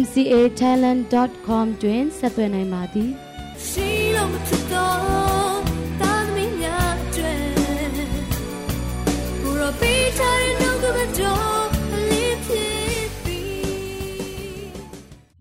[0.00, 3.10] mcatalent.com တွင်ဆက်သွယ်နိုင်ပါသည်
[3.66, 5.58] ရှိလို့မဖြစ်တော့
[6.00, 7.34] တာသမီးများကျွဲ
[9.42, 11.66] ဘူရောပေးချင်နှုတ်ကပတော်
[12.10, 13.40] လေးဖြစ်ပြီ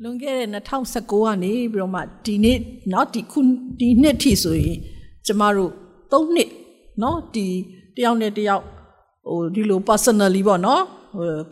[0.01, 2.57] လွန်ခဲ့တဲ့2019ကနေပြီးတော့မှဒီနေ့
[2.89, 3.39] เนาะဒီခု
[3.79, 4.77] ဒီနှစ်ထိဆိုရင်
[5.25, 5.71] ကျမတို့
[6.11, 6.49] 3နှစ်
[6.99, 7.45] เนาะဒီ
[7.95, 8.63] တယောက်နဲ့တယောက်
[9.27, 10.81] ဟိုဒီလို personally ပေါ့เนาะ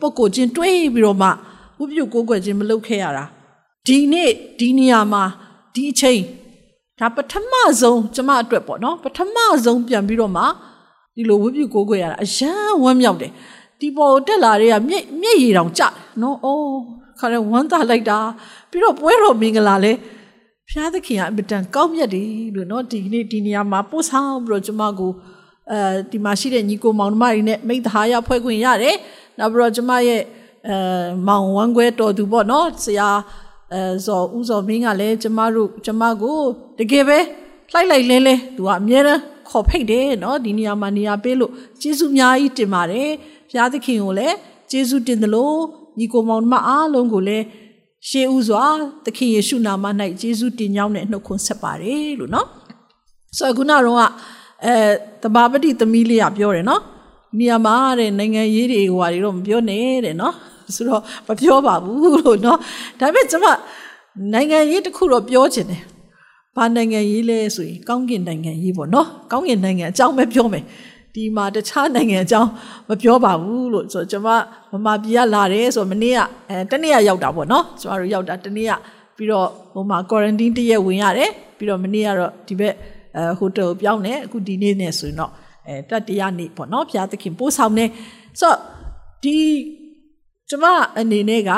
[0.00, 1.28] ပုဂ္ဂိုလ်ချင်းတွေးပြီးတော့မှ
[1.81, 3.25] ဥပြုကိုးကွယ်ခြင်းမလုပ်ခဲ့ရတာ
[3.87, 5.23] ဒီနေ့ဒီနေရာမှာ
[5.73, 6.21] ဒီအချိန်
[6.99, 10.43] ဒါပထမဆုံးကျမအတွက်ပေါ့နော်ပထမဆုံးပြန်ပြီးတော့မှ
[11.15, 13.31] ဒီလိုဝိပုကိုးကွယ်ရတာအရန်ဝမ်းမြောက်တယ်
[13.79, 15.83] ဒီပေါ်တက်လာတွေကမျက်မျက်ရည်တောင်ကျ
[16.21, 16.77] နော်အိုး
[17.19, 18.19] ခါရဲဝမ်းသာလိုက်တာ
[18.69, 19.91] ပြီးတော့ပွဲတော်မင်္ဂလာလဲ
[20.69, 25.11] ဖျားသခင်ကအင်တန်ကောင်းမြတ်တယ်လို့နော်ဒီနေ့ဒီနေရာမှာပို့ဆောင်ပြီးတော့ကျမကို
[25.71, 25.79] အဲ
[26.11, 28.95] ဒီမှာရှိတဲ့ညီကိုမောင်နှမတွေနဲ့မိသားရဖွဲ့ခွင့်ရတယ်
[29.39, 30.21] နောက်ပြီးတော့ကျမရဲ့
[30.69, 30.77] အဲ
[31.27, 33.09] မောင်ဝမ်းခွဲတော်သူပေါ့နော်ဆရာ
[33.73, 36.39] အဲဇော်ဦးဇော်မင်းကလည်းကျမတို့ကျမကို
[36.79, 37.19] တကယ်ပဲ
[37.71, 41.51] လှိုက်လိုက်လဲလဲသူကအမြဲတမ်းခေါ်ဖိတ်တယ်နော်ဒီနေရာမှာနေရာပေးလို့
[41.81, 43.09] ကျေးဇူးအများကြီးတင်ပါတယ်
[43.49, 44.35] ဘုရားသခင်ကိုလည်း
[44.71, 45.57] ကျေးဇူးတင်တယ်လို့
[45.97, 47.45] ညီကိုမောင်မအားလုံးကိုလည်း
[48.09, 48.63] ရှေးဥစွာ
[49.05, 49.85] သခင်ယေရှုနာမ၌
[50.21, 52.47] ကျေးဇူးတင်ကြောင်းနဲ့နှုတ်ခွန်းဆက်ပါတယ်လို့နော်
[53.37, 53.99] ဆိုတော့ခုနကတော့
[54.65, 54.73] အဲ
[55.23, 56.81] တဘာပတိသမီးလေးကပြောတယ်နော်
[57.39, 60.33] နေရာမှာတဲ့နိုင်ငံရေးတွေဟိုဟာတွေတော့မပြောနဲ့တဲ့နော်
[60.75, 62.57] ဆိုတော့မပြောပါဘူးလို့နော်
[62.99, 63.47] ဒါပေမဲ့ကျွန်မ
[64.33, 65.81] နိုင်ငံရေးတစ်ခုတော့ပြောချင်တယ်
[66.55, 70.63] ဘာနိုင်ငံရေးလဲဆိုရင်ကောင်းကင်နိုင်ငံရေးပေါ့နော်ကောင်းကင်နိုင်ငံအကြောင်းပဲပြောမယ်
[71.15, 72.49] ဒီမှာတခြားနိုင်ငံအကြောင်း
[72.89, 74.29] မပြောပါဘူးလို့ဆိုတော့ကျွန်မ
[74.71, 76.19] မမပြည်ကလာတယ်ဆိုတော့မနေ့က
[76.49, 78.71] အဲတနေ့ကရောက်တာပေါ့နော်ကျွန်တော်တို့ရောက်တာတနေ့က
[79.15, 82.73] ပြီးတော့ဟိုမှာ quarantine တရက်ဝင်ရတယ်ပြီးတော့မနေ့ကတော့ဒီဘက်
[83.15, 85.31] အဲဟိုတယ်ပြောင်းတယ်အခုဒီနေ့နဲ့ဆိုရင်တော့
[85.67, 87.85] အဲတတိယနေ့ပေါ့နော်ဘုရားသခင်ပို့ဆောင်နေ
[88.39, 88.57] ဆိုတော့
[89.23, 89.37] ဒီ
[90.49, 90.65] ကျမ
[90.99, 91.51] အနေနဲ့က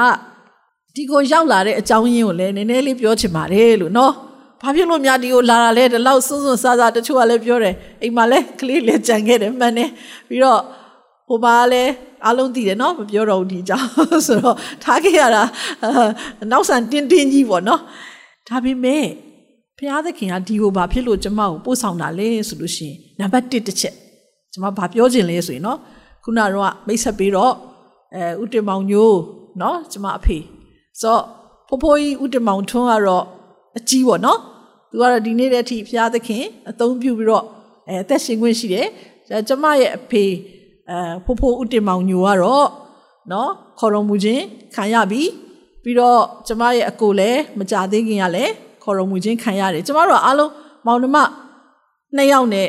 [0.96, 4.14] ဒီကိုရောက်လာတဲ့အကြောင်းရင်းကိုလည်းနည်းနည်းလေးပြောချင်ပါတယ်လို့နော်
[4.62, 9.90] ဘာဖြစ်လို့များဒီကိုလာတာလဲဒီလောက်စွန်းစွန်းစားစားတချို့ကလည်းပြောတယ်အိမ်မှာလည်းကလေးလည်းကြံခဲ့တယ်မှန်တယ်
[10.28, 10.62] ပြီးတော့
[11.28, 11.92] ဟိုပါလည်း
[12.26, 13.88] အားလုံးသိတယ်နော်မပြောတော့ဘူးဒီအကြောင်း
[14.28, 15.44] ဆိုတော့ထားခဲ့ရတာ
[16.52, 17.82] နောက်ဆန်တင်းတင်းကြီးပေါ့နော်
[18.48, 19.06] ဒါပေမဲ့
[19.78, 23.96] ဘုရားသခင်ကဒီကိုဘာဖြစ်လို့ကျမကိုပို့ဆောင်တာလဲဆိုလို့ရှိရင်နံပါတ်1တစ်ချက်
[24.54, 25.78] ကျမဘာပြောချင်လဲဆိုရင်နော်
[26.24, 27.54] ခုနကတော့မိတ်ဆက်ပြီးတော့
[28.16, 29.20] အဲဥတမောင်ညိုး
[29.62, 30.38] နော်ကျမအဖေ
[31.02, 31.24] ဆိုတော့
[31.68, 33.26] ဖိုးဖိုးကြီးဥတမောင်ထွန်းကတော့
[33.78, 34.40] အကြီးပေါ့နော်
[34.90, 37.46] သူကတော့ဒီနေ့တည်းအထိဘုရားသခင်အသုံးပြုပြီးတော့
[37.88, 38.88] အဲအသက်ရှင်ခွင့်ရှိတယ်
[39.48, 40.24] ကျမရဲ့အဖေ
[40.90, 42.68] အဲဖိုးဖိုးဥတမောင်ညိုကတော့
[43.32, 43.50] နော်
[43.80, 44.44] ခေါ်တော်မူခြင်း
[44.76, 45.22] ခံရပြီ
[45.84, 48.52] ပြီးတော့ကျမရဲ့အကိုလည်းမကြသေးခင်ကလည်း
[48.84, 50.52] ခေါ်တော်မူခြင်းခံရတယ်ကျမတို့ကအားလုံး
[50.86, 51.18] မောင်နှမ
[52.16, 52.68] နှစ်ယောက်နဲ့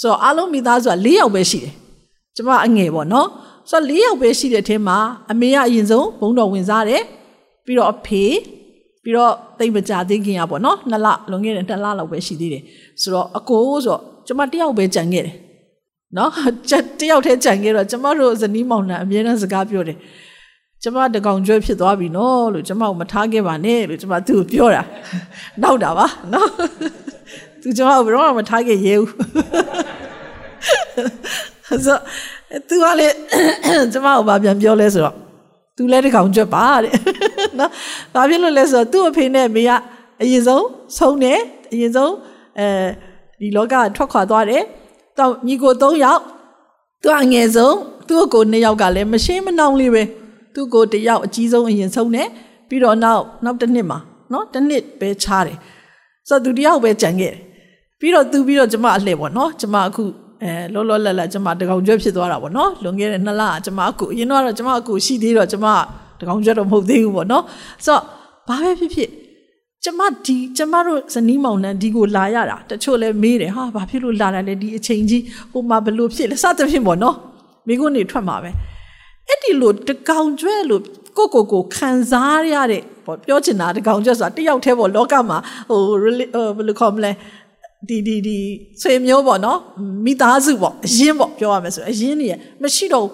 [0.00, 1.72] ဆိုတော့အားလုံးမိသားစုက၄ယောက်ပဲရှိတယ်
[2.36, 3.28] ကျမအငယ်ပေါ့နော်
[3.70, 4.98] ဆိုတော့၄ယောက်ပဲရှိတဲ့အထင်းမှာ
[5.30, 7.02] အမေကအရင်ဆုံးဘုံတော်ဝင်စားတယ်
[7.64, 8.24] ပြီးတော့အဖေ
[9.02, 12.62] ပြီးတော့တိတ်မကြသေးခင်ကပေါ့နော်နှစ်လလွန်ခဲ့တဲ့နှစ်လလောက်ပဲရှိသေးတယ်
[13.00, 15.36] ဆိုတော့အကိုဆိုတော့ကျမတယောက်ပဲကြံခဲ့တယ်
[16.16, 16.30] နော်
[17.00, 19.98] တယောက်တည်းကြံခဲ့တော့ကျမတို့ဇနီးမောင်နှံအမြဲတမ်းစကားပြောတယ်
[20.82, 24.82] ကျမတကောင်ကျွဲဖြစ်သွားပြီနော်လို့ကျမကိုမထားခဲ့ပါနဲ့လို့ကျမသူ့ကိုပြောတာ
[25.62, 26.48] နောက်တာပါနော်
[27.62, 29.10] သူကျမကိုဘယ်တော့မှမထားခဲ့ရဲဘူး
[31.86, 31.98] ဆို
[32.68, 33.14] သူကလည်း
[33.92, 35.16] ကျမကိုဗာပြန်ပြောလဲဆိုတော့
[35.76, 36.92] သူလည်းတကောင်ကျွတ်ပါတဲ့
[37.58, 37.70] နော်
[38.14, 39.70] ဘာဖြစ်လို့လဲဆိုတော့သူ့အဖေနဲ့အမေက
[40.22, 40.66] အရင်ဆုံး
[40.98, 41.38] ဆုံးတယ်
[41.72, 42.12] အရင်ဆုံး
[42.58, 42.66] အဲ
[43.40, 44.62] ဒီလောကထွက်ခွာသွားတယ်
[45.18, 46.20] တော့ညီကို၃ယောက်
[47.02, 47.76] သူအငယ်ဆုံး
[48.08, 50.02] သူ့ကို၂ယောက်ကလည်းမရှင်းမနှောင်းလေးပဲ
[50.54, 52.28] သူ့ကိုတယောက်အကြီးဆုံးအရင်ဆုံးတယ်
[52.68, 53.98] ပြီးတော့နောက်နောက်တစ်နှစ်မှာ
[54.32, 55.58] နော်တစ်နှစ်ပဲခြားတယ်
[56.28, 57.38] ဆိုတော့သူတယောက်ပဲကြံခဲ့တယ်
[58.00, 60.02] ပြီးတော့သူပြီးတော့ကျမအလှည့်ပေါ့နော်ကျမအခု
[60.42, 65.66] အဲလောလောလတ်လတ်ကျမတကောင်ကျွတ်ဖြစ်သွားတာပေါ့နော်လွန်ခဲ့တဲ့နှစ်လကျမအခုအရင်တော့ကျမအခုရှိသေးတော့ကျမ
[66.20, 67.44] တကောင်ကျွတ်တော့မဟုတ်သေးဘူးပေါ့နော်
[67.86, 68.02] ဆိုတော့
[68.48, 69.10] ဘာပဲဖြစ်ဖြစ်
[69.84, 75.22] ကျမဒီကျမတို့ဇနီးမောင်နှံဒီကိုလာရတာတချို့လဲမေးတယ်ဟာဘာဖြစ်လို့လာတာလဲဒီအချိန်ကြီး
[75.52, 77.16] ဟိုမှာဘလို့ဖြစ်လဲစသဖြင့်ပေါ့နော်
[77.66, 78.50] မိကုန်းနေထွက်မှာပဲ
[79.28, 80.82] အဲ့ဒီလိုတကောင်ကျွဲလို့
[81.16, 85.38] ကိုကိုကိုခံစားရတဲ့ပေါ့ပြောချင်တာတကောင်ကျွဲဆိုတာတယောက်တည်းပေါ့လောကမှာ
[85.70, 86.14] ဟိုဘယ်
[86.68, 87.10] လိုခေါ်မလဲ
[87.88, 88.38] ဒီဒီဒီ
[88.80, 89.58] ဆွေမျိုးပေါ့နော်
[90.04, 92.28] မိသားစုပေါ့အရင်ပေါ့ပြောရမယ်ဆိုအရင်နေ
[92.62, 93.06] မရှိတော့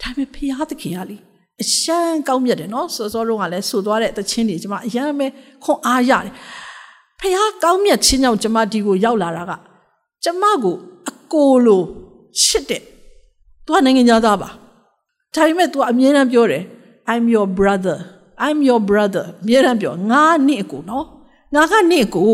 [0.00, 1.16] ဒါပေမဲ့ဖရာသခင်ကလေ
[1.62, 5.26] အရှမ်းကောင်းမြတ်တယ်နော်စောစောတုန်းကလည်းဆိုသွားတဲ့တခြင်းတွေကျမအရန်ပဲ
[5.64, 6.32] ခွန်အားရတယ်
[7.18, 9.52] ဖခင်ကောင်းမြတ်ခြင်းကြောင့်ကျမဒီကိုရောက်လာတာက
[10.24, 10.74] ကျမကို
[11.08, 11.82] အကိုလို
[12.44, 12.82] ရှစ်တဲ့
[13.64, 14.48] သူကနိုင်ငံသားပါ
[15.34, 16.64] ဒါပေမဲ့ तू အမြဲတမ်းပြောတယ်
[17.12, 17.96] I'm your brother
[18.46, 21.06] I'm your brother အမြဲတမ်းပြောငါနင့်အကိုနော်
[21.54, 22.32] ငါကနင့်အကို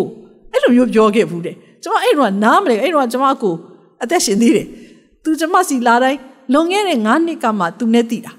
[0.52, 1.56] အဲ့လိုမျိုးပြောခဲ့ဘူးတဲ့
[1.86, 3.54] ကျမအဲ့တော့နားမလဲအဲ့တော့ကျမကို
[4.02, 4.66] အသက်ရှင်သေးတယ်
[5.22, 6.18] သူကျမစီလာတိုင်း
[6.52, 8.32] လွန်ခဲ့တဲ့9နှစ်ကမှသူနဲ့တည်တာ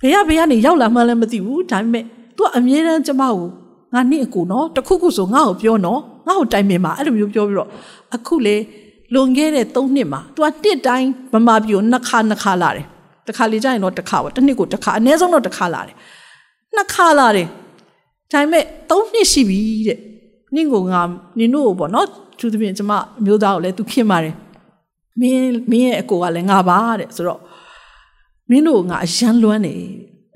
[0.00, 2.04] ဖေရဖေရနေရောက်လာမှလည်းမသိဘူးဒါပေမဲ့
[2.36, 3.46] तू အမြဲတမ်းကျမကို
[3.94, 7.68] ငါနင့်အကိုနော်တခုခုဆိုငါ့ကိုပြောနော်ငါ့ကိုတိုင်ပင်ပါအဲ့လိုမျိုးပြောပြီးတော့
[8.14, 8.56] အခုလေ
[9.14, 12.86] လွန်ခဲ့တဲ့3နှစ်မှာ तू တစ်တိုင်းဗမာပြည်ကိုနှစ်ခါနှစ်ခါလာတယ်
[13.26, 15.96] တစ်ခါလေကြာရင်တော့တစ်ခါပေါ့တစ်နှစ်ကိုတစ်ခါအနည်းဆုံးတော့တစ်ခါလာတယ်
[16.74, 17.46] နှစ်ခါလာတယ်
[18.32, 19.98] ဒါပေမဲ့3နှစ်ရှိပြီတဲ့
[20.54, 21.00] နင့်ကိုငါ
[21.38, 22.06] နင်တို့ကိုပေါ့နော်
[22.38, 24.34] သူသဖြင့်ကျမအမျိုးသားကိုလည်းသူခင်ပါတယ်
[25.20, 27.40] မင်းမင်းရဲ့အကိုကလည်းငါပါတဲ့ဆိုတော့
[28.50, 29.74] မင်းတို့ငါအယမ်းလွမ်းနေ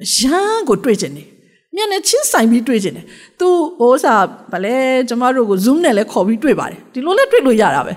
[0.02, 1.24] အယမ်းကိုတွေ့ကျင်နေ
[1.74, 3.06] မြန်နဲ့ချင်းဆိုင်ပြီးတွေ့ကျင်တယ်
[3.40, 3.48] သူ
[3.80, 4.14] ဟိုစာ
[4.52, 4.76] ဗလဲ
[5.08, 7.92] ကျမတို့ကို zoom နဲ့လည်းခေါ်ပြီးတွေ့ပါတယ်ဒီလိုလည်းတွေ့လို့ရတာပဲ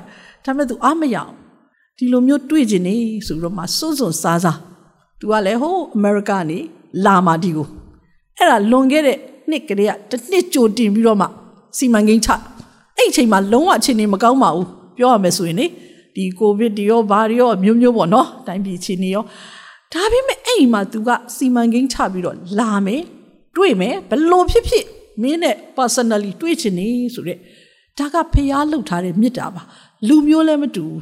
[0.46, 1.32] ဒါပေမဲ့ तू အမရအောင်
[1.98, 2.96] ဒီလိုမျိုးတွေ့ကျင်နေ
[3.28, 4.58] ဆိုတော့မှစွန့်စွန့်စားစား
[5.20, 6.60] तू ကလည်းဟိုအမေရိကန်နေ
[7.06, 7.68] လာမာဒီကို
[8.38, 9.18] အဲ့ဒါလွန်ခဲ့တဲ့
[9.50, 11.28] နှစ်ကလေးကတစ်နှစ်ကြိုတင်ပြီးတော့မှ
[11.77, 12.30] စီမံကိန်းချ
[12.98, 14.68] အဲ့အချိန်မှာလုံးဝအခြေအနေမကောင်းပါဘူး
[14.98, 15.66] ပြောရမယ်ဆိုရင်လေ
[16.16, 19.24] ဒီကိုဗစ်ဒီရောဘာတွေရောမျိုးမျိုးပေါ့နော်တိုင်းပြည်အခြေအနေရော
[19.94, 23.01] ဒါပေမဲ့အဲ့ဒီမှာ तू ကစီမံကိန်းချပြီးတော့လာမယ်
[23.56, 24.86] တွေ့မယ်ဘလို့ဖြစ်ဖြစ်
[25.22, 27.38] မင်းနဲ့ personally တွေ့ချင်နေဆိုတဲ့
[27.98, 29.62] ဒါကဖျားလှုပ်ထားတဲ့မြစ်တာပါ
[30.07, 31.01] လူမျိုးလည်းမတူဘူး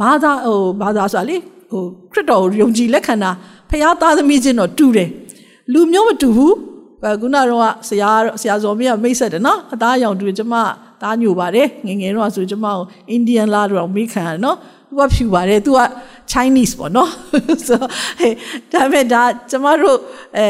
[0.00, 1.36] ဘာသာဟိုဘာသာဆိုတာလေ
[1.70, 1.82] ဟို
[2.12, 3.30] ခရစ်တော်ယုံကြည်လက်ခံတာ
[3.70, 5.08] ဖျားသားသမီးချင်းတော့တူတယ်
[5.72, 6.54] လူမျိုးမတူဘူး
[7.20, 8.10] ခုနကတော့ဆရာ
[8.40, 10.54] ဆရာဇော်မင်းကမိတ်ဆက်တယ်နော်အသားရောင်တူကျမ
[11.02, 14.56] သားညိုပါတယ်ငငယ်တော့ဆိုကျမကိုအိန္ဒိယလာတော့မိခံရတယ်နော်
[14.88, 15.80] သူကဖြူပါတယ်သူက
[16.32, 17.10] Chinese ပေါ့နော်
[17.66, 17.78] ဆို
[18.18, 18.32] ဟဲ့
[18.72, 19.98] ဒါပေမဲ့ဒါကျမတို့
[20.36, 20.46] အဲ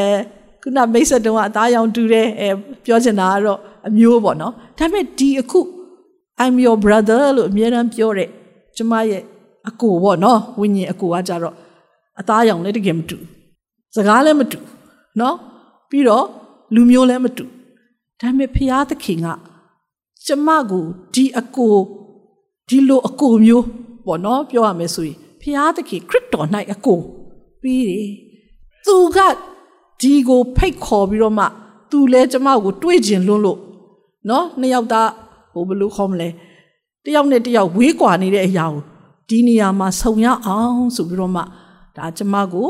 [0.63, 2.49] ခုနမိတ်ဆက်တုန်းကအသားရောင်တူတယ်အဲ
[2.85, 3.59] ပြောချင်တာကတော့
[3.89, 5.61] အမျိုးပေါ့နော်ဒါပေမဲ့ဒီအခု
[6.43, 8.29] I'm your brother လို့အမြဲတမ်းပြောတဲ့
[8.77, 9.23] ကျမရဲ့
[9.69, 11.55] အကိုပေါ့နော်ဝိညာဉ်အကိုကကြတော့
[12.21, 13.17] အသားရောင်လည်းတကယ်မတူ
[13.97, 14.59] စကားလည်းမတူ
[15.21, 15.37] နော်
[15.91, 16.27] ပြီးတော့
[16.75, 17.45] လူမျိုးလည်းမတူ
[18.21, 19.27] ဒါပေမဲ့ဖျားသခင်က
[20.27, 20.85] ကျမကို
[21.15, 21.75] ဒီအကို
[22.69, 23.65] ဒီလိုအကိုမျိုး
[24.07, 26.99] ပေါ့နော်ပြောရမယ်ဆိုရင်ဖျားသခင်ခရစ်တော်၌အကို
[27.63, 28.09] ပြီးတယ်
[28.87, 29.19] သူက
[30.01, 31.45] ဒီကိုဖိတ်ခေါ်ပြီးတော့မှ
[31.91, 33.59] သူလဲကျမကိုတွေးကျင်လွန်းလို့
[34.29, 35.11] နော်နှစ်ယောက်သား
[35.53, 36.29] ဟိုဘယ်လိုခေါ်မလဲ
[37.05, 38.83] တယောက်နဲ့တယောက်ဝေးကွာနေတဲ့အရာကို
[39.29, 41.43] ဒီနေရာမှာဆုံရအောင်ဆိုပြီးတော့မှ
[41.97, 42.69] ဒါကျမကို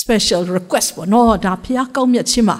[0.00, 2.58] special request ပေါ့နော်ဒါဖះကောင်းမြတ်ခြင်းမှာ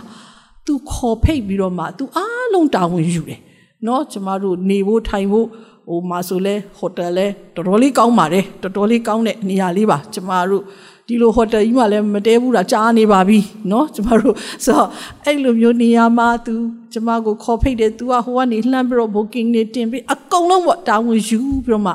[0.67, 3.40] तू ခေါ်ဖိတ်ပြီးတော့မှ तू အားလုံးတာဝန်ယူတယ်
[3.87, 5.46] နော်ကျမတို့နေဖို့ထိုင်ဖို့
[5.88, 10.62] ဟိုမှာဆိုလဲဟိုတယ်လဲတော်တော်လေးကောင်းပါတယ်တော်တော်လေးကောင်းတဲ့နေရာလေးပါကျမတို့
[11.06, 13.38] ဒီလိုဟိုတယ်ကြီးမှလည်းမတဲဘူးတာကြားနေပါပြီ
[13.69, 14.34] เนาะကျမတို့
[14.64, 14.88] ဆိုတော့
[15.25, 16.55] အဲ့လိုမျိုးနေရာမှာ तू
[16.93, 21.93] ကျမကိုခေါ်ဖိတ်တယ် तू ကဟိုကနေလှမ်းပြီးတော့ booking နေတင်ပြီးအကုန်လုံးပေါ့တာဝန်ယူပြီးတော့မှ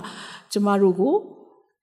[0.52, 1.14] ကျမတို့ကို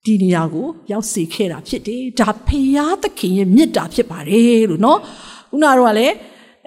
[0.05, 4.99] ဒီနေရာကိုရောက်စေခဲ့တာဖြစ်တယ်ဒါဖရာသခင်ရဲ့မေတ္တာဖြစ်ပါတယ်လို့เนาะ
[5.51, 6.15] ခုနကတော့လည်း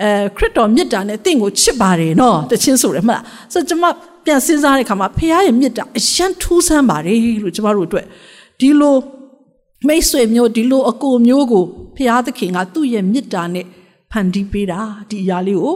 [0.01, 3.23] အဲခရစ်တော်မေတ္တာနဲ့တင့်ကိုချစ်ပါတယ်เนาะတချင်းဆိုတယ်မဟုတ်လား
[3.53, 3.83] ဆိုတော့ကျမ
[4.25, 8.05] ပြန်စဉ်းစားတဲ့အခါမှာဖရာရဲ့မေတ္တာအယံထူးဆန်းပါတယ်လို့ကျမတို့အတွက်
[8.59, 8.95] ဒီလို
[9.87, 11.63] မိတ်ဆွေမျိုးဒီလိုအကိုမျိုးကို
[11.95, 13.65] ဖရာသခင်ကသူ့ရဲ့မေတ္တာနဲ့
[14.11, 15.75] ဖန်တီးပေးတာဒီအရာလေးကို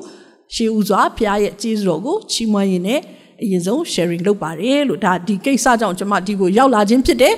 [0.54, 3.02] ရှေးဥစွာဖရာရဲ့ကျေးဇူးတော်ကိုချီးမွမ်းရင်းနဲ့
[3.44, 7.36] အရင်ဆုံး sharing လုပ်ပါတယ်လို့ဒါဒီကိစ္စကြောင့်ကျွန်မဒီကိုရောက်လာခြင်းဖြစ်တယ်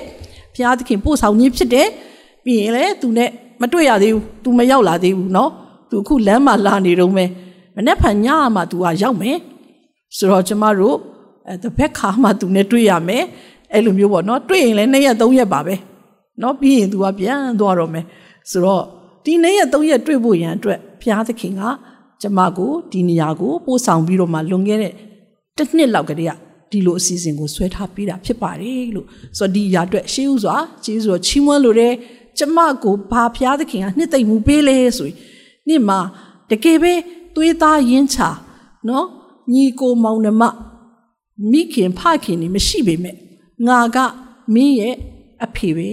[0.54, 1.88] ဘုရားသခင်ပို့ဆောင်ခြင်းဖြစ်တယ်
[2.44, 5.50] ပြီးရင်လည်းသူနဲ့မတွေ့ရသေးဘူးသူမရောက်လာသေးဘူးเนาะ
[5.90, 7.30] သူအခုလမ်းမှာလာနေတော့မယ်
[7.76, 9.36] မနေ့ဖန်ညမှာသူကရောက်မယ်
[10.16, 10.96] ဆိုတော့ကျွန်မတို့
[11.48, 13.24] အဲတဘက်ခါမှာသူနဲ့တွေ့ရမယ်
[13.72, 15.74] အဲ့လိုမျိုးပေါ့เนาะတွေ့ရင်လည်းနှစ်ရက်သုံးရက်ပါပဲ
[16.40, 18.04] เนาะပြီးရင်သူကပြန်သွားတော့မယ်
[18.50, 18.82] ဆိုတော့
[19.24, 21.62] ဒီနေ့ရက်သုံးရက်တွေ့ဖို့ရန်အတွက်ဘုရားသခင်က
[22.22, 24.92] ကျမကိုဒီနေရာကိုပို့ဆောင်ပြီးတော့မှလွန်ခဲ့တဲ့
[25.56, 26.32] တစ်နှစ်လောက်ကတည်းက
[26.72, 29.06] ဒီလိုအစီအစဉ်ကိုဆွဲထားပေးတာဖြစ်ပါတယ်လို့
[29.38, 31.94] ဆိုတော့ဒီຢာအတွက်ရှေးဥစွာကျေးဇူးတော်ချီးမွမ်းလိုတဲ့
[32.38, 35.16] ကျမကိုဘာဖျားသခင်ကနှစ်သိမ့်မှုပေးလဲဆိုရင်
[35.68, 35.98] နေ့မှာ
[36.50, 36.94] တကယ်ပဲ
[37.34, 38.28] သွေးသားရင်းချာ
[38.88, 39.06] နော်
[39.54, 40.42] ညီကိုမောင်နှမ
[41.50, 43.16] မိခင်ဖခင်နေမရှိပေမဲ့
[43.66, 43.98] ငါက
[44.54, 44.94] မင်းရဲ့
[45.44, 45.90] အဖေပဲ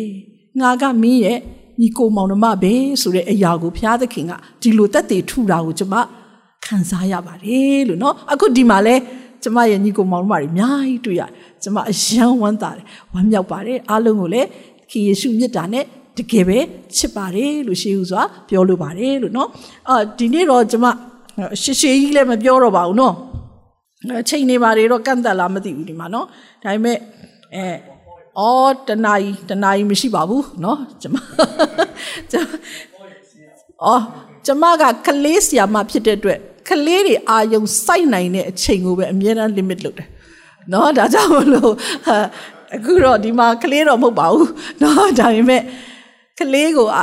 [0.60, 1.39] ငါကမင်းရဲ့
[1.79, 5.96] ညီကိုမောင်နှမပဲဆိုတဲ့အရာကိုဘုရားသခင်ကဒီလိုတက်တည်ထူတာကိုကျွန်မ
[6.65, 8.96] ခံစားရပါတယ်လို့เนาะအခုဒီမှာလဲ
[9.42, 11.30] ကျမရဲ့ညီကိုမောင်တို့မတွေအများကြီးတွေ့ရတယ်
[11.62, 14.49] ကျမအယံဝမ်းသာတယ်ဝမ်းမြောက်ပါတယ်အားလုံးကိုလည်း
[14.90, 15.85] ခင်ယေရှုမြတ်တာနဲ့
[16.18, 16.59] တကယ်ပဲ
[16.97, 19.49] ချစ်ပါတယ်လို့ရှေးဦးစွာပြောလိုပါတယ်လို့နော်
[19.88, 20.87] အာဒီနေ့တော့ကျမ
[21.62, 23.14] ရှေးရှေးကြီးလည်းမပြောတော့ပါဘူးနော်
[24.20, 26.26] အချိန်နေပါတွေတော့ကန့်သက်လားမသိဘူးဒီမှာနော်
[26.62, 26.99] ဒါပေမဲ့
[27.54, 27.64] အဲ
[28.38, 31.16] အော်တနာကြီးတနာကြီးမရှိပါဘူးနော်ကျမ
[32.30, 32.44] ကျမ
[33.85, 34.02] အော်
[34.47, 36.40] ကျမကကလေးဆရာမဖြစ်တဲ့အတွက်
[36.71, 40.09] ကလေးတွေအာယုံစိုက်နိုင်တဲ့အချိန်ကိုပဲအမြဲတမ်း limit လုပ်တယ်။
[40.73, 41.73] နော်ဒါကြောင့်မလို့
[42.77, 44.49] အခုတော့ဒီမှာကလေးတော့မဟုတ်ပါဘူး။
[44.83, 45.62] နော်ဒါပေမဲ့
[46.39, 47.03] ကလေးကိုအာ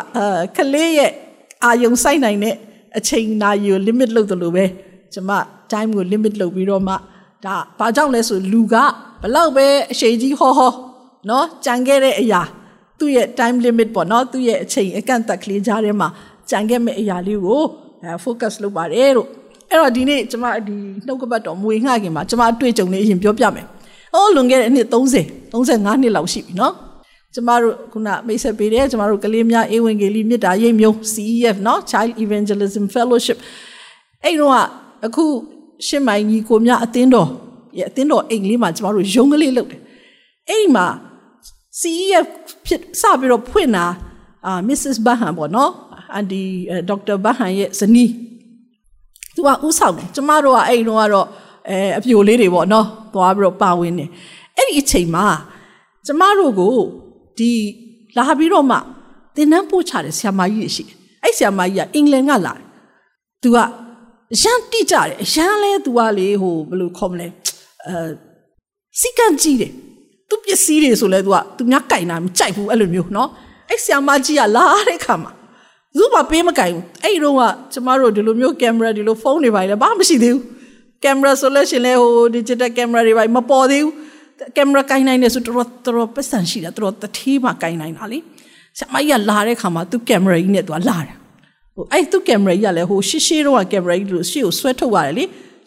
[0.58, 1.12] ကလေးရဲ့
[1.64, 2.56] အာယုံစိုက်နိုင်တဲ့
[2.98, 4.66] အချိန်နာရီကို limit လုပ်တယ်လို့ပဲ
[5.14, 5.32] ကျမ
[5.72, 6.94] time ကို limit လုပ်ပြီးတော့မှ
[7.46, 8.76] ဒါဘာကြောင့်လဲဆိုလူက
[9.22, 10.74] ဘလောက်ပဲအရှိကြီးဟောဟော
[11.30, 12.42] နော်ကြံခဲ့တဲ့အရာ
[13.00, 16.10] သူ့ရဲ့ time limit ပေါ့နော်သူ့ရဲ့အချိန်အကန့်အသတ်ကလေးကြားထဲမှာ
[16.50, 17.62] ကြံခဲ့မဲ့အရာလေးကို
[18.24, 19.28] focus လုပ်ပါတယ်လို့
[19.70, 20.76] အဲ့တော့ဒီနေ့ကျမဒီ
[21.08, 23.66] နှုတ်ကပတ်တော်မွေငှခင်မှာကျမအတွေ့အကြုံလေးအရင်ပြောပြမယ်။
[24.16, 26.74] အော်လွန်ခဲ့တဲ့နှစ်30 35နှစ်လောက်ရှိပြီနော်။
[27.34, 33.38] ကျမတို့ခုနမိတ်ဆက်ပေးတယ်ကျမတို့ကလေးများအေဝံဂေလိမြစ်တာရိပ်မျိုး CEF နော် Child Evangelism Fellowship
[34.24, 34.54] အဲ့တော့
[35.06, 35.26] အခု
[35.88, 37.30] ရှစ်မိုင်ကြီးကိုမြအသင်းတော်
[37.78, 39.82] ရဲ့အသင်းတော်အိမ်လေးမှာကျမတို့ရုံးကလေးလုပ်တယ်။
[40.50, 40.86] အဲ့ဒီမှာ
[41.80, 42.28] CEF
[42.66, 43.86] ဖြစ်စပြီးတော့ဖွင့်တာ
[44.46, 44.98] အာ Mrs.
[45.06, 45.72] Bahan ပေါ့နော်။
[46.14, 46.42] အန်ဒီ
[46.90, 48.12] ဒေါက်တာဘာဟန်ရဲ့ဇနီး
[49.38, 51.27] သူကဥဆောင်တယ်ကျမတို့ကအဲ့တော့ကတော့
[51.70, 54.06] အဲအပြိုလေးတွေပေါ့နော်သွားပြီးတော့ပါဝင်နေ
[54.56, 55.25] အဲ့ဒီအချိန်မှာ
[56.06, 56.74] ကျမတို့ကို
[57.38, 57.51] ဒီ
[58.17, 58.77] လာပြီးတော့မှ
[59.36, 62.63] သင်တန်းပို့ချတယ်ဆရာမကြီးတွေရှိတယ်အဲ့ဆရာမကြီးကအင်္ဂလန်ကလာတယ်
[63.41, 63.58] သူက
[64.41, 67.27] ရန်တိကြတယ်ရန်လဲသူကလေဟိုဘယ်လိုခေါ်မလဲ
[67.86, 68.10] အဲ
[69.00, 69.72] စီကံကြီးတယ်
[70.29, 73.29] သူပစ္စည်းတွေဆိုလဲသူကသူများကြိုင်တာမကြိုက်ဘူးအဲ့လိုမျိုးနော်
[73.70, 75.32] အဲ့ဆရာမကြီးကလာတဲ့ခါမှာ
[75.97, 80.43] သူ့ဘာပေးမကင်ဘူးအဲ့တော့ကကျမတို့ဒီလိုမျိုးကင်မရာဒီလိုဖုန်းတွေပါလေဘာမှမရှိသေးဘူး
[81.05, 83.93] ကင်မရာဆိုလို့ရှိရင်လေဟို digital camera တွေပါမပေါ်သေးဘူး
[84.57, 88.19] ကင်မရာကင်နိုင်တယ်ဆိုတော့တော်ပတ်စံရှိတာတော်တထေးမှကင်နိုင်တာလေ
[88.79, 91.17] ဆရာမကြီးကလာတဲ့ခါမှာသူကင်မရာကြီးနဲ့သူကလာတယ်
[91.75, 95.25] ဟိုအဲ့သူကင်မရာကြီးကလည်းဟိုရှေ့ရှေ့တော့ကင်မရာကြီးလို့ရှေ့ကိုဆွဲထုတ်ရတယ်လေ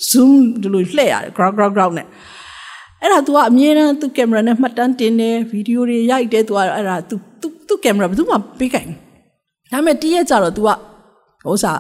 [0.10, 0.32] zoom
[0.62, 2.08] ဒီလိုလှည့်ရတယ် ground ground ground နဲ့
[3.02, 7.16] အဲ့ဒါ तू ကအမြဲတမ်းသူကင်မရာနဲ့မှတ်တမ်းတင်တယ်ဗီဒီယိုတွေရိုက်တယ် तू ကအဲ့ဒါ तू
[7.68, 8.88] သူကင်မရာဘယ်သူမှပေးကင်
[9.71, 10.69] ဒါပေမဲ့တည့်ရက်ကြတော့ तू က
[11.45, 11.79] ဟိုစား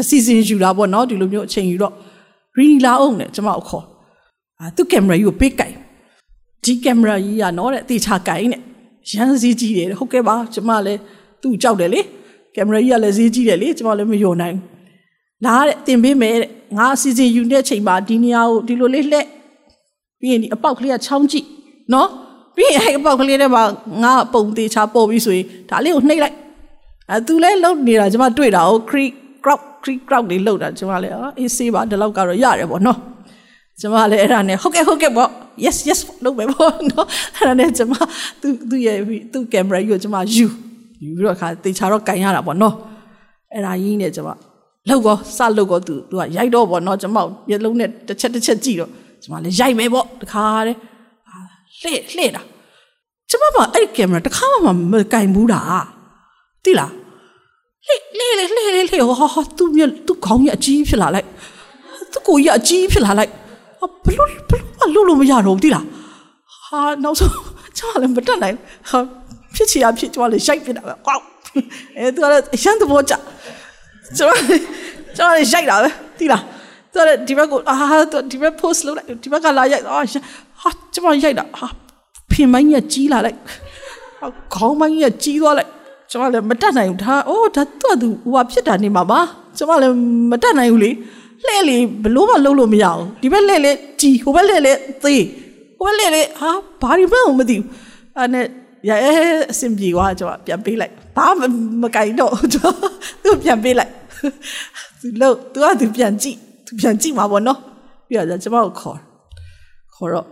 [0.00, 1.94] အစီအစဉ်ယူတာပေါ့နော်ဒီလိုမျိုးအချိန်ယူတော့
[2.58, 3.84] ရီလာအောင်နဲ့ကျွန်မအခေါ်
[4.60, 5.72] အာသူကင်မရာကြီးကိုပေးကင်
[6.64, 8.60] ဒီကင်မရာကြီးကနော်တဲ့တေချာကင်နဲ့
[9.10, 11.00] ရန်စည်းကြီးတယ်ဟုတ်ကဲ့ပါကျွန်မလည်း
[11.42, 12.00] သူ့ကြောက်တယ်လေ
[12.54, 14.56] ကင်မရာကြီးကလည်းစည်းကြီးတယ်လေကျွန်မလည်းမယုံနိုင်
[15.44, 19.26] လာတဲ့တင်ပေးမယ်တဲ့ငါအစီအစဉ်ယူတဲ့အချိန်မှာဒီနေရာကိုဒီလိုလေးလှက်
[20.20, 21.46] ပြီးရင်ဒီအပေါက်ကလေးကချောင်းကြည့်
[21.92, 22.08] နော်
[22.56, 23.62] ပြီးရင်အဲ့အပေါက်ကလေးထဲမှာ
[24.02, 26.36] ငါပုံသေးချပေါ်ပြီးဆိုရင်ဒါလေးကိုနှိပ်လိုက်
[27.12, 29.14] အဲသူလည်းလှုပ်နေတာကျွန်မတွေ့တာဟို creek
[29.44, 32.98] crowd creek crowd လေးလှုပ်တာကျွန်မလည်းအေးဆေးပါဒီလောက်ကတော့ရတယ်ပေါ့နော်
[33.80, 35.28] ကျွန်မလည်းအဲ့ဒါနဲ့ဟုတ်ကဲ့ဟုတ်ကဲ့ပေါ့
[35.64, 37.94] yes yes လုပ်မယ်ပေါ့နော်အဲ့ဒါနဲ့ကျွန်မ
[38.40, 38.96] သူသူရဲ့
[39.32, 40.46] သူကင်မရာကြီးကိုကျွန်မယူ
[41.02, 42.74] ယူပြီးတော့ခါတေချာတော့ကန်ရတာပေါ့နော်
[43.52, 44.30] အဲ့ဒါကြီးနဲ့ကျွန်မ
[44.88, 48.90] လောက်ကောစလောက်ကောသူသူကရိုက်တော့ပေါ့နော်ကျွန်မမျက်လုံးနဲ့တစ်ချက်တစ်ချက်ကြည့်တော့
[49.22, 50.76] ကျွန်မလည်းရိုက်မယ်ပေါ့တခါတဲ့
[51.80, 52.42] လှည့်လှည့်တာ
[53.30, 55.60] ကျွန်မကအဲ့ဒီကင်မရာတခါမှမကင်ဘူးတာ
[56.64, 56.92] သိလား
[58.18, 61.26] လှည့်လှည့်လှည့်လှည့်လှည့်ဟောဟောသူမြသူခေါင်းရအကြီးဖြစ်လာလိုက်
[62.12, 63.32] သူကိုရအကြီးဖြစ်လာလိုက်
[64.04, 65.84] ဘလို့ဘလို့လို့လို့မရတော့ဘူးသိလား
[66.66, 67.32] ဟာနောက်ဆုံး
[67.76, 68.56] ကျွန်မလည်းမတက်နိုင်
[68.90, 68.98] ဟာ
[69.54, 71.22] ဖြစ်ချင်ရဖြစ်ကျွန်မလည်းရိုက်ဖြစ်တာပဲကောက်
[71.96, 73.14] အဲသူကလည်းအရန်သဘောကျ
[74.16, 74.50] ကျွန်မ
[75.16, 76.42] ကျွန်မလည်းရိုက်တာပဲသိလား
[76.92, 77.76] သူကလည်းဒီဘက်ကိုအာ
[78.30, 79.98] ဒီဘက် post လုပ်လိုက်ဒီဘက်ကလာရိုက်အာ
[80.62, 81.66] ဟာကျွန်မရိုက်တာဟာ
[82.30, 83.38] ဖင်မိုင်းရကြီးလာလိုက်
[84.54, 85.70] ခေါင်းမိုင်းရကြီးသွားလိုက်
[86.12, 89.20] ကျွန်မလည်းမတက်နိုင်ဘူးဒါအိုးဒါသူ့သူဟိုဟာဖြစ်တာနေမှာပါ
[89.56, 89.94] ကျွန်မလည်း
[90.30, 90.90] မတက်နိုင်ဘူးလေ
[91.46, 95.24] လှဲ့လေဘလို့မလုပ်လို့မရအောင်ဒီဘက်လှဲ့လေကြီးဟိုဘက်လှဲ့လေသေး
[95.78, 96.50] ဟိုဘက်လှဲ့လေဟာ
[96.82, 97.66] ဘာဒီမှမသိဘူး
[98.16, 98.46] အဲ့နဲ့
[98.88, 98.96] ရဲ
[99.50, 101.26] အဆင်ပြေသွားကျွန်မပြန်ပေးလိုက်ဘာ
[101.82, 102.74] မကင်တော့ကျွန်
[103.22, 103.90] သူပြန်ပေးလိုက်
[105.00, 107.58] သူလို့သူကသူပြန်ကြည့်သူပြန်ကြည့်မှာပေါ့နော်
[108.08, 108.98] ပြီးတော့ကျွန်မကိုခေါ်
[109.94, 110.26] ခေါ်တော့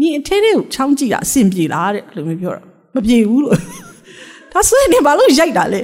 [0.00, 3.56] ညီအထဲထဲကိုချောင်းကြည့်တာအဆင်ပြေလားတဲ့လို့မျိုးပြောတော့မပြေဘူးလို့
[4.52, 5.80] ဒါဆိုရင်ဘာလို့ရိုက်တာလဲ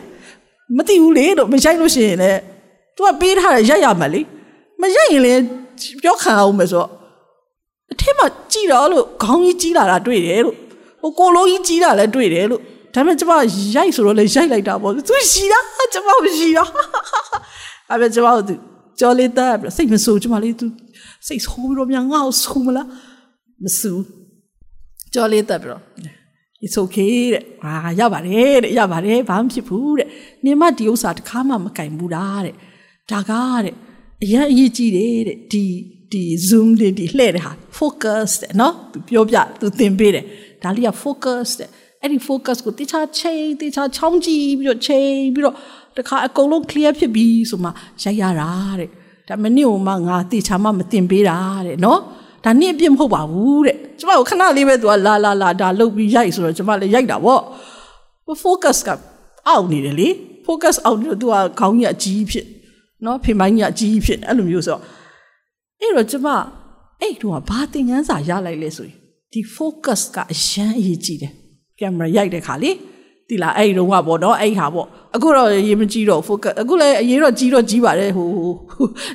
[0.76, 2.40] မသိဘူးလေတော့မရိုက်လို့ရှိရင်လည်း
[2.97, 4.21] तू ကပေးထားတယ်ရိုက်ရမှာလေ
[4.80, 5.40] မရိုက်ရင်လည်း
[6.02, 6.90] ပြောခံအောင်မယ်ဆိုတော့
[7.92, 10.56] အထက်မှာကြည်တော့လို့ခေါင်းကြီးကြီးလာတာတွေ့တယ်လို့
[11.02, 12.61] ဟိုကိုလုံးကြီးကြီးလာလည်းတွေ့တယ်လို့
[12.94, 13.33] ဒါပေမဲ့ကျမ
[13.76, 15.61] ရိုက်ဆိုတော့လည်းရိုက်လိုက်တာပေါ့သူရှိတာ
[15.92, 16.64] ကျမမရှိတာ
[17.88, 18.59] အဲ့ဒါကျမတို့
[19.00, 20.66] ကြော်လေးတာစိတ်မဆိုးကျမလေး तू
[21.26, 22.87] စိတ်ဆိုးပြီးတော့မြန်ငါ့ကိုဆိုးမလား
[23.62, 23.92] မဆူ
[25.14, 25.83] ကြော်လေးတက်ပြီးတော့
[26.64, 30.09] it's okay တဲ့ဟာရပါတယ်တဲ့ရပါတယ်ဘာမှဖြစ်ဘူးတဲ့
[30.44, 32.54] နင်မဒီဥစ္စာတစ်ခါမှမကင်ဘူးလားတဲ့
[33.11, 33.75] ဒါကားတဲ့
[34.23, 35.64] အရင်အရေးကြီးတယ်တဲ့ဒီ
[36.12, 40.25] ဒီ zoom လေးဒီလှည့်တဲ့ဟာ focus တဲ့နော်သူပြောပြသူသင်ပေးတယ်
[40.62, 41.68] ဒါလေးက focus တဲ့
[42.02, 45.56] အဲ့ဒီ focus ကိုတေချာချိန်တေချာချောင်းကြည့်ပြီးတော့ချိန်ပြီးတော့
[45.97, 47.71] တခါအကုန်လုံး clear ဖြစ်ပြီဆိုမှ
[48.02, 48.88] ရိုက်ရတာတဲ့
[49.28, 52.00] ဒါမနစ်ဟိုမှငါတေချာမှမသင်ပေးတာတဲ့နော်
[52.44, 57.40] ဒါနင့်အပြစ်မဟုတ်ပါဘူးတဲ့ကျမကိုခဏလေးပဲသူကလာလာလာဒါလုတ်ပြီးရိုက်ဆိုတော့ကျမလည်းရိုက်တာပေါ့
[58.42, 58.88] focus က
[59.48, 60.08] အောက်နေတယ်လေ
[60.46, 62.46] focus အောင်လို့သူကခေါင်းကြီးအကြီးဖြစ်
[63.04, 64.82] နော်ဖေမိုင်းကြီးအကြီးဖြစ်အဲ့လိုမျိုးဆိုတော့
[65.80, 66.28] အဲ့တော့ကျမ
[67.00, 68.96] အဲ့တော့ဘာသင်ခန်းစာရလိုက်လဲဆိုရင်
[69.32, 71.32] ဒီ focus ကအရန်အရေးကြီးတယ်
[71.80, 72.70] ကင်မရာရိုက်တဲ့ခါလေ
[73.28, 78.28] ဒီလားအဲ့ဒီတော့ကပေါ့နော်အဲ့ဟာပေါ့အခုတော့ရေးမကြည့်တော့ focus အခုလည်းအရေးတော့ကြီးတော့ကြီးပါတယ်ဟို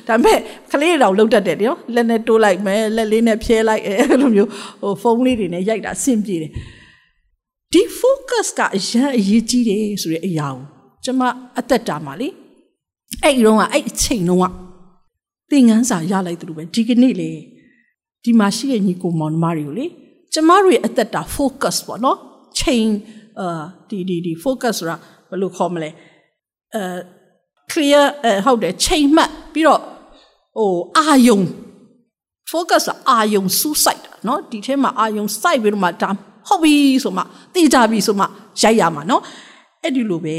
[0.08, 0.38] ဒါပေမဲ့
[0.72, 4.50] ကလေးတောင်လှုပ်တတ်တယ်နော်လက်နဲ့တိုးလိုက်မယ်လက်လေးနဲ့ဖြဲလိုက်အဲ့လိုမျိုး
[4.80, 6.50] ဟိုဖုန်းလေးတွေနဲ့ရိုက်တာအဆင်ပြေတယ်
[7.72, 10.64] ဒီ focus ကအရန်အရေးကြီးတယ်ဆိုတဲ့အရာကို
[11.04, 11.22] ကျွန်မ
[11.58, 12.28] အသက်တာမှာလေ
[13.22, 14.44] အဲ့ဒီတော့ကအဲ့အချိန်တော့က
[15.50, 17.30] သင်ငန်းစာရလိုက်သလိုပဲဒီကနေ့လေ
[18.24, 19.86] ဒီမှာရှိတဲ့ညီကိုမောင်နှမတွေကိုလေ
[20.32, 22.18] ကျမတို့ရဲ့အသက်တာ focus ပေါ့နော်
[22.58, 22.86] ချိန်
[23.39, 24.95] အာဒီဒီဒီ focus ဆိုတာ
[25.29, 25.89] ဘယ်လိုခေါ်မလဲ
[26.75, 26.81] အဲ
[27.71, 29.81] clear အဲဟုတ်တယ်ချိန်မှတ်ပြီးတော့
[30.57, 31.39] ဟိုအာယုံ
[32.51, 36.09] focus အာယုံစူးစိုက်တာเนาะဒီထဲမှာအာယုံစိုက်ပြီးတော့မှဒါ
[36.47, 38.25] ဟုတ်ပြီဆိုမှသိကြပြီဆိုမှ
[38.61, 39.21] ရိုက်ရမှာเนาะ
[39.83, 40.35] အဲ့ဒီလိုပဲ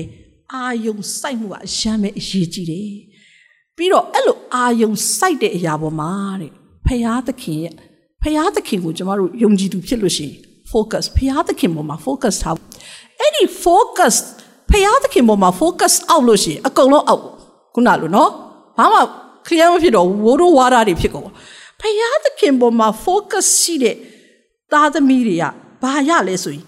[0.52, 2.90] အာယုံစိုက်မှုကအရမ်းပဲအရေးကြီးတယ်
[3.76, 6.52] ပြီးတော့အဲ့လိုအာယုံစိုက်တဲ့အရာပေါ်မှာတဲ့
[6.86, 7.74] ဖရာသခင်ရဲ့
[8.22, 10.36] ဖရာသခင်ကိုကျမတို့ယုံကြည်သူဖြစ်လို့ရှိရင်
[10.71, 12.55] focus ဖရာသခင်ပေါ်မှာ focus ထား
[13.19, 14.15] အဲ့ဒီ focus
[14.71, 17.23] ဖရာသခင်ပေါ်မှာ focus အောက်လို့ရှိရင်အကုန်လုံးအောက်
[17.73, 18.29] ခုနလိုနော်
[18.77, 18.99] ဘာမှ
[19.47, 21.25] clear မဖြစ်တော့ဝိုးတို့ဝါတာတွေဖြစ်ကုန်
[21.81, 23.95] ဖရာသခင်ပေါ်မှာ focus ရှိတဲ့
[24.71, 25.43] သားသမီးတွေက
[25.83, 26.63] ဘာရလဲဆိုရင်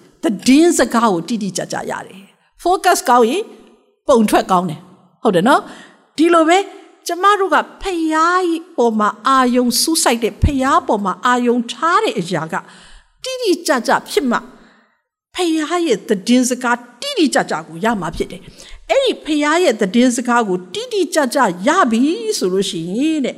[0.47, 2.21] တည်င်းစကားကိုတိတိကျကျရတယ်
[2.63, 3.43] focus ကောင်းရင်
[4.07, 4.81] ပုံထွက်ကောင်းတယ်
[5.23, 5.61] ဟုတ်တယ်နော်
[6.17, 6.57] ဒီလိုပဲ
[7.07, 8.43] ကျမတို့ကဖယား
[8.77, 12.55] ပေါ်မှာအာယုံစူးစိုက်တဲ့ဖယားပေါ်မှာအာယုံထားတဲ့အရာက
[13.23, 14.37] တိတိကျကျဖြစ်မှ
[15.35, 18.41] ဖယားရဲ့တည်င်းစကားတိတိကျကျကိုရမှာဖြစ်တယ်
[18.89, 22.01] အဲ့ဒီဖယားရဲ့တည်င်းစကားကိုတိတိကျကျရပြီ
[22.37, 23.35] ဆိုလို့ရှိရင်တဲ့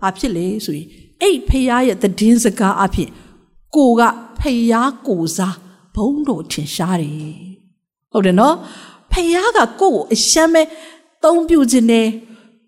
[0.00, 0.86] ဘာဖြစ်လဲဆိုရင်
[1.22, 3.08] အဲ့ဖယားရဲ့တည်င်းစကားအဖြစ်
[3.76, 4.02] ကိုက
[4.40, 5.56] ဖယားကိုစား
[5.94, 7.34] ဘုံတော်ထင်ရှားတယ်
[8.12, 8.56] ဟုတ်တယ်နော်
[9.12, 10.62] ဖယားကကိုယ့်ကိုအရှမ်းပဲ
[11.24, 12.06] သုံးပြခြင်းနဲ့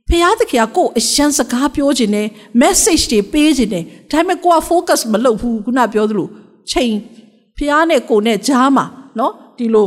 [0.08, 2.26] ဖယားသခင်ကကိုယ့်အရှမ်းစကားပြောခြင်းနဲ့
[2.62, 6.28] message တွေပေးခြင်းနဲ့ဒါပေမဲ့ကိုက focus မလုပ်ဘူးခုနပြောသလို
[6.72, 6.94] ချိန်
[7.56, 8.84] ဖះနဲ့ကိုနဲ့ကြားမှာ
[9.18, 9.86] နော်ဒီလို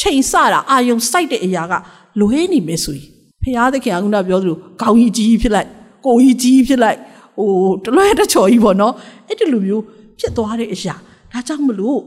[0.00, 1.74] ချိန်ဆတာအာယုံစိုက်တဲ့အရာက
[2.20, 3.08] လွဲနေမယ်ဆိုရင်
[3.42, 5.68] ဖះသခင်ကခုနပြောသလိုခေါင်းကြီးကြီးဖြစ်လိုက်
[6.06, 6.98] ကိုကြီးကြီးဖြစ်လိုက်
[7.38, 7.50] ဟို
[7.84, 8.94] တလွဲတချော်ကြီးပေါ့နော်
[9.26, 9.82] အဲ့ဒီလိုမျိုး
[10.18, 10.94] ဖြစ်သွားတဲ့အရာ
[11.32, 12.00] ဒါကြောင့်မလို့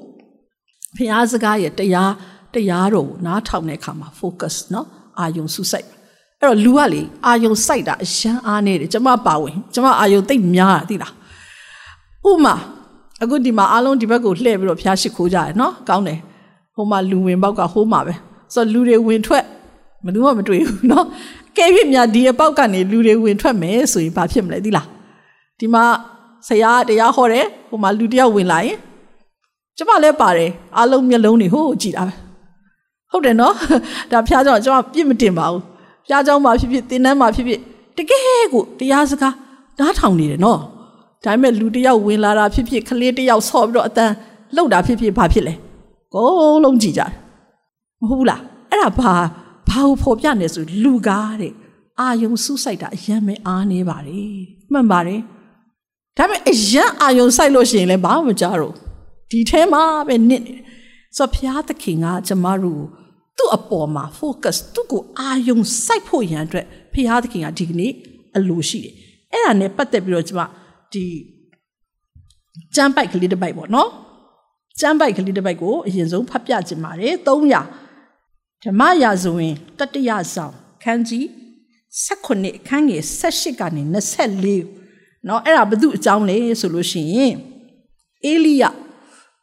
[0.98, 2.12] ဖះစကားရဲ့တရား
[2.54, 4.88] တရားတော်ကိုနားထောင်တဲ့အခါမှာ focus နော်
[5.20, 5.88] အာယုံစုစိုက်
[6.40, 11.14] အဲ့တော့လူကလေအာယုံစိုက်တာအရှမ်းအားနေတယ်ကျမပါဝင်ကျမအာယုံသိပ်များတာသိလား
[12.30, 12.56] ဥမာ
[13.24, 16.20] အခုဒီမှာအားလုံးဒီဘက်ကိုလှည့်ပြီးတော့ဖျားရှိခိုးကြတယ်နော်ကောင်းတယ်
[16.76, 18.14] ဟိုမှာလူဝင်ပေါက်ကဟိုးမှာပဲ
[18.54, 19.44] ဆိုတော့လူတွေဝင်ထွက်
[20.04, 21.06] ဘယ်သူမှမတွေ့ဘူးနော်
[21.58, 24.88] ကဲပြစ်များဒီအပေါက်ကနေလူတွေဝင်ထွက်မယ်ဆိုရင်ဘာဖြစ်မလဲသိလား
[25.60, 25.84] ဒီမှာ
[26.48, 28.78] ဆရာတရားဟောတယ်ဟိုမှာလူတယောက်ဝင်လာရင်
[29.78, 32.14] ကျမလည်းပါတယ်အားလုံးမျက်လုံးတွေဟိုးကြည့်တာပဲ
[33.12, 33.54] ဟုတ်တယ်နော်
[34.12, 35.62] ဒါဖျားကြောင့်ကျမပြစ်မတင်ပါဘူး
[36.08, 37.60] ဖျားကြောင့်မှဖြစ်ဖြစ်တင်းနှမ်းမှဖြစ်ဖြစ်
[37.98, 39.36] တကယ်ကိုတရားစကား
[39.80, 40.60] နားထောင်နေတယ်နော်
[41.26, 44.14] ဒါပေမဲ့လူတယောက်ဝင်လာတာဖြစ်ဖြစ်ကလေးတယောက်ဆော့ပြီးတော့အတန်း
[44.56, 45.54] လှုပ်တာဖြစ်ဖြစ်ဘာဖြစ်လဲ
[46.14, 47.12] ကိုလုံးကြည့်ကြတယ်
[48.02, 49.14] မဟုတ်ဘူးလားအဲ့ဒါဘာ
[49.70, 51.54] ဘာကိုဖော်ပြနေဆိုလူကားတဲ့
[52.00, 54.36] အာယုံစုစိုက်တာအယံမဲအားနေပါတယ်
[54.72, 55.22] မှန်ပါတယ်
[56.18, 58.74] ဒါပေမဲ့အယံအာယုံစိုက်လို့ရှိရင်လည်းဘာမှမကြတော့
[59.32, 60.56] ဒီထဲမှာပဲနစ်နေ
[61.18, 62.84] ဆိုတော့ဘုရားသခင်ကကျမတို့
[63.38, 67.92] သူ့အပေါ်မှာ focus သူ့ကိုအာယုံစိုက်ဖို့ရန်အတွက်ဘုရားသခင်ကဒီကနေ့
[68.38, 68.94] အလိုရှိတယ်
[69.32, 70.42] အဲ့ဒါနဲ့ပတ်သက်ပြီးတော့ကျမ
[70.93, 71.07] ဒီ
[72.75, 73.91] ကျမ်းပိုက်ကလေးတစ်ပိုက်ပေါ့နော်
[74.81, 81.25] ကျမ်းပိုက်ကလေးတစ်ပိုက်ကိုအရင်ဆုံးဖတ်ပြခြင်းပါတယ်300ဓမ္မရာဇဝင်တတိယဆောင်ခန်းကြီး
[82.05, 83.83] 18အခန်းငယ်18ကနေ
[84.55, 87.35] 24เนาะအဲ့ဒါဘု து အကြောင်းလဲဆိုလို့ရှိရင်
[88.25, 88.65] အေလိယ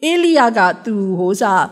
[0.04, 1.63] အေလိယကသူဟိုစား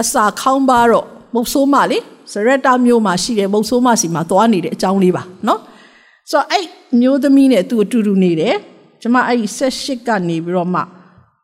[0.00, 1.98] အစာခေါင်းပါတော့မုတ်ဆိုးမလေ
[2.32, 5.58] စရက်တာမျိုးမှာရှိတယ်မုတ်ဆိုးမစီမှာသွားနေတဲ့အကြောင်းလေးပါเนาะ
[6.31, 6.65] ဆိုတော့အဲ့
[7.01, 8.55] မျိုးသမီးနဲ့သူအတူတူနေတယ်
[9.01, 10.81] ကျမအဲ့78ကနေပြီးတော့မှ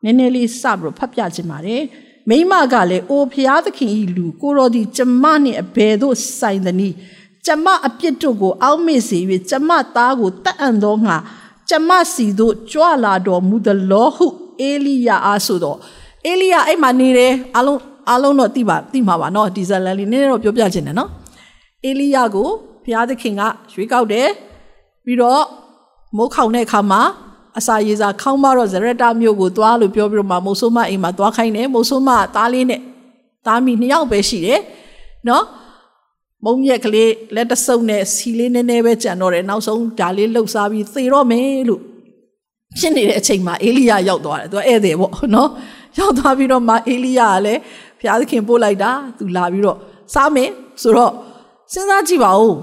[0.04, 1.82] နည်းနည်းလေးစပြီးတော့ဖတ်ပြခြင်းပါတယ်
[2.28, 6.94] မိမကလည်းအိုဖျားသခင်ဤလူကိုတော်ဒီကျမနှင့်အဘယ်သို့ဆိုင်သနည်း
[7.46, 9.18] ကျမအပြစ်တို့ကိုအောက်မေ့စေ၍
[9.50, 11.16] ကျမသားကိုတတ်အံ့သောငါ
[11.68, 14.26] ကျမစီတို့ကြွလာတော်မူသလောဟု
[14.60, 15.78] အေလိယာအားဆိုတော့
[16.26, 17.80] အေလိယာအဲ့မှာနေတယ်အလုံး
[18.12, 21.10] အလုံးတော့တိပါတိမှာပါနော်ဒီဇလန်လေးနည်းနည်းတော့ပြောပြခြင်းနဲ့နော်
[21.84, 22.48] အေလိယာကို
[22.84, 24.28] ဘုရားသခင်ကရွေးကောက်တယ်
[25.04, 25.42] ပြီးတော့
[26.16, 27.02] မိုးခေါင်တဲ့အခါမှာ
[27.58, 32.80] အစာရေစာခေါင်းမတော့ဇရတမျိုးကိုသွားလို့ပြောပြီးတော့မှမိုးဆိုးမအိမ်မှာသွားခိုင်းတယ်မိုးဆိုးမသားလေးနဲ့
[33.46, 34.60] သားမီနှစ်ယောက်ပဲရှိတယ်
[35.28, 35.44] နော်
[36.44, 41.80] မုံရက်ကလေးလက်တဆုပ်နဲ့စီလေးနည်းနည်းပဲကြံတော့တယ်နောက်ဆုံးဒါလေးလှုပ်ရှားပြီးသေတော့မယ်လို့
[42.78, 45.50] ဖြစ်နေတဲ့အချိန်မှာအေလိယရောက်သွားတယ်သူကဧည့်သည်ပေါ့နော်
[45.98, 47.60] ရောက်သွားပြီးတော့မှအေလိယကလည်း
[47.98, 49.78] ဘုရားသခင်ပို့လိုက်တာသူလာပြီးတော့
[50.14, 50.50] စားမယ်
[50.82, 51.12] ဆိုတော့
[51.72, 52.54] စဉ်းစားကြည့်ပါဦး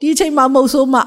[0.00, 1.00] ဒီအချိန်မှာမုတ်ဆိုးမှ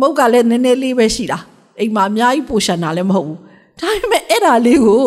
[0.00, 1.38] မုတ်ကလည်းနည်းနည်းလေးပဲရှိတာ
[1.78, 3.38] အိမ်မှာအများကြီးပိုရှန်တာလည်းမဟုတ်ဘူး
[3.80, 5.04] ဒါပေမဲ့အဲ့ဒါလေးကို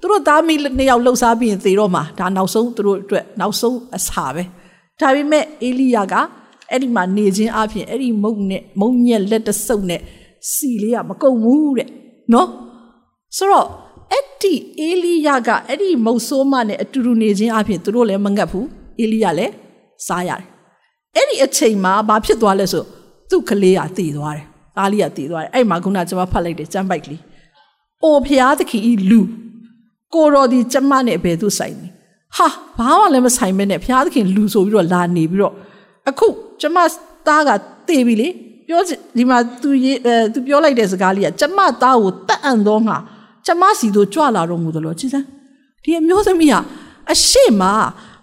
[0.00, 4.42] သူတို့သားမီးနှစ်ယောက်လှုပ်ရှားပြီးရင်သေတော့မှာဒါနောက်ဆုံးသူတို့အတွက်နောက်ဆုံးအစာပဲ
[5.00, 6.14] ဒါပေမဲ့အေလိယက
[6.70, 10.00] အဲ့ဒီမှာနေခြင်းအပြင်အဲ့ဒီမုတ်နဲ့မုံညက်လက်တဆုပ်နဲ့
[10.52, 11.88] စီလေးကမကုန်ဘူးတဲ့
[12.32, 12.48] နော်
[13.36, 13.68] ဆိုတော့
[14.12, 18.66] အဲ့ဒီအေလိယကအဲ့ဒီမုတ်ဆိုးမနဲ့အတူတူနေခြင်းအပြင်သူတို့လည်းမငတ်ဘူး
[19.00, 19.52] အေလိယလည်း
[20.06, 20.44] စားရတယ်
[21.14, 22.84] အဲ့ဒီအချိန်မှာဘာဖြစ်သွားလဲဆို
[23.30, 27.20] သူ့ကလေးကတည်သွားတယ်သားလေးကတည်သွားတယ်အဲ့မှာခုနကျွန်မဖတ်လိုက်တယ်ကျမ်းပိုက်ကလေး
[28.04, 29.20] အိုဖျားသခင်ဤလူ
[30.14, 31.88] ကိုတော်ဒီကျမနဲ့ဘယ်သူဆိုင်နေ
[32.36, 35.54] ဟာဘာမှလည်းမဆိုင်မဲနဲ့ဖျားသခင်လူဆိုပြီးတော့လာနေပြီးတော့
[36.08, 36.26] အခု
[36.60, 36.78] ကျမ
[37.26, 37.50] သားက
[37.88, 38.28] တည်ပြီလေ
[38.66, 38.80] ပြော
[39.16, 42.96] ဒီမှာသူရေးအဲသူပြောလိုက်တဲ့စကားလေးကကျမသားကိုတတ်အံ့သောငါ
[43.46, 45.26] ကျမစီတို့ကြွလာတော်မူသလိုကြည်စမ်း
[45.82, 46.54] ဒီအမျိုးသမီးက
[47.12, 47.62] အရှိမ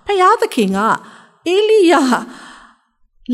[0.05, 0.77] ဖျားသခင်က
[1.47, 1.93] အေလိယ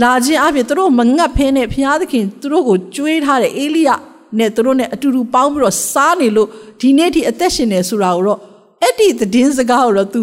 [0.02, 3.90] လာခြင်းအပြင်သူတို့မငတ်ဖဲနဲ့ဘုရားသခင်သူတို့ကိုကြွေးထားတဲ့အေလိယ
[4.38, 6.48] နဲ့သူတို့နဲ့အတူတူပေါင်းပြီးတော့စားနေလို့
[6.80, 8.38] ဒီနေ့ထိအသက်ရှင်နေဆိုတာကိုတော့
[8.82, 10.20] အဲ့ဒီသတင်းစကားကိုတော့ तू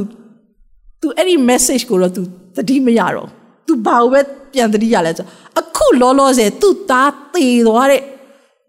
[1.01, 2.21] तू အဲ့ဒီ message ကိုတော့ तू
[2.55, 3.29] သတိမရတော့
[3.67, 4.21] तू ဘာလို့ပဲ
[4.53, 5.25] ပြန်သတိရလဲဆို
[5.59, 8.01] အခုလောလောဆယ် तू သားသေသွားတဲ့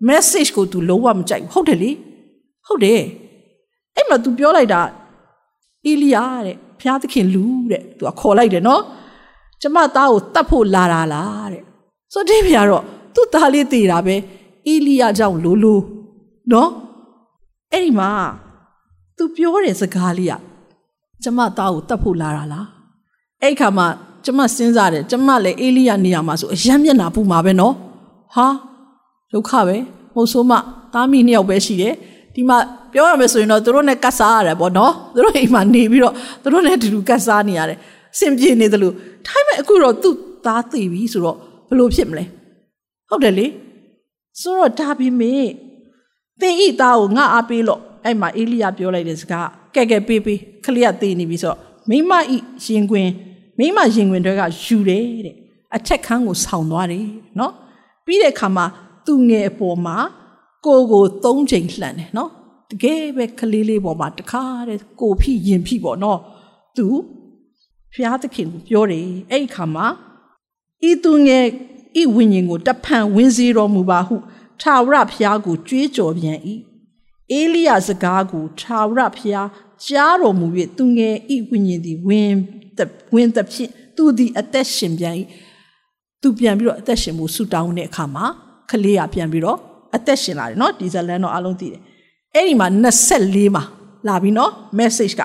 [0.08, 1.90] message ကို तू လုံးဝမကြိုက်ဘူးဟုတ်တယ်လေ
[2.66, 3.02] ဟုတ်တယ်
[3.96, 4.80] အဲ့မှာ तू ပြောလိုက်တာ
[5.86, 8.82] အေလိယတဲ့ဘုရားသခင်လူတဲ့ तू ခေါ်လိုက်တယ်နော်
[9.61, 11.63] ကျမသားကိုတတ်ဖို့လာတာလားတဲ့
[12.13, 14.15] ဆိုတော့ဒီပြတော့သူ့သားလေးတည်တာပဲ
[14.67, 15.79] အီလီယာကြောင့်လိုလို
[16.51, 16.69] နော်
[17.71, 18.09] အဲ့ဒီမှာ
[19.17, 20.33] သူပြောတဲ့စကားလေးက
[21.23, 22.67] ကျမသားကိုတတ်ဖို့လာတာလား
[23.43, 23.87] အဲ့ခါမှာ
[24.25, 27.73] ကျမစဉ်းစားတယ်ကျမလည်းအေလိယနေရာမှာဆိုအယမ်းမျက်နာပူမှာပဲနော်
[28.35, 28.47] ဟာ
[29.31, 29.77] ဒုက္ခပဲ
[30.13, 30.53] မဟုတ်ဆိုးမ
[30.93, 31.93] သားမိနှစ်ယောက်ပဲရှိတယ်
[32.35, 32.57] ဒီမှာ
[32.93, 37.77] ပြောရမယ်ဆိုရင်တော့သူတို့နဲ့ကတ်စားရတယ်ပေါ့နော်သူတို့အိမ်မှာနေပြီးတော့သူတို့နဲ့အတူတူကတ်စားနေရတယ်
[38.17, 38.93] စင်ပြေနေတယ်လို့
[39.27, 41.37] ဒါပေမဲ့အခုတော့သူ့သားသိပြီဆိုတော့
[41.69, 42.25] ဘလို့ဖြစ်မလဲ
[43.09, 43.47] ဟုတ်တယ်လေ
[44.41, 45.47] ဆိုတော့ဒါပေမဲ့
[46.41, 52.19] သင်ဤသားကိုငါအားပေးလို့အဲ့မှာအေလိယပြောလိုက်တဲ့စကားကဲကဲပေးပေးခလေးကသိနေပြီဆိုတော့မိမဤ
[52.65, 53.09] ရင်ခွင်
[53.59, 55.35] မိမရင်ခွင်တွေကယူတယ်တဲ့
[55.75, 57.07] အထက်ခန်းကိုဆောင်းသွားတယ်
[57.39, 57.53] နော်
[58.05, 58.65] ပြီးတဲ့အခါမှာ
[59.05, 59.97] သူ့ငယ်အပေါ်မှာ
[60.65, 62.29] ကိုကိုသုံးချိန်လှန်တယ်နော်
[62.71, 66.19] တကယ်ပဲခလေးလေးပေါ်မှာတခါတဲ့ကိုဖိရင်ဖိပေါ့နော်
[66.77, 66.87] သူ
[67.97, 69.87] ဘုရားသခင်ကိုပြောတယ်အဲ့ဒီခါမှာ
[70.89, 71.45] ဤသူငယ်
[72.01, 74.15] ဤဝိညာဉ်ကိုတဖန်ဝင်စေတော်မူပါဟု
[74.61, 76.37] ထာဝရဘုရားကိုကြွေးကြော်ပြန်၏
[77.31, 79.49] အေလိယစကားကိုထာဝရဘုရား
[79.85, 82.33] ကြားတော်မူ၍သူငယ်ဤဝိညာဉ်သည်ဝင်
[83.13, 85.15] ဝင်သဖြင့်သူသည်အသက်ရှင်ပြန်၏
[86.21, 88.25] သူပြန်ပြီးတော့အသက်ရှင်မှုဆူတောင်းတဲ့အခါမှာ
[88.69, 89.59] ကလေးကပြန်ပြီးတော့
[89.95, 91.81] အသက်ရှင်လာတယ်နော်ဒီဇလန်တော့အလုံးသိတယ်
[92.35, 92.67] အဲ့ဒီမှာ
[93.11, 93.63] 24မှာ
[94.07, 95.21] လာပြီနော် message က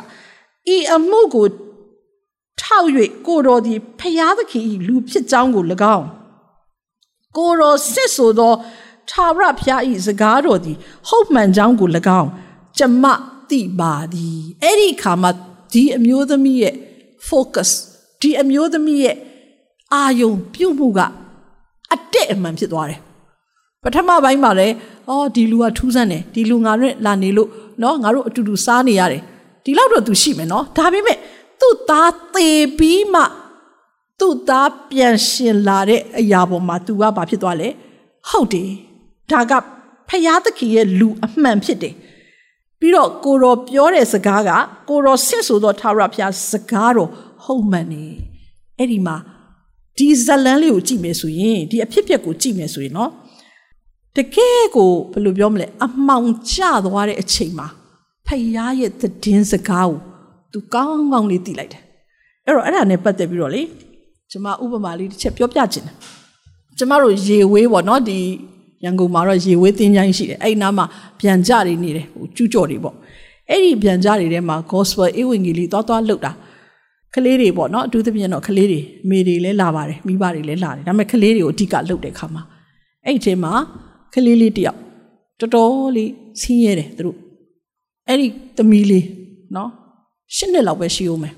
[0.74, 1.46] ဤအမှုကို
[2.61, 2.89] ထောက်၍
[3.27, 5.63] ကိုတော်သည်ဖျားသခင်၏လူဖြစ်ကြောင်းကို၎
[5.97, 6.07] င်း
[7.37, 8.53] ကိုတော်စစ်ဆိုသော
[9.09, 12.29] ထာဝရဘုရား၏စကားတော်သည်ဟုတ်မှန်ကြောင်းကို၎င်း
[12.77, 13.05] ကျမ
[13.49, 15.31] သိပါသည်အဲ့ဒီခါမှာ
[15.73, 16.75] ဒီအမျိုးသမီးရဲ့
[17.29, 17.69] focus
[18.21, 19.15] ဒီအမျိုးသမီးရဲ့
[19.93, 20.99] အာယုံပြုတ်မှုက
[21.93, 22.99] အတက်အမှန်ဖြစ်သွားတယ်
[23.83, 24.75] ပထမပိုင်းမှာလည်း
[25.09, 29.21] အော်ဒီလူကထူးဆန်းတယ်ဒီလူငါတို့လာနေလို့เนาะငါတို့အတူတူစားနေရတယ်
[29.63, 31.17] ဒီလောက်တော့သူရှိမယ်เนาะဒါပေမဲ့
[31.62, 32.48] သူ့သားသေ
[32.78, 33.22] ပြီးမှ
[34.20, 37.68] သူ့သားပြန်ရှင်လာတဲ့အရာပေါ်မှာ तू ကဘာဖြစ်သွားလဲ
[38.28, 38.70] ဟုတ်တယ်
[39.30, 39.52] ဒါက
[40.08, 41.94] ဖယားသခင်ရဲ့လူအမှန်ဖြစ်တယ်
[42.80, 44.50] ပြီးတော့ကိုတော်ပြောတဲ့စကားက
[44.88, 47.10] ကိုတော်ဆင့်ဆိုသောထာဝရဘုရားစကားတော်
[47.44, 48.04] ဟုတ်မှန်နေ
[48.78, 49.16] အဲ့ဒီမှာ
[49.98, 53.10] ဒီဇလန်းလေးကိုကြည့်မယ်ဆိုရင်ဒီအဖြစ်ပြက်ကိုကြည့်မယ်ဆိုရင်နော်
[54.16, 57.68] တကယ်ကိုဘယ်လိုပြောမလဲအမှောင်ကျသွားတဲ့အချိန်မှာ
[58.26, 60.11] ဖယားရဲ့သတင်းစကားကို
[60.52, 61.82] သူကောင်းကောင်းလေးသိလိုက်တယ်
[62.46, 63.62] အဲ့တော့အဲ့ဒါနဲ့ပတ်သက်ပြီးတော့လေ
[64.30, 65.96] ကျွန်မဥပမာလေးတစ်ချက်ပြောပြခြင်းတယ်
[66.78, 68.18] ကျွန်မတို့ရေဝေးပေါ့နော်ဒီ
[68.84, 70.84] ရန်ကုန်မှာတော့ရေဝေးတင်းချိုင်းရှိတယ်အဲ့ဒီနားမှာ
[71.20, 72.94] ဗျံကြတွေနေတယ်ဟိုကျူးကျော်တွေပေါ့
[73.50, 76.32] အဲ့ဒီဗျံကြတွေထဲမှာ gospel ဧဝံဂေလိသွားသွားလှုပ်တာ
[77.14, 82.42] ကလေးတွေပေါ့နော်အထူးသဖြင့်တော့ကလေးတွေမိတွေလည်းလာပါတယ်မိဘတွေလည်းလာတယ်ဒါပေမဲ့ကလေးတွေကိုအဓိကလှုပ်တဲ့ခါမှာ
[83.04, 83.52] အဲ့ဒီအချိန်မှာ
[84.14, 84.78] ကလေးလေးတယောက်
[85.40, 86.10] တော်တော်လေး
[86.40, 87.16] ဆင်းရဲတယ်သူတို့
[88.08, 89.06] အဲ့ဒီသမီးလေး
[89.56, 89.70] နော်
[90.36, 91.34] ရှစ်နှစ်လောက်ပဲရှိဦးမယ်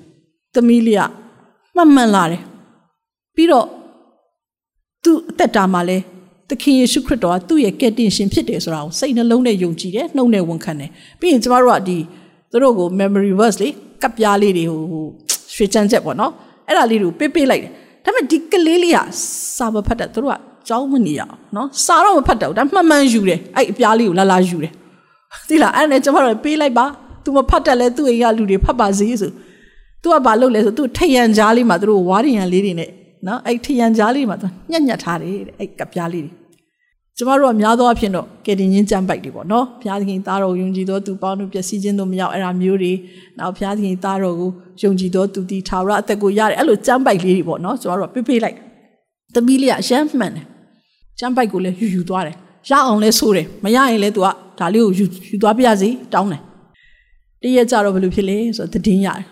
[0.55, 1.03] သမီးလေးက
[1.77, 2.43] မှတ်မှန်လာတယ်
[3.35, 3.67] ပြီးတော့
[5.03, 5.99] သူ့အသက်တာမှာလဲ
[6.49, 11.99] သခင်ယေရှုခရစ်တော်ကသူ့ရဲ့ကယ်တင်ရှင်ဖြစ်တယ်ဆိုတာကိုစိတ်နှလုံးနဲ့ယုံကြည်တယ်နှုတ်နဲ့ဝန်ခံတယ်ပြီးရင်ကျမတို့ကဒီ
[12.51, 14.81] သူတို့ကို memory verse လေးကပ်ပြားလေးတွေဟို
[15.55, 16.33] ရွှေချမ်းချက်ပေါ့နော်
[16.67, 17.73] အဲ့ဒါလေးတွေကိုပေးပေးလိုက်တယ်
[18.05, 18.99] ဒါပေမဲ့ဒီကလေးလေးက
[19.57, 24.73] စာမဖတ်တတ်သူတို့ကကြောင်းမနေရအောင်နော်စာတော့မဖတ်တော့ဒါမှတ်မှန်ယူတယ်အဲ့အပြားလေးကိုလာလာယူတယ်
[25.49, 26.87] သိလားအဲ့နဲ့ကျမတို့ပေးလိုက်ပါ
[27.25, 29.31] तू မဖတ်တတ်လဲသူ့အိမ်ကလူတွေဖတ်ပါစေဆို
[30.03, 32.91] သူကဘာလုပ်လဲဆိုသူထယံကြားလေးမှာသူတို့ဝါးရံလေးတွေနဲ့
[33.27, 36.33] နော်အဲ့ထယံကြားလေးမှာသူညက်ညက်ထားတယ်တဲ့အဲ့ကပြားလေးတွေ
[37.17, 42.93] ကျမတို့ကများသောအားဖြင့်တော့ကယ်တင်ချင်းကြမ်းပိုက်တွေပေါ့နော်ဘုရားသခင်သားတော်ယုံကြည်သောသူပေါင်းတို့ပျက်စီးခြင်းတို့မရောက်အဲ့ဒါမျိုးတွေ
[43.39, 44.51] နောက်ဘုရားသခင်သားတော်ကို
[44.83, 48.57] ယုံကြည်သောသူဒီထာဝရအသက်ကိုရတယ်အဲ့လိုကြမ်းပိုက်လေးတွေပေါ့နော်ကျမတို့ကပေးပေးလိုက်
[49.35, 50.47] သမီးလေးကအရှမ်းမှန်တယ်
[51.19, 52.37] ကြမ်းပိုက်ကိုလည်းယူယူသွားတယ်
[52.69, 54.27] ရအောင်လဲဆိုတယ်မရရင်လည်း तू က
[54.59, 56.43] ဒါလေးကိုယူယူသွားပြရစီတောင်းတယ်
[57.45, 59.25] တရက်ကြတော့ဘယ်လိုဖြစ်လဲဆိုတော့တည်င်းရတယ်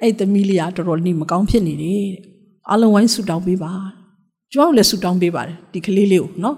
[0.00, 2.32] အဲ့သမီးလေးကတော်တော်နေမကောင်းဖြစ်နေတယ်တဲ့
[2.70, 3.72] အလုံးဝိုင်းဆူတောင်းပေးပါ
[4.52, 6.56] ကျွန်တော်လည်းဆူတောင်းပေးပါတယ်ဒီကလေးလေးကိုနော်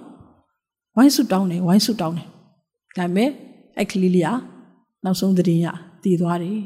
[0.96, 2.26] ဝိုင်းဆူတောင်းတယ်ဝိုင်းဆူတောင်းတယ်
[2.96, 3.30] ဒါပေမဲ့
[3.78, 4.30] အဲ့ကလေးလေးက
[5.04, 5.66] နောက်ဆုံးတည်င်းရ
[6.02, 6.58] တည်သွားတယ်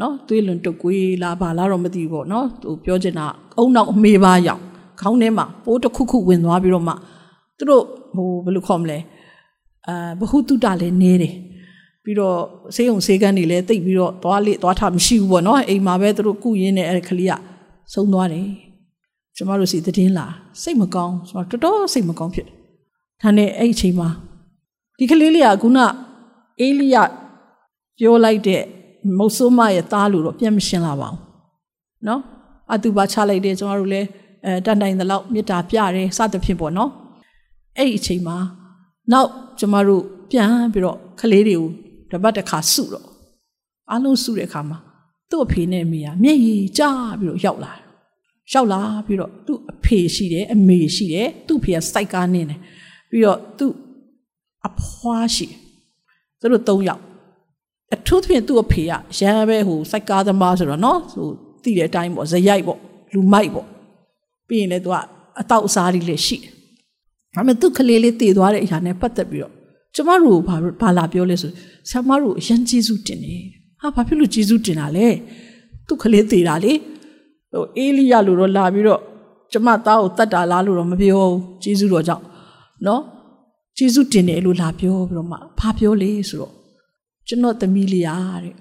[0.00, 4.62] နော်သွေးလွန်တုတ်ကွေးလာပါလားတော့မသိဘူးပေါ့နော်သူပြောချင်တာအုံနောက်အမေးပါရောက်
[5.00, 6.94] ခေါင်းထဲမှာပိုးတစ်ခုခုဝင်သွားပြီးတော့မှ
[7.56, 8.98] သူတို့ဟိုဘယ်လိုခေါ်မလဲ
[9.86, 11.34] အာဘဟုတုတလည်းနေတယ်
[12.08, 12.38] ပြီးတော့
[12.74, 17.34] ဆေးုံဆေးကန်းတွေလည်းတိတ်ပြီးတော့သွားလေသွားထမရှိဘူးပေါ့နော်အိမ်မှာပဲသူတို့ကုရင်းနဲ့အဲ့ကလေးက
[17.92, 18.46] ဆုံးသွားတယ်
[19.36, 20.26] ကျမတို့စီသတင်းလာ
[20.62, 22.46] စိတ်မကောင်းကျမတော်တော်စိတ်မကောင်းဖြစ်
[23.22, 24.08] ဒါနဲ့အဲ့အချိန်မှာ
[24.98, 25.78] ဒီကလေးလေးကခုန
[26.60, 26.96] အေးလီယ
[27.98, 28.62] ပြောလိုက်တဲ့
[29.18, 31.20] မုတ်ဆိုးမရဲ့သားလို့တော့ပြန်မရှင်းလာပါဘူး
[32.06, 32.20] နော်
[32.72, 34.06] အတူပါချလိုက်တယ်ကျမတို့လည်း
[34.44, 36.90] အဲတန်တိုင်သလောက်မေတ္တာပြတယ်စသဖြင့်ပေါ့နော်
[37.76, 38.36] အဲ့ဒီအချိန်မှာ
[39.12, 41.68] နောက်ကျမတို့ပြန်ပြီးတော့ကလေးတွေကို
[42.10, 43.06] တပတ်တစ်ခါစုတော့
[43.90, 44.78] အားလုံးစုတဲ့အခါမှာ
[45.30, 46.82] သူ့အဖေနဲ့အမေကမျက်ရည်ကျ
[47.20, 47.84] ပြီးတော့ရောက်လာတယ်
[48.52, 52.58] ရောက်လာပြီးတော့သူ့အဖေရှိတယ်အမေရှိတယ်သူ့ဖေကစိုက်ကားနေတယ်
[53.10, 53.72] ပြီးတော့သူ့
[54.66, 55.46] အဖွားရှိ
[56.40, 57.02] သူတို့၃ယောက်
[57.94, 61.26] အထူးသဖြင့်သူ့အဖေကရမ်းပဲဟိုစိုက်ကားသမားဆိုတော့နော်ဟို
[61.62, 62.78] သိတဲ့အတိုင်းပေါ့ဇရိုက်ပေါ့
[63.12, 63.66] လူမိုက်ပေါ့
[64.48, 64.96] ပြီးရင်လည်းသူက
[65.40, 66.52] အတောက်အစားတွေလည်းရှိတယ်
[67.34, 69.54] ဒါပေမဲ့သူ့ကလေးလေးတည်သွားတဲ့အရာနဲ့ပတ်သက်ပြီးတော့
[69.94, 71.50] ကျမတို့ဘာဘာလာပြောလဲဆို
[71.88, 73.42] ဆရာမတို့အရင်ကျေးဇူးတင်တယ်
[73.80, 75.08] ဟာဘာဖြစ်လို့ကျေးဇူးတင်တာလဲ
[75.86, 76.72] သူ့ကလေးတည်တာလေ
[77.52, 79.00] ဟိုအေလိယလိုတော့လာပြီးတော့
[79.52, 82.24] ကျမသားကိုတတ်တာလားလို့တော့မပြောဘူးကျေးဇူးတော်ကြောင့်
[82.86, 83.02] နော်
[83.76, 86.52] ကျေးဇူးတင်တယ်လို့လာပြောပြီးတော့မှဘာပြောလဲဆိုတော့
[87.28, 88.54] ကျွန်တော်သမီးလေးရာတဲ့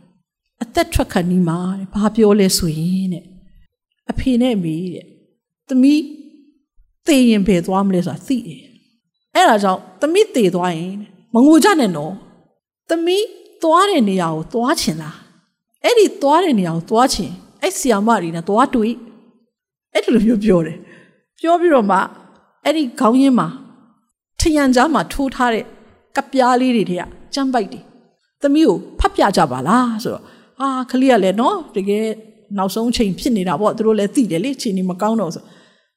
[0.63, 3.24] အသက်ထွက်ခါနီးမှာတဲ့ဘာပြောလဲဆိုရင်တဲ့
[4.12, 5.06] အဖေနဲ့အမေတဲ့
[5.68, 6.02] သမီး
[7.08, 8.62] သေရင်ဘယ်သွားမလဲဆိုတာသိတယ်
[9.36, 10.96] အဲ့ဒါကြောင့်သမီးသေသွားရင်
[11.34, 12.13] မငိုကြနဲ့နော်
[12.90, 13.26] သမီး
[13.63, 15.18] သွားတဲ့နေရာကိုသွားချင်လား
[15.84, 18.94] အဲ့ဒီသွားတဲ့နေရာကိုသွားချင်အဲ့ဆီယာမတွေနဲ့သွားတွေ့
[19.94, 20.78] အဲ့ဒီလိုမျိုးပြောတယ်
[21.40, 21.98] ပြောပြီးတော့မှ
[22.63, 23.48] အဲ့ဒီခေါင်းရင်းမှာ
[24.40, 25.66] ထရန်ကြားမှာထိုးထားတဲ့
[26.16, 27.84] ကပြားလေးတွေတည်းကကြမ်းပိုက်တယ်
[28.42, 30.24] သမီးကိုဖတ်ပြကြပါလားဆိုတော့
[30.62, 32.06] အာခလေးကလည်းနော်တကယ်
[32.58, 35.44] နောက်ဆုံးချိန်ဖြစ်နေတာပေါ့သူတို့လည်းသိတယ်လေချိန်နေမကောင်းတော့ဆို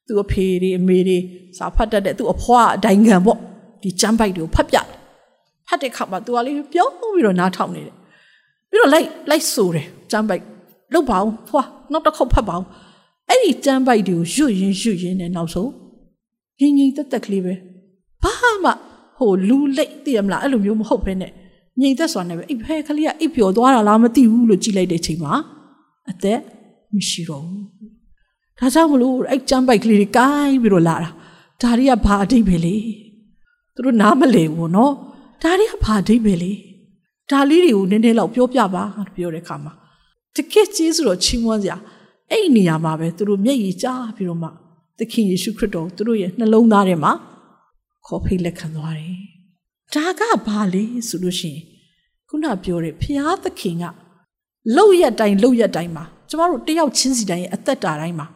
[0.06, 1.18] သူ့အဖေတွေအမေတွေ
[1.58, 3.38] စာဖတ်တတ်တဲ့သူ့အဖွားအတိုင်းခံပေါ့
[3.82, 4.86] ဒီကျမ်းပိုက်တွေကိုဖတ်ပြတယ်
[5.70, 7.96] ဖတ်တဲ့ခါမှာသူကလေးပြုံးပြီးတော့နားထောင်နေတယ်
[8.70, 10.42] ပြီးတော့လိုက်လိုက်ဆိုတယ်ကျမ်းပိုက်
[10.94, 12.68] လုတ်ပါအောင်ဖွာနောက်တစ်ခေါက်ဖတ်ပါအောင်
[13.28, 15.70] အဲ့ဒီကျမ်းပိုက်တွေကိုရွတ်ရင်ရွတ်ရင်နဲ့နောက်ဆုံး
[16.58, 17.54] ငင်ငင်တက်တက်ကလေးပဲ
[18.22, 18.32] ဘာ
[18.64, 18.70] မှ
[19.18, 21.32] ဟိုလူလိတ်သိရမလားအဲ့လိုမျိုးမဟုတ်ဘဲနဲ့
[21.80, 25.34] ငြိမ်သက်စွာနဲ့ပဲအိပ်ဖဲကလေးကအိပ်ပျော်သွားတာလားမသိဘူးလို့ကြည့်လိုက်တဲ့ချိန်မှာ
[26.10, 26.40] အသက်
[26.96, 27.64] မရှိတော့ဘူး
[28.58, 31.10] ဒါကြောင့်မလို့အဲ့ကျမ်းပိုက်ကလေးတွေကိုင်းပြီးတော့လာတာ
[31.62, 32.76] ဒါတွေကဘာအဓိပ္ပာယ်လဲ
[33.74, 34.94] သူတို့နားမလည်ဘူးနော်
[35.42, 36.52] ဒါတွေကဘာအဓိပ္ပာယ်လဲ
[37.30, 38.82] ဒါလေးတွေကိုနည်းနည်းလောက်ပြောပြပါ
[39.16, 39.72] ပြောတဲ့အခါမှာ
[40.36, 41.76] တကယ်ကြီးဆိုတော့ချီးမွမ်းစရာ
[42.30, 44.48] အဲ့ဒီနေရာမှာပဲသူတို့မျက်ရည်ကျပြီးတော့မှ
[44.98, 47.12] သခင်ယေရှုခရစ်တော်သူတို့ရဲ့နှလုံးသားထဲမှာ
[48.06, 49.16] ခေါ်ဖိတ်လက်ခံသွားတယ်
[49.94, 51.62] ဒါကဘာလဲဆိုလို့ရှိရင်
[52.28, 53.84] ခုနပြောတဲ့ဖျားသခင်က
[54.76, 58.26] လှုပ်ရက်တိုင်းလှုပ်ရက်တိုင်းမှာကျမတို့တယောက်ချင်းစီတိုင်းရဲ့အသက်တာတိုင်းမှာ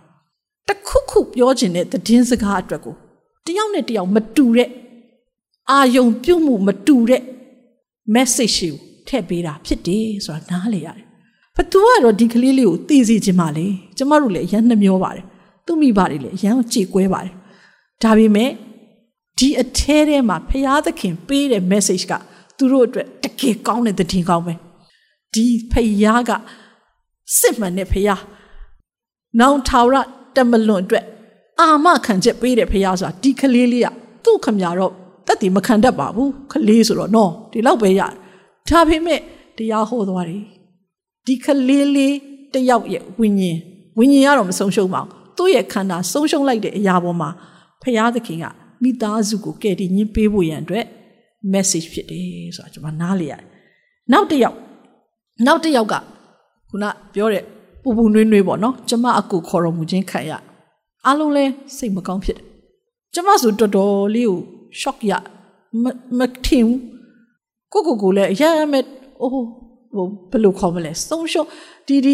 [0.69, 2.95] တခုခုပြောခြင်းတဲ့သတင်းစကားအတွက်ကို
[3.47, 4.71] တယောက်နဲ့တယောက်မတူတဲ့
[5.71, 7.23] အာယုံပြုတ်မှုမတူတဲ့
[8.15, 8.75] message ကို
[9.09, 11.07] ထည့်ပေးတာဖြစ်တယ်ဆိုတာနားလေရတယ်။
[11.57, 15.25] ဘသူကတော့ဒီကလေးလေးကိုသိစေချင်ပါလေ။ကျမတို့လည်းအရန်နှမျောပါတယ်။
[15.67, 17.33] သူ့မိဘတွေလည်းအရန်ကြေကွဲပါတယ်။
[18.03, 18.51] ဒါပေမဲ့
[19.39, 22.13] ဒီအထဲထဲမှာဖရာသခင်ပေးတဲ့ message က
[22.57, 24.55] သူတို့အတွက်တကယ်ကောင်းတဲ့သတင်းကောင်းပဲ။
[25.35, 26.31] ဒီဖရာက
[27.39, 28.17] စစ်မှန်တဲ့ဖရာ။
[29.41, 29.97] နောင်ထာဝရ
[30.37, 31.05] တမလွန်အတွက်
[31.61, 33.89] အာမခံချက်ပေးတဲ့ဖရာဆိုတာဒီကလေးလေးက
[34.25, 34.95] သူ့ခမရတော့
[35.27, 38.13] တက်တည်မခံတတ်ပါဘူးခလေးဆိုတော့နော်ဒီလောက်ပဲရတယ်
[38.69, 39.21] ဒါပေမဲ့
[39.57, 40.43] တရားဟောသွားတယ်
[41.27, 42.15] ဒီခလေးလေး
[42.55, 43.59] တယောက်ရဲ့ဝိညာဉ်
[43.99, 47.29] ဝိညာဉ်ကတော့မဆုံးရှုံးပါဘူးသူ့ရဲ့ခန္ဓာဆုံးရှုံးလိုက်တဲ့အရာပေါ်မှာ
[47.83, 48.45] ဖရာသခင်က
[48.83, 50.85] မိသားစုကိုကယ်တင်ခြင်းပေးဖို့ရန်အတွက်
[51.53, 53.43] message ဖြစ်တယ်ဆိုတာကျွန်မနားလေရတယ်
[54.13, 54.57] နောက်တစ်ယောက်
[55.47, 55.95] နောက်တစ်ယောက်က
[56.69, 56.85] ခုန
[57.15, 57.45] ပြောတဲ့
[57.83, 60.33] ပူပူနွေးနွေးပေါ့နော်ကျမအကူခေါ်တော်မူခြင်းခံရ
[61.05, 61.45] အားလုံးလဲ
[61.77, 62.45] စိတ်မကောင်းဖြစ်တယ်
[63.15, 64.39] ကျမဆိုတော်တော်လေးကို
[64.82, 65.14] shock ရ
[66.20, 66.68] မထင်
[67.74, 68.84] ကိုကိုကိုလည်းအရမ်းမဲ့
[69.22, 69.44] အိုးဟို
[70.32, 71.48] ဘယ်လိုခေါ်မလဲဆုံးရှုံး
[71.88, 72.14] ဒီဒီ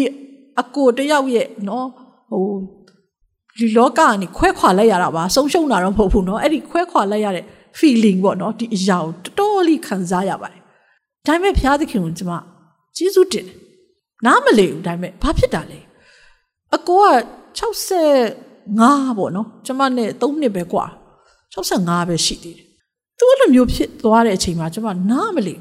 [0.60, 1.86] အကိုတယောက်ရဲ့နော်
[2.30, 2.44] ဟို
[3.58, 7.44] ဒီလောကကနေခွဲခွာလိုက်ရတာပါဆုံးရှုံးတာတော့မဟုတ်ဘူးเนาะအဲ့ဒီခွဲခွာလိုက်ရတဲ့
[7.78, 10.62] feeling ပေါ့เนาะဒီအရာကိုတော်တော်လေးခံစားရပါတယ်
[11.26, 12.32] ဒါပေမဲ့ဘုရားသခင်ကိုကျွန်မ
[12.96, 13.56] ကျေးဇူးတင်တယ်
[14.26, 15.78] နားမလည်ဘူးဒါပေမဲ့ဘာဖြစ်တာလဲ
[16.76, 17.06] အကိုက
[17.58, 20.86] 65ပေါ့เนาะကျွန်မနဲ့3နှစ်ပဲกว่า
[21.53, 22.67] 65ပဲရှိသေးတယ်
[23.17, 25.55] သူအဲ့လိုမျိုးဖြစ်သွားတဲ့အချိန်မှာကျွန်မနားမလဲ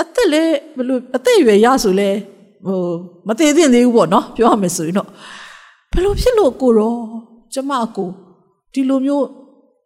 [0.00, 0.44] အသက်လဲ
[0.76, 2.10] ဘလို့အသက်ရွယ်ရဆိုလဲ
[2.66, 2.80] ဟို
[3.28, 5.08] မသေးသင့်သေးဘူးပေါ့နော်ပြောရမယ်ဆိုရင်တော့
[5.92, 6.94] ဘလို့ဖြစ်လို့ကိုရော
[7.52, 8.08] ကျမအကို
[8.72, 9.26] ဒီလိုမျိုး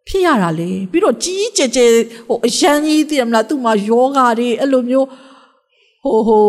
[0.07, 1.89] ဖြစ်ရတာလေပြီးတော့ကြီးကြီးကျယ်ကျယ်
[2.27, 5.07] ဟိုအရန်ကြီးတည်ရမလားသူ့မှာယောဂါတွေအဲ့လိုမျိုး
[6.03, 6.45] ဟိုဟို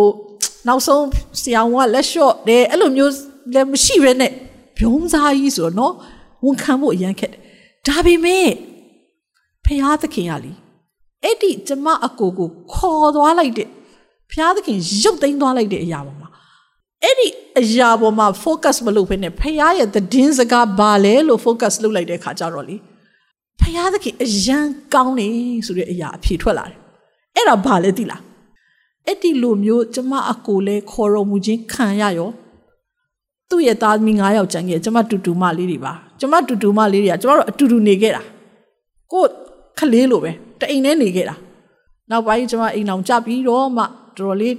[0.67, 1.05] နောက်ဆုံး
[1.41, 3.13] ဆရာဝန်ကလက်လျှော့တယ်အဲ့လိုမျိုး
[3.55, 4.33] လည်းမရှိပဲနဲ့
[4.79, 5.95] ဘုံစားကြီးဆိုတော့နော်
[6.45, 7.41] ဝန်ခံဖို့အရန်ခက်တယ်
[7.87, 8.49] ဒါပေမဲ့
[9.65, 10.53] ဖရာသခင်ကလी
[11.23, 13.69] အဲ့ဒီကျမအကိုကိုခေါ်သွားလိုက်တဲ့
[14.31, 16.29] ဖရာသခင်ရုပ်သိမ်းသွားလိုက်တဲ့အရာပေါ်မှာ
[17.03, 17.29] အဲ့ဒီ
[17.61, 22.77] အရာပေါ်မှာ focus မလုပ်ဘဲနဲ့ဖရာရဲ့သတင်းစကားဘာလဲလို့ focus လုပ်လိုက်တဲ့ခါကျတော့လေ
[23.61, 25.29] ဖရာသခင်အရန်ကောင်းနေ
[25.67, 26.79] ဆိုတဲ့အရာအဖြေထွက်လာတယ်
[27.37, 28.23] အဲ့ဒါဘာလဲသိလား
[29.07, 32.31] အဲ့ဒီလိုမျိုးကျမအကိုလဲခေါ်တော်မူခြင်းခံရရော
[33.49, 38.23] သူ့ရဲ့သားသမီး9ယောက်ကျန်ခဲ့ကျမတူတူမလေးတွေပါ ကျမတူတူမလေးတွေကကျမတို့အတူတူနေခဲ့တာ
[39.13, 39.23] ကို
[39.79, 41.35] ခလေးလိုပဲတအိမ်နဲ့နေခဲ့တာ
[42.11, 44.55] နောက်ပိုင်းကျမအိမ်အောင်ကြပြီးတော့မှတော်တော်လေး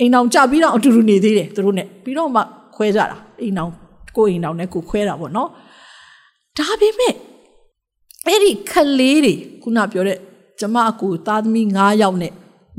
[0.00, 2.40] အိမ်အောင်ကြပြီးတော့အတူတူနေသေးတယ်သူတို့နဲ့ပြီးတော့မှ
[2.76, 3.72] ခွဲကြတာအိမ်အောင်
[4.16, 5.48] ကိုအိမ်အောင်နဲ့ကိုခွဲတာပေါ့နော်
[6.58, 7.14] ဒါပေမဲ့
[8.26, 10.18] အဲ့ဒီခလေးတွေခုနပြောတဲ့
[10.60, 12.32] ကျမအကူသားသမီး9ယောက်နဲ့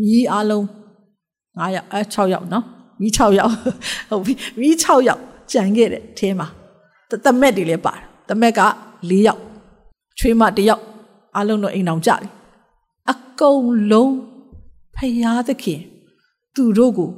[0.06, 0.66] ညီအားလုံး
[1.58, 2.66] 9ယောက်အဲ6ယောက်နော်
[3.02, 3.54] မိ6ယောက်
[4.10, 6.48] ဟုတ်ပြီမိ6ယောက်ကြံခဲ့တဲ့အဲမှာ
[7.26, 8.62] တမက်တွေလည်းပါတယ်တမက်က
[8.94, 9.42] 4ယောက်
[10.20, 10.84] ချွေးမ1ယောက်
[11.36, 12.22] အားလုံးတော့အိမ်အောင်ကြတယ်
[13.12, 14.16] အကုန်လုံး
[14.96, 15.82] ဖယားသခင်
[16.56, 17.10] သူတို့ကို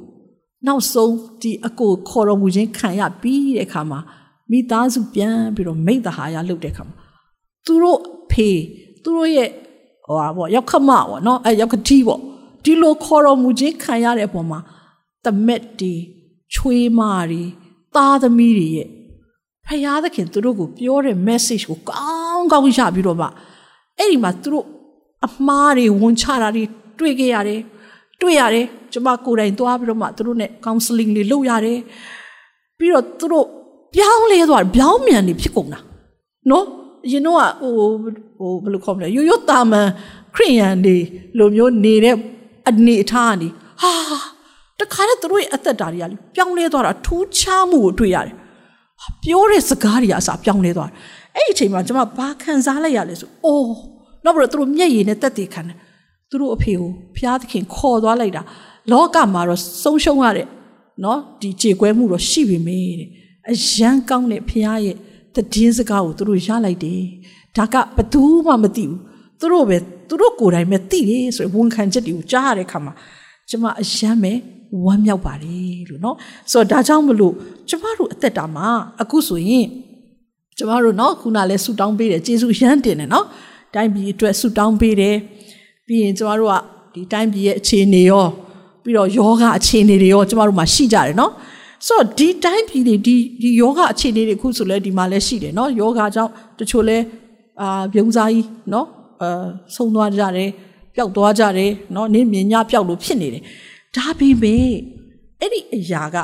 [0.66, 4.00] နောက်ဆုံးဒီအကိုခေါ်တော်မူခြင်းခံရပြီးတဲ့အခါမှာ
[4.50, 6.96] မိသားစုပြန်ပြီးတော့မိတ္တဟာရလုပ်တဲ့အခါမှာ
[7.64, 8.48] သူတို့ဖေ
[9.02, 9.50] သူတို့ရဲ့
[10.06, 12.20] ဟိုပါပေါ့ရောက်ခမပေါ့နော်အဲရောက်ကတိပေါ့
[12.64, 14.58] ဒီလိုခေါ်တော်မူခြင်းခံရတဲ့အပေါ်မှာ
[15.24, 15.94] တမက်တီ
[16.54, 17.42] ချွေးမတွေ
[17.94, 18.88] သားသမီးတွေရဲ့
[19.68, 23.26] ဖယားသခင်သူတို့ကိုပြောတဲ့ message ကိုကောင်းကောင်းရပြီးတော့မှ
[23.98, 24.66] အဲ့ဒီမှာသူတို့
[25.26, 26.64] အမှားတွေဝန်ချတာတွေ
[26.98, 27.60] တွေ့ခဲ့ရတယ်
[28.20, 31.78] တွေ့ရတယ်ကျမကိုယ်တိုင်သွားပြီးတော့မှသူတို့နဲ့ counseling တွေလုပ်ရတယ်
[32.78, 33.46] ပြီးတော့သူတို့
[33.94, 35.80] ပြောင်းလဲသွားပြောင်းမြန်နေဖြစ်ကုန်တာ
[36.50, 36.64] နော်
[37.06, 37.72] အရင်တော့ဟို
[38.38, 39.88] ဟိုဘယ်လိုခေါ်မလဲရိုးရိုးတာမန်
[40.34, 40.96] ခရိယန်တွေ
[41.38, 42.16] လိုမျိုးနေတဲ့
[42.68, 43.48] အနေအထားကနေ
[43.82, 43.92] ဟာ
[44.80, 46.04] တခါတည်းသူတို့ရဲ့အသက်တာတွေက
[46.34, 48.34] ပြောင်းလဲသွားတာထူးခြားမှုကိုတွေ့ရတယ်
[49.24, 50.96] ပြောတဲ့စကားတွေအစားပြောင်းလဲသွားတယ်
[51.36, 53.74] အဲ့ဒီအချိန်မှာကျွန်မဘာခံစားလိုက်ရလဲဆိုအိုး
[54.24, 55.76] နောက်ပြီးတော့သူတို့မျက်ရည်နဲ့တက်တည်ခံတယ်
[56.30, 58.42] သူတို့အဖေကိုဘုရားသခင်ခေါ်သွားလိုက်တာ
[58.92, 60.46] လောကမှာတော့ဆုံးရှုံးရတဲ့
[61.04, 63.08] နော်ဒီကြေကွဲမှုတော့ရှိပြီမေတဲ့
[63.50, 64.96] အယံကောင်းတဲ့ဘုရားရဲ့
[65.34, 67.02] တည်င်းစကားကိုသူတို့ရလိုက်တယ်
[67.56, 68.98] ဒါကဘသူမှမသိဘူး
[69.40, 69.76] သူတို့ပဲ
[70.08, 72.92] သူတို့ကိုယ်တိုင်ပဲသိတယ်ဆိုရင်ဝန်ခံချက်တွေကိုကြားရတဲ့အခါမှာ
[73.48, 74.32] ကျမအယံပဲ
[74.85, 75.57] ဝမ်းမြောက်ပါလေ
[75.89, 76.15] လို့เนาะ
[76.51, 77.33] ဆိုတော့ဒါကြောင့်မလို့
[77.69, 78.67] ကျမတို့အသက်တာမှာ
[79.01, 79.65] အခုဆိုရင်
[80.57, 83.25] ကျမတို့เนาะခုနလဲဆူတောင်းပေးတယ်ကျေးဇူးရမ်းတင်တယ်เนาะ
[83.73, 85.15] တိုင်းပြည်အတွက်ဆူတောင်းပေးတယ်
[85.87, 86.55] ပြီးရင်ကျမတို့က
[86.93, 88.25] ဒီတိုင်းပြည်ရဲ့အခြေအနေရော
[88.83, 91.31] ပြီးတော့ယောဂအခြေအနေတွေရောကျမတို့မှာရှိကြတယ်เนาะ
[91.87, 96.97] ဆိုတော့ဒီတိုင်းပြည်တွေဒီဒီယောဂအခြေအနေတွေခုဆိုလဲဒီမှာလဲရှိတယ်เนาะယောဂကြောင့်တချို့လဲ
[97.61, 98.85] အာပြုံးစားကြီးเนาะ
[99.21, 100.49] အာဆုံးသွားကြတယ်
[100.95, 103.43] ပျောက်သွားကြတယ်เนาะနင်းမြင်ညပျောက်လို့ဖြစ်နေတယ်
[103.98, 104.70] ဒါပေမဲ့
[105.40, 106.16] အဲ့ဒီအရာက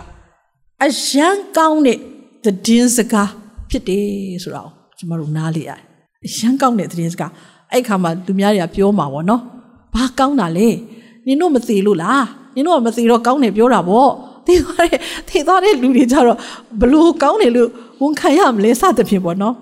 [0.82, 1.98] အယံကောင်းတဲ့
[2.44, 3.30] သတင်းစကား
[3.70, 4.06] ဖြစ်တယ်
[4.42, 5.80] ဆိုတော့ကျွန်တော်တို့နားလေရတယ်
[6.24, 7.32] အယံကောင်းတဲ့သတင်းစကား
[7.72, 9.42] အဲ့ခါမှာလူများတွေကပြောမှာပေါ့နော်
[9.94, 10.68] ဘာကောင်းတာလဲ
[11.26, 14.10] နင်တို့မသိလို့လားနင်တို့ကမသိတော့ကောင်းတယ်ပြောတာပေါ့
[14.46, 16.38] သိသွားတဲ့သိသွားတဲ့လူတွေကြတော့
[16.80, 17.68] ဘလို့ကောင်းတယ်လို့
[18.02, 19.54] ဝန်ခံရမလဲစသဖြင့်ပေါ့နော်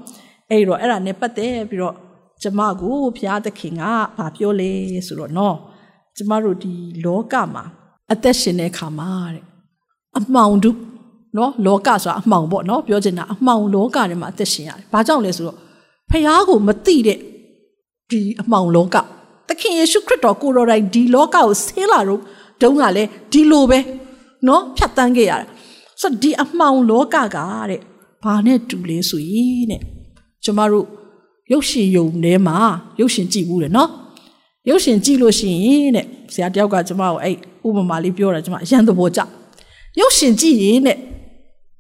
[0.51, 1.95] အဲ့တော့အဲ့ဒါနဲ့ပတ်သက်ပြီးတော့
[2.43, 3.83] ကျမကိုဘုရားသခင်က
[4.17, 4.71] ဘာပြောလဲ
[5.07, 5.57] ဆိုတော့နော်
[6.17, 6.73] ကျမတို့ဒီ
[7.05, 7.65] လောကမှာ
[8.13, 9.45] အသက်ရှင်တဲ့ခါမှာတဲ့
[10.19, 10.71] အမှောင်တု
[11.37, 15.57] နော်လောကဆိုတာအမှောင်ပေါ့နော်ပြောချင်တာအမှောင်လောကထဲမှာအသက်ရှင်ရတယ်။ဘာကြောင့်လဲဆိုတော့
[16.11, 17.19] ဖះကိုမသိတဲ့
[18.11, 18.97] ဒီအမှောင်လောက
[19.49, 22.21] သခင်ယေရှုခရစ်တော်ကိုတော်တိုင်ဒီလောကကိုဆင်းလာတော့
[22.61, 23.79] တုန်းကလည်းဒီလိုပဲ
[24.47, 25.47] နော်ဖြတ်တန်းခဲ့ရတာ။
[26.01, 27.39] ဆိုတော့ဒီအမှောင်လောကက
[27.71, 27.81] တဲ့
[28.25, 29.81] ဘာနဲ့တူလဲဆိုရင်တဲ့
[30.45, 30.87] ကျမတို့
[31.53, 32.57] ရုပ်ရှင်ယုံထဲမှာ
[33.01, 33.91] ရုပ်ရှင်ကြည့်ဘူးတယ်နော်။
[34.69, 37.37] ရုပ်ရှင်ကြည့်လို့ရှိရင်တဲ့ဆရာတယောက်ကကျမကိုအဲ့
[37.67, 39.21] ဥပမာလေးပြောတာကျမအရန်သဘောကျ
[39.99, 40.99] ရုပ်ရှင်ကြည့်ရင်တဲ့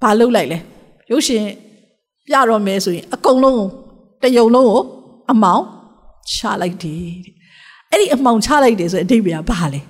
[0.02, 0.58] ဘာလုပ်လိုက်လဲ
[1.10, 1.44] ရုပ်ရှင်
[2.26, 3.64] ပြတော့မယ်ဆိုရင်အကုန်လုံး
[4.22, 4.82] တယုံလုံးကို
[5.30, 5.62] အမောင်
[6.32, 7.34] ချလိုက်တယ်တဲ့
[7.90, 9.80] အဲ့ဒီအမောင်ချလိုက်တယ်ဆိုရင်အတိတ်ကဘာလဲ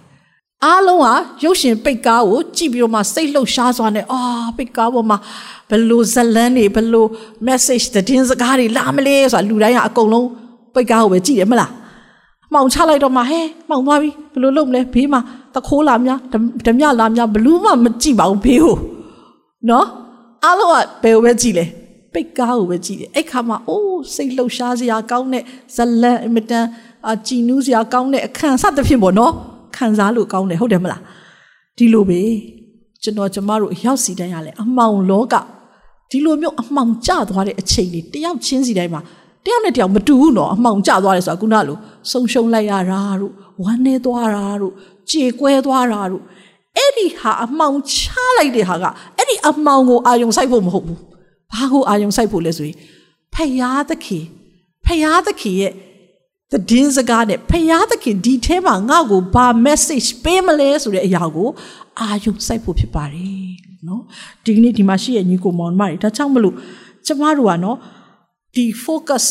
[0.64, 1.08] အားလုံးက
[1.44, 4.20] ရုပ်ရှင်ပိတ်ကားကိုကြည့်ပြီးတော့မှစိတ်လှုပ်ရှားစွာနဲ့အာ
[4.56, 5.18] ပိတ်ကားပေါ်မှာ
[5.70, 7.08] ဘလို့ဇလန်းတွေဘလို့
[7.46, 10.28] message သတင်းစကားတွေလာမလဲဆိုတာလူတိုင်းကအကုန်လုံး
[10.74, 11.70] ပိတ်ကားကိုပဲကြည့်တယ်မလား
[12.52, 15.20] မှောင်ချလိုက်တော့မှဟဲမှောင်သွားပြီဘလို့လုပ်မလဲဘေးမှာ
[15.54, 16.18] တခိုးလာများ
[16.66, 18.76] ဓမြလာများဘလူးမှမကြည့်ပါဘူးဘေးကို
[19.70, 19.86] နော်
[20.44, 21.64] အားလုံးကဘယ်ကိုပဲကြည့်လဲ
[22.12, 25.44] ပိတ်ကားကိုပဲကြည့်တယ်အဲ့ခါမှာအိုးစိတ်လှုပ်ရှားစရာကောင်းတဲ့
[25.76, 26.66] ဇလန်အမတန်
[27.10, 29.32] အကြည်နူးစရာကောင်းတဲ့အခန်းစသဖြင့်ပေါ့နော်
[29.76, 31.02] ခံစားလို့ကောင်းတယ်ဟုတ်တယ်မလား
[31.76, 32.20] ဒီလိုပဲ
[33.02, 35.34] ကျွန်တော်ကျမတို့ရောက်စီတိုင်းရလဲအမောင်လောက
[36.10, 39.00] ဒီလိုမျိုးအမှောင်ကျသွားတဲ့အချိန်တွေတယောက်ချင်းစီတိုင်းမှာ
[39.44, 41.76] တယောက်နဲ့တယောက်မတူဘူးနော်အမှောင်ကျသွားတယ်ဆိုတာခုနလို
[42.10, 43.32] ဆုံရှုံလိုက်ရတာတို့
[43.62, 44.72] ဝမ်းနေသွားတာတို့
[45.10, 46.24] ကြေကွဲသွားတာတို့
[46.76, 48.00] အဲ့ဒီဟာအမှောင်ချ
[48.36, 48.84] လိုက်တဲ့ဟာက
[49.16, 51.00] အဲ့ဒီအမှောင်ကိုအာယုံဆိုင်ဖို့မဟုတ်ဘူး
[51.52, 52.76] ဘာကိုအာယုံဆိုင်ဖို့လဲဆိုရင်
[53.34, 54.24] ဖယားသခင်
[54.86, 55.72] ဖယားသခင်ရဲ့
[56.70, 61.48] တည်င်းစကားနဲ့ဖယားသခင်ဒီထဲမှာငါ့ကိုဘာ message ပေးမလဲဆိုတဲ့အရာကို
[62.00, 63.52] အာယုံစိုက်ဖို့ဖြစ်ပါတယ်
[63.88, 64.02] နော်
[64.44, 66.54] ဒီကနေ့ဒီမှာရှိရဲ့ညီကိုမောင်မတွေဒါကြောင့်မလို့
[67.06, 67.76] ကျမတို့ကနော်
[68.54, 69.24] ဒီ focus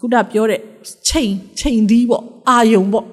[0.00, 0.60] ခုနပြောတဲ့
[1.08, 3.06] ချိန်ချိန်သီးပေါ့အာယုံပေါ့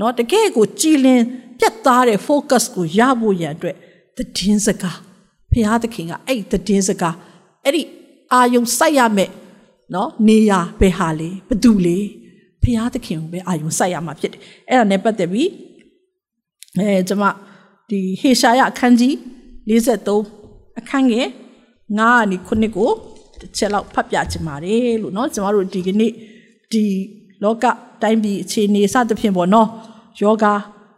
[0.00, 1.22] နော်တကယ်ကိုကြည်လင်
[1.58, 3.76] ပြတ်သားတဲ့ focus ကိုရဖို့ရန်အတွက်
[4.16, 4.98] တည်င်းစကား
[5.50, 7.16] ဖယားသခင်ကအဲ့တည်င်းစကား
[7.64, 7.82] အဲ့ဒီ
[8.32, 9.30] အာယုံစိုက်ရမယ်
[9.94, 11.98] နော်နေရဘယ်ဟာလဲဘသူလဲ
[12.62, 15.50] ဖရာသခင်ကိုပဲအာယုံစိုက်ရမှာဖြစ်တယ်အဲ့ဒါနဲ့ပတ်သက်ပြီး
[16.78, 17.24] အဲကျွန်မ
[17.90, 19.14] ဒီဟေရှာယအခန်းကြီး
[19.68, 21.28] 53အခန်းငယ်
[21.98, 22.90] 9ကနေ9ကို
[23.40, 26.12] တစ်ချက်လောက်ဖတ်ပြချင်ပါတယ်လို့เนาะကျွန်တော်တို့ဒီကနေ့
[26.72, 26.84] ဒီ
[27.43, 27.65] လောက
[28.01, 29.67] တိုင်းပြည်အခြေအနေစသဖြင့်ပေါ့နော်
[30.21, 30.45] ယောဂ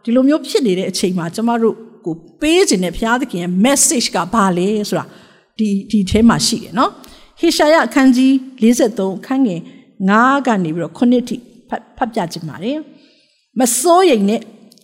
[0.02, 1.74] ဒီလိုမျိုးဖြစ်နေတဲ့အချိန်မှာကျမတို့
[2.06, 5.04] ကိုပေးခြင်းနဲ့ဘုရားသခင်ရဲ့ message ကဘာလဲဆိုတာ
[5.58, 6.90] ဒီဒီထဲမှာရှိတယ်နော်
[7.40, 9.60] ဟေရှာယအခန်းကြီး53ခန်းငယ်
[10.08, 11.36] 9ကနေပြီးတော့9ထိ
[11.96, 12.78] ဖတ်ပြခြင်းပါတယ်
[13.58, 14.40] မစိုးရိမ်နဲ့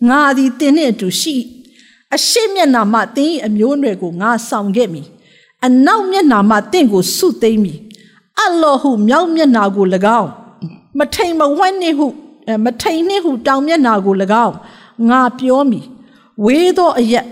[0.09, 1.37] ငါသည်သင်နှင့်အတူရှိ
[2.15, 5.07] အရှိမျက်နာမှသင်၏အမျိုးအနွယ်ကိုငါဆောင်ခဲ့မည်
[5.67, 7.79] အနောက်မျက်နာမှသင်ကိုဆုသိမ်းမည်
[8.43, 9.87] အလောဟုမြောက်မျက်နာကို၎
[10.21, 10.31] င်း
[10.99, 12.07] မထိန်မဝက်နှင့်ဟု
[12.64, 14.14] မထိန်နှင့်ဟုတောင်မျက်နာကို၎
[14.47, 14.57] င်း
[15.09, 15.86] ငါပြောမည်
[16.44, 17.26] ဝေးသောအရက်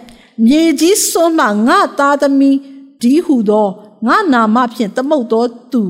[0.46, 2.58] မြေကြီးစွန်းမှငါသားသမီး
[3.02, 3.66] ဒီဟုသော
[4.06, 5.82] ငါနာမဖြင့်သမုတ်သောသူ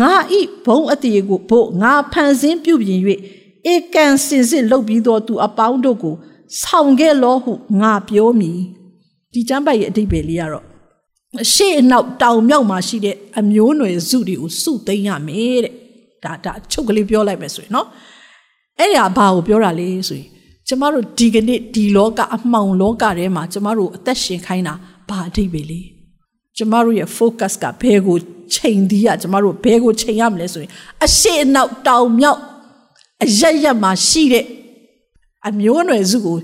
[0.00, 3.00] ငါဤဘုံအတည်ကိုဖို့ငါဖန်ဆင်းပြုပြင်၍
[3.72, 6.14] ဧကန်စင်စစ်လုပ်ပြီးသောသူအပေါင်းတို့ကို
[6.60, 8.58] ဆောင်ခဲ့လောဟုငါပြောမည်
[9.32, 10.64] ဒီကျမ်းပိုက်ရဲ့အဓိပ္ပာယ်လေးကတော့
[11.52, 15.74] ရှေ့အနောက်တောင်မြောက်မှာရှိတဲ့အမျိုးအနွယ်စုတွေကိုစုသိမ်းရမယ်တဲ့
[16.24, 17.86] ဒါဒါအချုပ်ကလေးပြောလိုက်မယ်ဆိုရင်နော်
[18.78, 20.28] အဲ့ဒါဘာကိုပြောတာလဲဆိုရင်
[20.68, 24.74] ကျမတို့ဒီကနေ့ဒီလောကအမှောင်လောကထဲမှာကျမတို့အသက်ရှင်ခိုင်းတာ
[25.08, 25.80] ဘာအဓိပ္ပာယ်လဲ
[26.56, 28.16] ကျမတို့ရဲ့ focus ကဘယ်ကို
[28.54, 30.70] ချိန်သီးရကျမတို့ဘယ်ကိုချိန်ရမလဲဆိုရင်
[31.04, 32.40] အရှိအနောက်တောင်မြောက်
[33.24, 34.44] အရရမှာရှိတဲ့
[35.48, 36.36] အမျိုးအနွယ်စုကို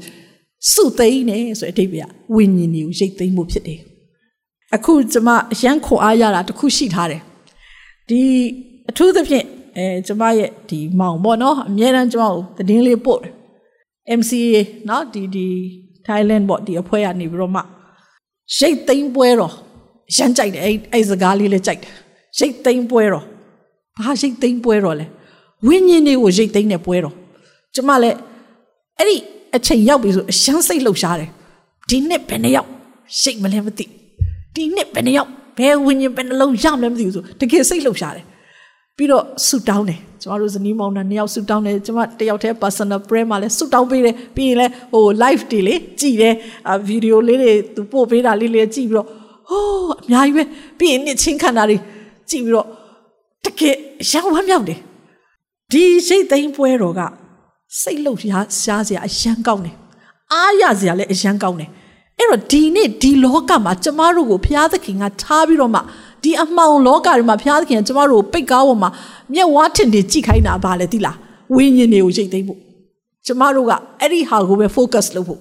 [0.73, 3.81] စုသိမ်းနေဆိုတဲ့အဓိပ္ပာယ်ဝိညာဉ်ကြီးကိုရိတ်သိမ်းမှုဖြစ်တယ်
[4.77, 7.23] အခုကျမအရန်ခွန်အားရတာတခုရှိထားတယ်
[8.09, 8.21] ဒီ
[8.91, 9.47] အထူးသဖြင့်
[9.78, 13.34] အဲကျမရဲ့ဒီမောင်ပေါ့နော်အများတန်းကျမကိုသတင်းလေးပို့တယ်
[14.20, 14.56] MCA
[14.86, 15.48] เนาะဒီဒီ
[16.08, 17.62] Thailand ပေါ့ဒီအဖွဲ့ကနေပြီးတော့မှ
[18.58, 19.54] ရိတ်သိမ်းပွဲတော့
[20.16, 21.94] ရမ်းကြိုက်တယ်အဲ့အဲ့စကားလေးလည်းကြိုက်တယ်
[22.40, 23.26] ရိတ်သိမ်းပွဲတော့
[23.98, 25.06] ဘာရိတ်သိမ်းပွဲတော့လဲ
[25.68, 27.16] ဝိညာဉ်တွေကိုရိတ်သိမ်းတဲ့ပွဲတော့
[27.76, 28.18] ကျမလည်း
[29.00, 29.16] အဲ့ဒီ
[29.56, 31.30] အချိန်ရောက်ပြီဆိုအရှမ်းစိတ်လှုပ်ရှားတယ်
[31.90, 32.70] ဒီနှစ်ဘယ်နှယောက်
[33.22, 33.86] ရှိတ်မလဲမသိ
[34.56, 38.26] ဒီနှစ်ဘယ်နှယောက်ဘယ်ဝိညာဉ်ဘယ်နှလုံးရမလဲမသိဘူးဆိုတကယ်စိတ်လှုပ်ရှားတယ်
[38.97, 46.35] ပြီးတော့ဆူတောင်းတယ်ကျမတို့ဇနီးမောင်နှံနှစ်ယောက်ဆူတောင်းတယ်ကျမတယောက်တည်း personal prayer မှာလည်းဆူတောင်းပေးတယ်ပြီးရင်လည်းဟို live တွေလေကြည်တယ်
[46.89, 49.09] ဗီဒီယိုလေးတွေသူပို့ပေးတာလေးလေးကြည့်ပြီးတော့
[49.51, 50.45] ဟိုးအများကြီးပဲ
[50.79, 51.77] ပြီးရင်နှစ်ချင်းခန္ဓာတွေ
[52.31, 52.67] ကြည့်ပြီးတော့
[53.45, 53.77] တကယ်
[54.11, 54.79] ရောင်းဝမ်းမြောက်တယ်
[55.73, 57.01] ဒီရိတ်သိမ်းပွဲတော်က
[57.81, 59.75] စိတ်လှုပ်ရှားရှားစရာအယံကောင်းတယ်
[60.33, 61.71] အားရစရာလည်းအယံကောင်းတယ်
[62.19, 65.81] အဲ့တော့ဒီနေ့ဒီလောကမှာကျမတို့ကိုဘုရားသခင်ကထားပြီးတော့မှ
[66.23, 68.91] ဒီအမှောင်လောကတွေမှာဘုရားသခင်ကကျမတို့ကိုပိတ်ကားပေါ်မှာ
[69.35, 71.17] မျက်ဝါးထင်ထင်ကြည့်ခိုင်းတာပါလေတိလား
[71.55, 72.61] ဝိညာဉ်တွေကိုရိတ်သိမ်းဖို့
[73.27, 75.41] ကျမတို့ကအဲ့ဒီဟာကိုပဲ focus လုပ်ဖို့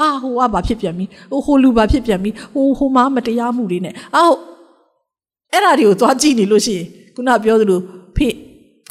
[0.00, 4.22] အာဟိုကဘာဖြစ်ပြန်ပြီဟိုဟိုလူဘာဖြစ်ပြန်ပြီဟိုဟိုမှာမတရားမှုတွေနဲ့အာ
[5.52, 7.80] အဲ့ဒါတွေကိုသွားကြည့်နေလို့ရှိရင်ခုနပြောသလို
[8.16, 8.28] ဖေ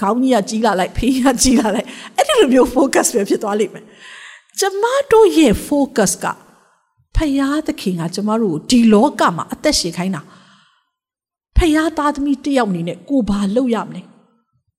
[0.02, 3.86] ခေါင်းကြီးကကြီးလာလိုက်ဖေးကကြီးလာလိုက်အဲ့ဒီလိုမျိုး focus ပဲဖြစ်သွားလိမ့်မယ်
[4.60, 6.26] ကျမတို့ရဲ့ focus က
[7.16, 10.22] ဖယားသခင်ကကျမတို့ကိုဒီလောကမှာအသက်ရှင်ခိုင်းတာ
[11.64, 14.02] ဖះသားသမီးတယောက်အနေနဲ့ကိုဘာလုပ်ရမလဲ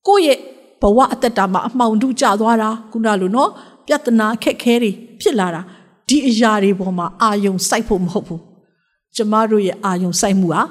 [0.07, 0.39] ကိုရဲ့
[0.83, 3.51] ဘဝအတ္တတာမှာအမှောင်တုကျသွားတာခုနလိုနော်
[3.87, 5.61] ပြဿနာအခက်ခဲတွေဖြစ်လာတာ
[6.09, 8.43] ဒီအရာတွေပေါ်မှာအာယုံစိုက်ဖို့မဟုတ်ဘူး
[9.17, 10.63] ကျမတို့ရဲ့အာယုံစိုက်မှုဟာ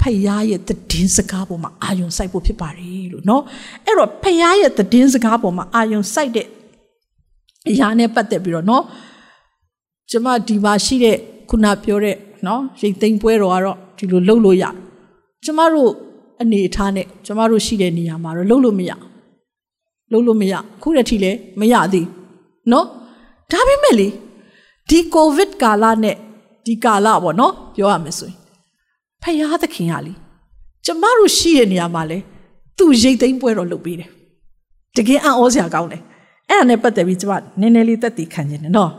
[0.00, 3.42] ဖះရဲ့တည်င်းစကားပေါ်မှာအာယုံစိုက်ဖို့ဖြစ်ပါတယ်လို့နော်
[3.84, 6.46] အဲ့တော့ဖះရဲ့တည်င်းစကားပေါ်မှာအာယုံစိုက်တဲ့
[7.70, 8.84] အရာနဲ့ပတ်သက်ပြီးတော့နော်
[10.10, 11.16] ကျမဒီပါရှိတဲ့
[11.50, 12.16] ခုနပြောတဲ့
[12.46, 14.89] နော်ရိတ်သိမ်းပွဲတော်ကတော့ဒီလိုလှုပ်လို့ရတယ်
[15.44, 15.90] ကျမတို့
[16.42, 18.92] အနေအထားနဲ့ကျမတို့ရှိတဲ့နေရာမှာတော့လှုပ်လို့မရ
[20.10, 22.06] လှုပ်လို့မရခုတည်းထိလည်းမရသေး
[22.72, 22.86] နော်
[23.50, 24.08] ဒါပေမဲ့လေ
[24.88, 26.16] ဒီကိုဗစ်ကာလနဲ့
[26.66, 28.38] ဒီကာလပေါ့နော်ပြောရမယ်ဆိုရင်
[29.22, 30.12] ဖယားသခင်ကလေ
[30.84, 32.18] ကျမတို့ရှိတဲ့နေရာမှာလဲ
[32.78, 34.10] သူ့ရိတ်သိမ်းပွဲတော်လုပ်ပေးတယ်
[34.96, 36.02] တကယ်အံ့ဩစရာကောင်းတယ်
[36.48, 38.90] အဲ့ဒါနဲ့ပတ်သက်ပြီးကျမနည်းနည်းလေးသက်သေခံခြင်းနဲ့နော်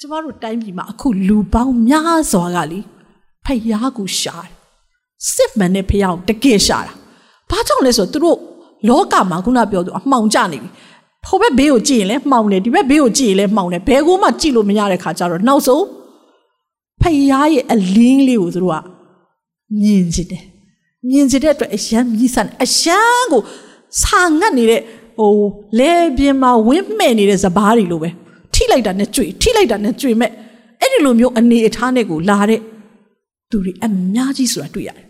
[0.00, 2.80] ကျမတို့တိုင်းပြည်မှာအခုလူပေါင်းများစွာကလေ
[3.44, 4.63] ဖယားကိုရှာတယ်
[5.32, 6.92] စစ်မှန်တဲ့ဖယားကိုတကယ်ရှာတာ
[7.50, 8.38] ဘာကြောင့်လဲဆိုတော့သူတို့
[8.88, 10.68] လောကမှာခုနပြောသူအမှောင်ကျနေပြီ
[11.26, 15.84] ဟိုဘက်ဘေးကိုကြည့်ရင်လည်းမှောင်တယ်ဒီဘက်ဘေးကိုကြည့်ရင်လည်းမှောင်တယ်ဘယ်ကိုမှကြည့်လို့မရတဲ့ခါကျတော့နောက်ဆုံး
[17.00, 18.76] ဖယားရဲ့အလင်းလေးကိုသူတို့က
[19.80, 20.42] မြင်ချင်တယ်
[21.08, 23.42] မြင်ချင်တဲ့အတွက်အယမ်းမြည်ဆန်အယမ်းကို
[24.02, 24.80] စာငတ်နေတဲ့
[25.18, 25.36] ဟို
[25.78, 28.10] လေပြင်းမှာဝင်းမဲ့နေတဲ့စပားတွေလိုပဲ
[28.54, 30.30] ထိလိုက်တာနဲ့ကြွေထိလိုက်တာနဲ့ကြွေမဲ့
[30.80, 32.60] အဲ့ဒီလိုမျိုးအနေအထားနဲ့ကိုလာတဲ့
[33.50, 35.03] သူတွေအများကြီးဆိုတာတွေ့ရတယ်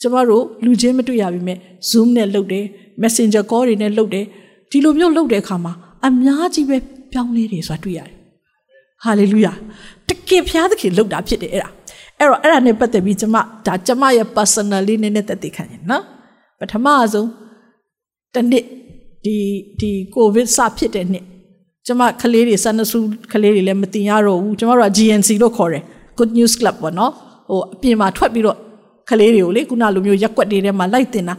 [0.00, 1.58] ကျမတို့လူချင်းမတွေ့ရပြီမဲ့
[1.90, 2.64] Zoom နဲ့လုပ်တယ်
[3.02, 4.24] Messenger call တွေနဲ့လုပ်တယ်
[4.70, 5.72] ဒီလိုမျိုးလုပ်တဲ့အခါမှာ
[6.06, 6.76] အများကြီးပဲ
[7.12, 8.16] ပြောင်းလဲတယ်ဆိုတာတွေ့ရတယ်
[9.04, 9.52] ဟာလေလုယာ
[10.08, 11.70] တကယ်ဖျားသခင်လုပ်တာဖြစ်တယ်အဲ့ဒါ
[12.18, 13.36] အဲ့တော့အဲ့ဒါနဲ့ပတ်သက်ပြီးကျမ
[13.66, 16.02] ဒါကျမရဲ့ personally နည်းနည်းသက်သေခံရင်နော်
[16.58, 17.28] ပထမဆုံး
[18.34, 18.64] တနေ့
[19.24, 19.36] ဒီ
[19.80, 21.24] ဒီကိုဗစ်စဖြစ်တဲ့နှစ်
[21.86, 22.98] ကျမကလေးတွေဆန်နဆူ
[23.32, 25.84] ကလေးတွေလည်းမတင်ရတော့ဘူးကျမတို့က GNC လို့ခေါ်တယ်
[26.18, 27.12] Good News Club ပေါ့နော်
[27.48, 28.58] ဟိုအပြင်မှာထွက်ပြီးတော့
[29.10, 31.34] ကလေးတွေကိုလေခုနလိုမျိုးရက်ွက်တွေထဲမှာလိုက်တင်တာ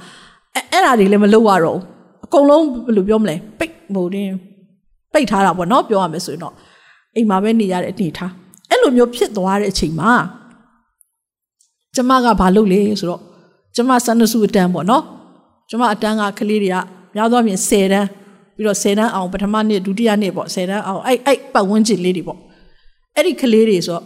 [0.55, 1.83] အဲအဲ့ဒါတွေလည်းမလုပ်ရတော့ဘူး
[2.25, 4.33] အကုန်လုံးဘယ်လိုပြောမလဲပိတ်ဟိုတင်း
[5.13, 6.53] ပိတ်ထားတာပေါ့နော်ပြောရမယ်ဆိုရင်တော့
[7.15, 8.31] အိမ်မှာပဲနေရတဲ့အနေထား
[8.69, 10.11] အဲ့လိုမျိုးဖြစ်သွားတဲ့အချိန်မှာ
[11.95, 13.21] ကျမကဘာလုပ်လဲဆိုတော့
[13.75, 15.03] ကျမဆန်နစုအတန်းပေါ့နော်
[15.69, 16.75] ကျမအတန်းကကလေးတွေက
[17.15, 18.07] များသောအားဖြင့်10တန်း
[18.55, 22.39] ပြီးတော့10တန်းအောင်ပထမနှစ်ဒုတိယနှစ်ပေါ့10တန်းအောင်အဲ့အဲ့ပတ်ဝန်းကျင်လေးတွေပေါ့
[23.15, 23.99] အဲ့ဒီကလေးတွေဆို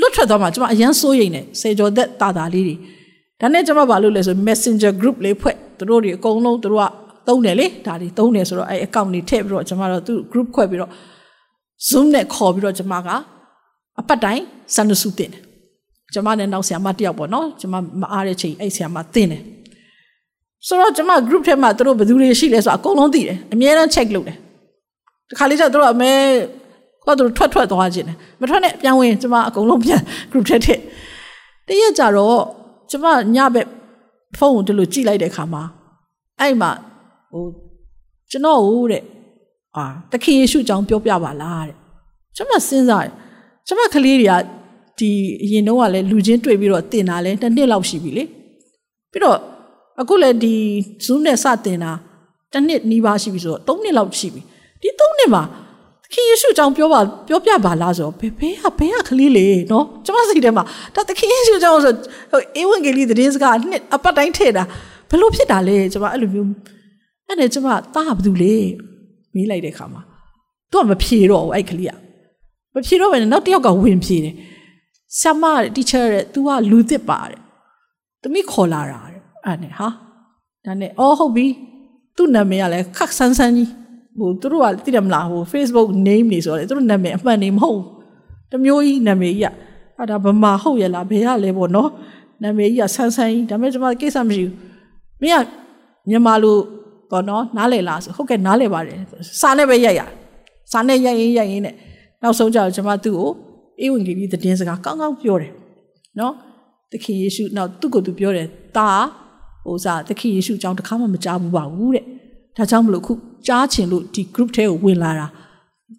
[0.00, 2.74] လွတ်ထွက်သွားမှကျမအရန်စိုးရိမ်နေစေကျော်သက်တာတာလေးတွေ
[3.40, 6.90] ဒါနဲ့ကျမဘာလုပ်လဲဆို Messenger group လေးဖွဲ့သူတို့တွေအကုန်လုံးသူတို့က
[7.28, 10.90] သုံးတယ်လေဒါတွေသုံးတယ်ဆိုတော့အဲ့ account တွေထည့်ပြီးတော့ကျမတို့သူ group ခွဲပြီးတော့
[11.88, 13.08] Zoom နဲ့ခေါ်ပြီးတော့ကျမက
[14.00, 14.42] အပတ်တိုင်း
[14.76, 15.42] စန္ဒစုတင်တယ်
[16.14, 19.42] ကျမနဲ့နောက်ဆရာမတယောက်ပေါ့နော်ကျမမအားတဲ့ချိန်အဲ့ဆရာမတင်တယ်
[20.66, 24.36] ဆိုတော့ကျမ group ထဲမှာသူတို့ဘယ်သူတွေရှိလဲဆိုတော့အကုန်လုံးသိတယ်အများအား check လုပ်တယ်
[25.30, 26.12] တခါလေးကျသူတို့အမဲ
[27.04, 30.80] ခေါ်သူထွက်ထွက်သွားခြင်းတယ်မထွက်နဲ့ပြန်ဝင်ကျမအကုန်လုံးပြန် group ထဲထည့်
[31.68, 32.38] တရက်ကြတော့
[32.90, 33.06] ကျမ
[33.36, 33.68] ညဘက်
[34.38, 35.62] ဖုန်းကိုဒီလိုကြည့်လိုက်တဲ့အခါမှာ
[36.40, 36.70] အဲ့မှာ
[37.32, 37.44] ဟို
[38.30, 39.02] ကျွန်တော်ဟိုတဲ့
[39.76, 41.76] အာတခင်ယေရှုကြောင့်ပြောပြပါလားတဲ့
[42.36, 43.12] ကျမစဉ်းစားတယ်
[43.66, 44.34] ကျမကလေးတွေက
[44.98, 45.10] ဒီ
[45.44, 48.24] အရင်တော့ကလည်းလူချင်းတွေ့ပြီးတော့တင်တာလဲတစ်နှစ်လောက်ရှိပြီလေ
[49.12, 49.38] ပြီးတော့
[50.00, 50.54] အခုလည်းဒီ
[51.04, 51.92] Zoom နဲ့စတင်တာ
[52.52, 54.40] တစ်နှစ်နီးပါးရှိပြီဆိုတော့၃နှစ်လောက်ရှိပြီ
[54.80, 55.42] ဒီ၃နှစ်မှာ
[56.12, 61.92] ခင်ယေရှုကြောင့်ပြောပါပြောပြပါလားဆိုတော့ဘယ်ဘဲကဘဲကကလေးလေနော်ကျမစိတ်ထဲမှာဒါသခင်ယေရှုကြောင့်ဆို
[62.30, 64.64] ဟိုဧဝံဂေလိသတင်းစကားနှစ်အပတ်တိုင်းထည့်တာ
[65.10, 66.48] ဘယ်လိုဖြစ်တာလဲကျမအဲ့လိုမျိုး
[67.26, 68.54] အဲ့ဒါကျမတားဘာဘူးလေ
[69.34, 70.02] မေးလိုက်တဲ့ခါမှာ
[70.70, 71.94] သူကမဖြေတော့ဘူးအဲ့ကလေးက
[72.74, 74.34] မဖြေတော့ဘဲနဲ့နောက်တစ်ယောက်ကဝင်ဖြေတယ်
[75.18, 75.44] ဆရာမ
[75.76, 77.40] တီချာတဲ့ तू ကလူသစ်ပါတဲ့
[78.22, 79.88] တမိခေါ်လာတာတဲ့အဲ့နဲ့ဟာ
[80.64, 81.46] ဒါနဲ့အော်ဟုတ်ပြီ
[82.16, 83.70] သူ့နာမည်ကလည်းခက်ဆန်းဆန်းကြီး
[84.18, 87.80] ဟိုသူတို့ကသိတယ်မလားဟို Facebook name နေဆိုတော့သူတို့နာမည်အမှန်နေမဟုတ်
[88.50, 89.54] တမျိုးကြီးနာမည်ကြီးอ่ะ
[89.98, 91.90] အဲ့ဒါဗမာဟုတ်ရလားဘယ်ရလဲပေါ့နော်
[92.42, 94.54] နာမည်ကြီးကဆန်းဆန်းကြီးဒါပေမဲ့ကျွန်မကိစ္စမရှိဘူး
[95.22, 95.46] မင်းက
[96.08, 96.52] မြန်မာလူ
[97.10, 98.98] ပေါ့နော်နားလည်လားဆိုဟုတ်ကဲ့နားလည်ပါတယ်
[99.40, 100.02] စာနဲ့ပဲရိုက်ရ
[100.72, 101.74] စာနဲ့ရိုက်ရင်ရိုက်ရင်နဲ့
[102.22, 103.30] နောက်ဆုံးကျတော့ကျွန်မသူ့ကို
[103.84, 105.52] ဧဝံဂေလိသတင်းစကားကောင်းကောင်းပြောတယ်
[106.18, 106.32] နော်
[106.90, 108.46] သခင်ယေရှုနောက်သူ့ကိုသူပြောတယ်
[108.76, 108.88] တာ
[109.64, 112.04] ဟိုစားသခင်ယေရှုအကြောင်းတစ်ခါမှမကြားဘူးပါဘူးတဲ့
[112.56, 113.12] ဒါကြောင့်မလို့ခု
[113.46, 115.26] ကြားချင်လို့ဒီ group ထဲကိုဝင်လာတာ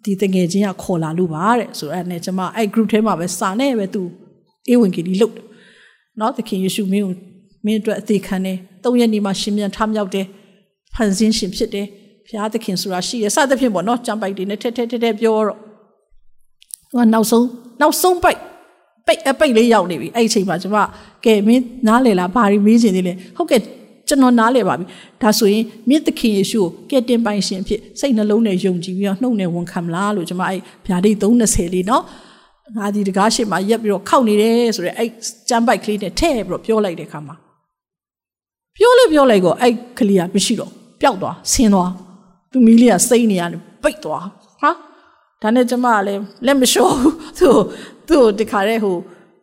[0.04, 4.02] ဒီတငယ်ချင်းကခေါ်လာလို့ပါတဲ့ဆိုအဲ့နဲ့ကျွန်မအဲ့ group ထဲမှာပဲစာနဲ့ပဲသူ
[4.72, 5.44] ဧဝံဂေလိလုပ်တယ်
[6.20, 7.14] နော်သခင်ယေရှုမင်းကို
[7.64, 10.26] မင်းအတွက်အသေးခံတယ်သုံးရက်နေမှရှင်ပြန်ထမြောက်တယ်
[10.94, 11.86] ဖန်ဆင်းရှင်ဖြစ်တယ်
[12.26, 15.58] ဘုရားသခင်ဆိုတာရှိရစသဖြင့်ပေါ့နော်ကြံပိုက်တွေနဲ့ထဲထဲထဲထဲပြောတော့
[16.90, 17.46] သူကနောက်ဆုံး
[17.80, 18.40] နောက်ဆုံးပိုက်
[19.06, 20.78] ပိတ်အပိတ်လေးရောက်နေပြီအဲ့ဒီအချိန်မှာကျွန်မ
[21.24, 23.60] ကဲမင်းနားလေလားဘာတွေမေးချင်သေးလဲဟုတ်ကဲ့
[24.08, 24.84] ကျွန်တော်နားလေပါပြီ
[25.22, 32.02] ဒါဆိုရင်မြစ်သခင်ယေရှုကိုကဲတင်ပိုင်ရှင်ဖြစ်စိတ်နှလုံးနဲ့ယုံကြည်ပြီးတော့နှုတ်နဲ့ဝန်ခံမလားလို့ကျွန်မအဲ့ဗျာဒိတ်320လေးနော်
[32.76, 35.08] ငါဒီတကားရှိမှရက်ပြီးတော့ခောက်နေတယ်ဆိုတော့အဲ့
[35.48, 37.34] ကြမ်းပိုက်ကလေးနဲ့ထဲ့ပြီးတော့ပြောလိုက်တဲ့ခါမှာ
[38.76, 41.90] ပြောလို့ပြောလိုက်ကောအဲ့ကလေးကမရှိတော့ပျောက်သွားဆင်းသွား
[42.52, 44.24] သူမီးလေးကစိမ့်နေရတယ်ပိတ်သွား
[44.62, 44.70] ဟာ
[45.42, 47.48] ဒါနဲ့ကျမကလည်းလက်မလျှော့ဘူးသူ
[48.08, 48.96] သူ့တခါတည်းဟို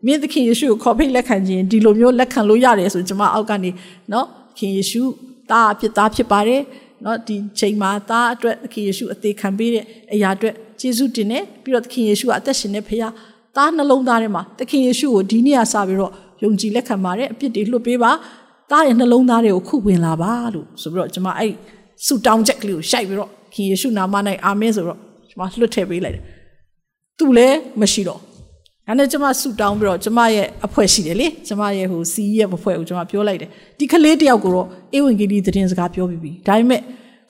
[0.06, 3.70] မြင့်သခင်ယေရှုကိုခေါ်ဖိတ်လက်ခံခြင်းဒီလိုမျိုးလက်ခံလို့ရတယ်ဆိုကျမအောက်ကနေ
[4.12, 4.28] နော်
[4.59, 5.03] ခင်ယေရှု
[5.51, 6.63] သားဖြစ်သားဖြစ်ပါတယ်
[7.03, 9.85] เนาะဒီချိန်မှာသားအတွက်သခင်ယေရှုအသေးခံပေးတဲ့
[10.15, 13.13] အရာအတွက်ယေရှုတင်တယ်ပြီးတော့သခင်ယေရှုကအသက်ရှင်တဲ့ဖခင်
[13.57, 18.13] သားနှလုံးသားထဲမှာသခင်ယေရှုကိုဒီနေ့ကစပြီးတော့ယုံကြည်လက်ခံပါတယ်အပြစ်တွေလွတ်ပေးပါ
[18.71, 21.53] သားရဲ့နှလုံးသားတွေကိုခုဝင်လာပါလို့ဆိုပြီးတော့ကျွန်မအဲ့
[22.07, 24.99] ဆူတောင်းချက်ကလေးကိုရှိုက်ပြီးတော့ခင်ယေရှုနာမ၌အာမင်ဆိုတော့
[25.31, 26.25] ကျွန်မလွတ်ထည့်ပေးလိုက်တယ်
[27.19, 28.21] သူလည်းမရှိတော့
[28.88, 36.82] ဒါနဲ့ကျမဆူတောင်းပြီးတော့ကျမရဲ့အဖွဲ့ရှိတယ်လေကျမရဲ့ဟိုစီးရဲ့အဖွဲ့ကိုကျမပြောလိုက်တယ်ဒီကလေးတယောက်ကိုတော့အေဝံဂေလိသတင်းစကားပြောပြီးပြီဒါပေမဲ့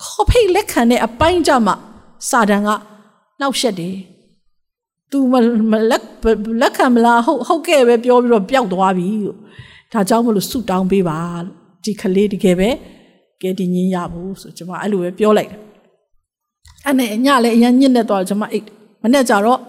[0.03, 1.75] ခေါ်ဖိတ်လက်ခံတဲ့အပိုင်းကြမှာ
[2.29, 2.69] စာတန်က
[3.39, 3.95] နှောက်ရှက်တယ်
[5.11, 5.33] तू မ
[5.89, 6.03] လက်
[6.61, 9.37] လက်ခံမလားဟုတ်ဟုတ်ကဲ့ပဲပြောပြီးတော့ပျောက်သွားပြီလို့
[9.93, 12.69] ဒါကြောင့်မလို့ဆူတောင်းပေးပါလို့ဒီကလေးတကယ်ပဲ
[13.41, 15.59] ကဲဒီညင်းရဘူးဆိုကျမအဲ့လိုပဲပြောလိုက်တယ်
[16.85, 18.65] အဲ့နဲ့ညလည်းအရင်ညစ်နေတော့ကျမအိတ်
[19.03, 19.59] မနေ့ကျတော့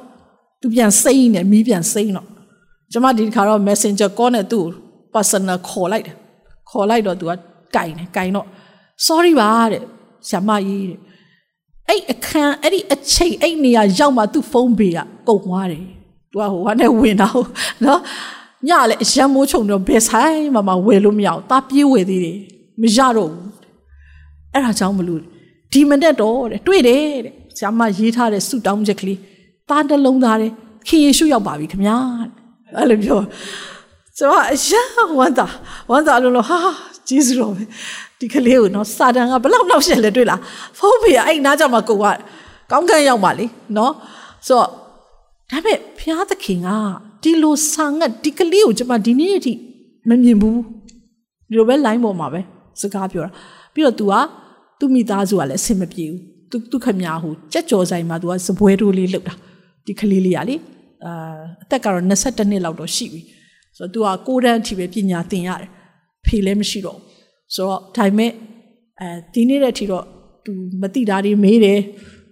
[0.60, 2.28] သူပြန်စိမ့်နေမီးပြန်စိမ့်တော့
[2.92, 4.64] ကျမဒီခါတော့ messenger call နဲ့သူ့
[5.14, 6.16] personal ခေါ်လိုက်တယ်
[6.70, 7.32] ခေါ်လိုက်တော့သူက
[7.76, 8.46] ကင်တယ်ကင်တော့
[9.06, 9.82] sorry ပါတဲ့
[10.28, 10.98] ဆရာမကြီးတဲ့
[11.88, 14.98] အဲ့အခန်းအဲ့ဒီအချိန်အဲ့နေရာရောက်မှသူ့ဖုန်းဘေးက
[15.28, 15.84] ကုန်သွားတယ်
[16.30, 17.44] သူကဟိုကနဲ့ဝင်တော့
[17.84, 18.00] နော်
[18.68, 22.38] ညလည်းအရန်မိုးချုံတော့ဘယ်ဆိုင်မှမဝယ်လို့မရအောင်တာပြေးဝယ်သေးတယ်
[22.82, 23.46] မရတော့ဘူး
[24.52, 25.20] အဲ့ဒါကြောင့်မလို့
[25.72, 29.18] ဒီမနဲ့တော့တဲ့တွေ့တယ်တဲ့ဆရာမရေးထားတဲ့ဆုတောင်းချက်ကလေး
[29.70, 30.50] သားတစ်လုံးသားတဲ့
[30.86, 31.96] ခင်ယေရှုရောက်ပါပြီခင်ဗျာ
[32.76, 33.18] အဲ့လိုပြော
[34.18, 34.82] ကျွန်တော်အရာ
[35.18, 35.46] ဝမ်းသာ
[35.90, 36.58] ဝမ်းသာလို့လို့ဟာ
[37.08, 37.62] ဂျေဇုတော်ပဲ
[38.18, 40.40] ဒီကလေးကိုနော်စာတန်ကဘလောက်နောက်ရှက်လဲတွေ့လား
[40.78, 42.04] ဖုန်းဖေကအဲ့နားကြမှာကိုက
[42.70, 43.46] ကောင်းကန့်ရောက်ပါလေ
[43.76, 43.92] နော်
[44.46, 44.68] ဆိုတော့
[45.50, 46.68] ဒါပေမဲ့ဘုရားသခင်က
[47.22, 49.52] ဒီလိုဆာငတ်ဒီကလေးကိုကျွန်မဒီနေ့အထိ
[50.08, 50.60] မမြင်ဘူး
[51.48, 52.40] ဒီလိုပဲ line ပေါ်မှာပဲ
[52.80, 53.30] စကားပြောတာ
[53.74, 54.14] ပြီးတော့ तू က
[54.78, 59.34] သူ့မိသားစုကလည်းအဆင်မပြေဘူးသူသူခမညာဟိုကြက်ကြော်ဆိုင်မှာ तू ကစပွဲတိုးလေးလုပ်တာ
[59.86, 60.56] ဒီကလေးလေးကလေ
[61.04, 61.12] အာ
[61.62, 63.20] အသက်ကတော့22နှစ်လောက်တော့ရှိပြီ
[63.76, 65.70] ဆိုတော့ तू ကကိုတန်းအထိပဲပညာသင်ရတယ်
[66.26, 66.98] ဖေလည်းမရှိတော့
[67.54, 68.30] ဆိုတော့ဒါပေမဲ့
[69.00, 70.04] အဲဒီနေ့တဲ့အထိတော့
[70.44, 71.80] तू မတိတာတွေမေးတယ်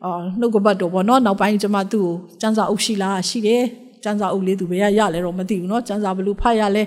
[0.05, 3.63] အာနှုတ်ကပတ်တော့ဗောနော်နောက်ပိုင်းကျမသူ့ကိုစံစာအုပ်ရှိလားရှိတယ်
[4.05, 6.83] စံစာအုပ်လေးသူဘယ်ရရလဲတော့မသိဘူးနော်စံစာဘလို့ဖတ်ရလဲ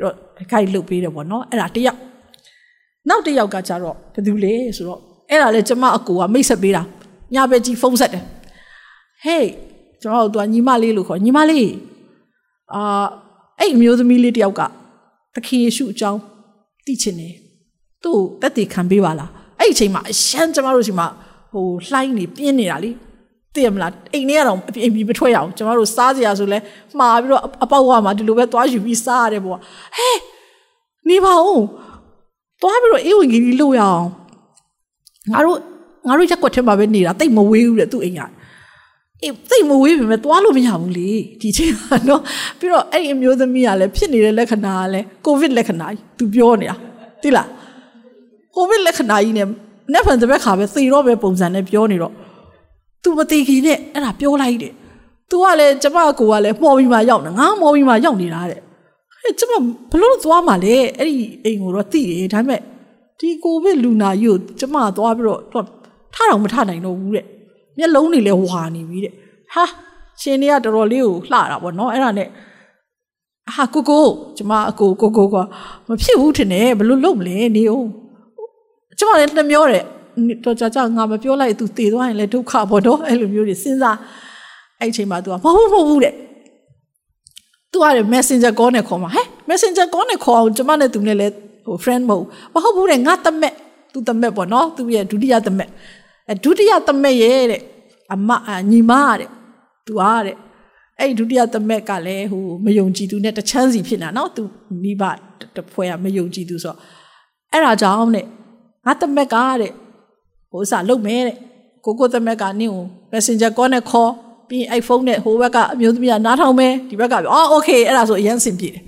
[0.00, 0.14] တော့
[0.50, 1.98] ခိုက်လုတ်ပေးတယ်ဗောနော်အဲ့ဒါတယောက်
[3.08, 5.00] နောက်တစ်ယောက်ကကြတော့ဘယ်သူလဲဆိုတော့
[5.30, 6.82] အဲ့ဒါလဲကျမအကူကမိတ်ဆက်ပေးတာ
[7.34, 8.24] ညဘက်ကြီးဖုန်းဆက်တယ်
[9.24, 9.46] ဟေး
[10.02, 11.70] ကျွန်တော်တို့ကညီမလေးလို့ခေါ်ညီမလေး
[12.74, 13.04] အာ
[13.58, 14.60] အဲ့အမျိုးသမီးလေးတယောက်က
[15.34, 16.20] သခင်ယေရှုအကြောင်း
[16.86, 17.34] သိချင်တယ်
[18.02, 21.06] သူ့တက်တည်ခံပေးပါလားအဲ့ဒီအချိန်မှာအရှမ်းကျမတို့ရှိမှာ
[21.52, 22.90] ဟိုလှိုင်းနေပြင်းနေတာလေ
[23.54, 26.58] သိရမလားအိမ်ထဲကတော့အိမ်ပြီးမထွက်ရအောင်ကျမတို့စားစရာဆိုလဲ
[26.98, 30.10] မှားပြီးတော့အပေါက်ကမှာဒီလိုပဲသွားယူပြီးစားရတယ်ပေါ့ဟဲ
[31.08, 31.64] နေပါဦး
[32.62, 34.06] သွားပြီးတော့အေးဝင်ကြီးလို့ရအောင်
[35.32, 35.58] ငါတို့
[36.06, 38.20] ငါတို့ရက်ွက်ထဲမှာပဲနေတာတိတ်မဝေးဘူးတဲ့သူ့အိမ်က
[39.22, 41.10] အေးသိမဝေးပြီမဲ့သွားလို့မရဘူးလေ
[41.40, 42.22] ဒီချိန်ကနော်
[42.58, 46.76] ပြီးတော့အဲ့ဒီအမျိုးသမီးကလည်းဖြစ်နေတဲ့လက္ခဏာကလည်းကိုဗစ်လက္ခဏာကြီးသူပြောနေတာ
[47.22, 47.48] သိလား
[48.54, 49.48] ကိုဗစ်လက္ခဏာကြီးနဲ့
[49.92, 52.12] နဲ့ဖန်တဲ့ဘက်ခါပဲသေတော့ပဲပုံစံနဲ့ပြောနေတော့
[53.02, 54.72] तू မသေးခင်နဲ့အဲ့ဒါပြောလိုက်တယ်
[55.30, 58.60] तू ကလည်းကျမကိုကလည်းမှော်ပြီးမှရောက်နေငါမှော်ပြီးမှရောက်နေတာတဲ့
[59.22, 59.52] ဟဲ့ကျမ
[59.90, 62.60] ဘလို့သွားမှလဲအဲ့ဒီအိမ်ကိုတော့သိတယ်ဒါပေမဲ့
[63.18, 67.26] ဒီကိုဗစ်လူနာကြီးကိုကျမသွားပြီးတော့ထတော့မထနိုင်တော့ဘူးတဲ့
[67.77, 69.13] မျက်လုံးတွေလည်းဝါနေပြီတဲ့
[69.53, 69.65] ဟာ
[70.21, 72.27] ရှင်တွေကတော်တော်လေးကိုလှတာပေါ့နော်အဲ့ဒါနဲ့
[73.55, 74.05] ဟာကိုကို
[74.37, 75.35] ကျမအကိုကိုကိုက
[75.87, 77.87] မဖြစ်ဘူးထင်တယ်ဘလို့လုပ်မလဲနေအောင်
[78.99, 79.83] ကျမလည်းနှမျောတယ်
[80.43, 83.97] တော့ကြာကြာငါမပြောလိုက် तू တည်သွားရင်လည်းဒုက္ခပေါ့နော်အဲ့လိုမျိုးတွေစဉ်းစား
[84.79, 86.13] အဲ့အချိန်မှာ तू ကမဟုတ်ဘူးမဟုတ်ဘူးတဲ့
[87.71, 91.33] तू က messenger call နဲ့ခေါ်မှာဟဲ့ messenger call နဲ့ခေါ်အောင်ကျမနဲ့ तू နဲ့လည်း
[91.65, 92.23] ဟို friend မဟုတ်
[92.53, 93.53] မဟုတ်ဘူးတဲ့ငါတမက်
[93.93, 95.75] तू တမက်ပေါ့နော် तू ရဲ့ဒုတိယတမက်အဲ
[96.44, 97.62] ဒုတိယသမက်ရဲ့တဲ့
[98.12, 98.30] အမ
[98.70, 99.30] ညီမတဲ့
[99.86, 100.36] သူအားတဲ့
[100.98, 104.42] အဲ့ဒုတိယသမက်ကလည်းဟိုမယုံကြည်သူနဲ့တချမ်းစီဖြစ်လာနော်သူ
[104.82, 105.02] မိဘ
[105.56, 106.78] တဖွဲကမယုံကြည်သူဆိုတော့
[107.52, 108.26] အဲ့ဒါကြောင့်တဲ့
[108.86, 109.72] ငါသမက်ကတဲ့
[110.50, 111.36] ဟိုစလုတ်မဲတဲ့
[111.84, 114.12] ကိုကိုသမက်ကနင့်ကို messenger call နဲ့ခေါ်
[114.48, 118.82] ပြီးရင်အဲ့ဖုန်းနဲ့ဟိုဘက်ကအမျိုးသမီးကနားထောင်မဲဒီဘက်ကပြောအော် okay အဲ့ဒါဆိုအရင်စင်ပြေတယ်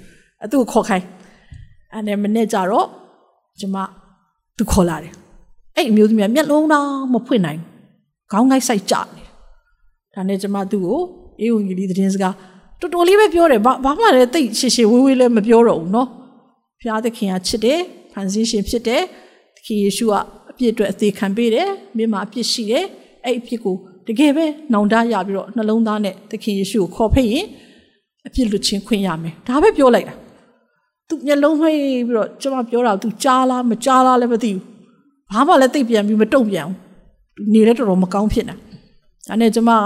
[0.44, 1.06] အတူခေါ်ခိုင်း
[1.92, 2.86] အဲ့နဲ့မနေ့ကြတော့
[3.60, 3.76] ကျမ
[4.56, 5.14] သူခေါ်လာတယ်
[5.75, 7.59] အဲ့အမျိုးသမီးကမျက်လုံးတော့မဖွင့်နိုင်
[8.31, 9.05] ခေါင်းကိုက်စိုက်ကြတယ်
[10.13, 10.99] ဒါနဲ့ကျမသူ့ကို
[11.41, 12.35] အေးဝင်ကြီးသတင်းစကား
[12.79, 16.07] တော်တော်လေးပဲပြောတယ်ဘာဘာမှလည်းတိတ်ရှည်ရှည်ဝေးဝေးလည်းမပြောတော့ဘူးเนาะ
[16.79, 17.79] ဘုရားသခင်ကချစ်တယ်
[18.11, 19.01] ဖန်ဆင်းရှင်ဖြစ်တယ်
[19.55, 20.13] သခင်ယေရှုက
[20.51, 22.85] အပြစ်အတွက်အသေးခံပေးတယ်မြင်မှာအပြစ်ရှိတယ်
[23.25, 23.75] အဲ့အပြစ်ကို
[24.07, 27.45] တကယ်ပဲနောင်တရပြီးတော့နှလုံးသားနဲ့သခင်ယေရှုကိုခေါ်ဖိတ်ရင်
[28.27, 30.15] အပြစ်လွတ်ခြင်းခွင့်ရမယ်ဒါပဲပြောလိုက်တာ
[31.07, 34.72] သူမျက်လုံးမှိတ်ပြီးတော့ကျွန်မပြောတာ तू ကြားလားမကြားလားလည်းမသိဘူး
[35.32, 36.66] ဘာမှလည်းသိပြန်ပြီးမတုံ့ပြန်
[37.36, 38.54] ဘူးနေလည်းတော်တော်မကောင်းဖြစ်နေ
[39.28, 39.80] ဒါနဲ့ကျွန်မက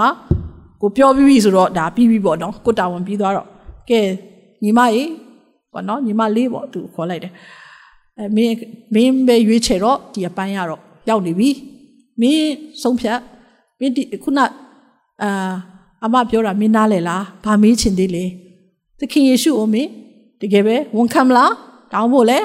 [0.81, 3.47] ကိုပြောပြီးပြီဆိုတော့ဒါပြီးပြီပေါ့နော်ကိုတာဝန်ပြီးသွားတော့
[3.89, 3.99] ကဲ
[4.63, 5.03] ညီမရေ
[5.71, 7.33] ပေါ့နော်ညီမလေးပေါ့သူခေါ်လိုက်တယ်
[8.17, 8.55] အဲမင်း
[8.93, 11.49] မင်းပဲရွေးချယ်တော့ဒီအပိုင်းရတော့ရရောက်နေပြီ
[12.21, 13.19] မင်းဆုံးဖြတ်
[13.79, 14.39] မင်းဒီခုန
[15.23, 15.51] အာ
[16.05, 18.25] အမပြောတာမင်းနားလေလားဘာမေးချင်သေးလဲ
[18.99, 19.89] သခင်ယေရှုကိုမင်း
[20.41, 21.51] တကယ်ပဲဝန်ခံမလား
[21.93, 22.39] တောင်းဖို့လဲ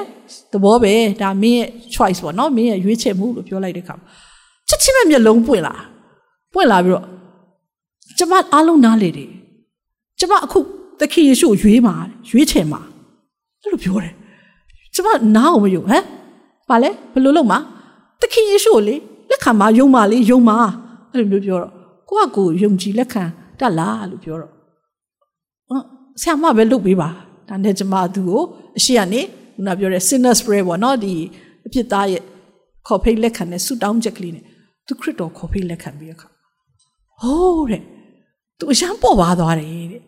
[0.51, 3.95] သဘောပဲဒါမင်းရဲ့ choice ပေါ့နော်မင်းရဲ့ရွေးချယ်မှုလို့ပြောလိုက်တဲ့ခါ
[4.67, 5.75] ချက်ချင်းပဲမျက်လုံးပွင့်လာ
[6.53, 7.05] ပွင့်လာပြီးတော့
[8.17, 9.29] ကျမအားလုံးနားလေတယ်
[10.19, 10.59] ကျမအခု
[10.99, 11.95] သခင်ယေရှုကိုရွေးမှာ
[12.29, 12.81] ရွေးချယ်မှာ
[13.61, 14.13] အဲ့လိုပြောတယ်
[14.95, 16.03] ကျမနားအောင်မယုံဟမ်
[16.69, 17.59] ဘာလဲဘယ်လိုလုပ်မှာ
[18.21, 18.95] သခင်ယေရှုကိုလေ
[19.29, 20.57] လက်ခံမှာယုံမှာလေယုံမှာ
[21.11, 21.71] အဲ့လိုမျိုးပြောတော့
[22.09, 23.23] ကိုကကိုယုံကြည်လက်ခံ
[23.59, 24.51] တတ်လားလို့ပြောတော့
[26.21, 27.09] ဆရာမပဲလုပ်ပေးပါ
[27.49, 28.41] ဒါနဲ့ကျမသူ့ကို
[28.77, 29.21] အရှိကနေ
[29.55, 31.13] ခုနပြောတဲ့ sinner spray ပေါ့နော်ဒီ
[31.67, 32.21] အဖြစ်သားရဲ့
[32.87, 34.43] ခေါ်ဖိတ်လက်ခံတဲ့ဆူတောင်းချက်ကလေးနဲ့
[34.87, 36.27] သူခရစ်တော်ခေါ်ဖိတ်လက်ခံပြီးအခါ
[37.21, 37.81] ဟိုးတဲ့
[38.59, 40.01] သူအရန်ပေါ်ပါသွားတယ်တဲ့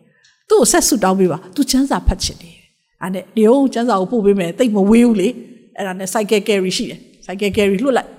[0.48, 2.56] သူ့ကိုဆက်ဆူတောင်းပေးပါသူချမ်းစာဖတ်ချင်တယ်
[3.02, 5.28] အဲ့နဲ့ဒီဟုတ်ချမ်းစာကိုပို့ပေးမယ်တိတ်မဝေးဘူးလေ
[5.76, 8.10] အဲ့ဒါနဲ့ cycle carry ရှိတယ် cycle carry လွတ်လိုက်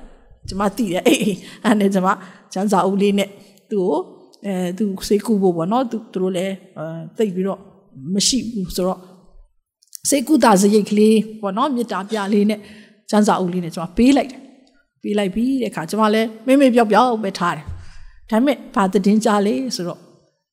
[0.49, 2.07] ကျမတည်တယ်အေးအဲ့နဲ့ကျမ
[2.53, 3.29] ချမ်းစာအုပ်လေးနဲ့
[3.71, 3.99] သူ့ကို
[4.45, 6.85] အဲသူစေကူဖို့ပေါ့နော်သူတို့လည်းအဲ
[7.17, 7.59] တိတ်ပြီးတော့
[8.13, 8.99] မရှိဘူးဆိုတော့
[10.09, 12.59] စေကူတာစရိတ်ကလေးပေါ့နော်မေတ္တာပြလေးနဲ့
[13.09, 14.41] စမ်းစာအုပ်လေးနဲ့ကျွန်မပေးလိုက်တယ်
[15.01, 17.65] ပေးလိုက်ပြီးတဲ့အခါကျွန်မလည်းမေမေပြောက်ပြောက်ပဲထားတယ်
[18.29, 19.99] ဒါပေမဲ့ဘာသတင်းကြားလေဆိုတော့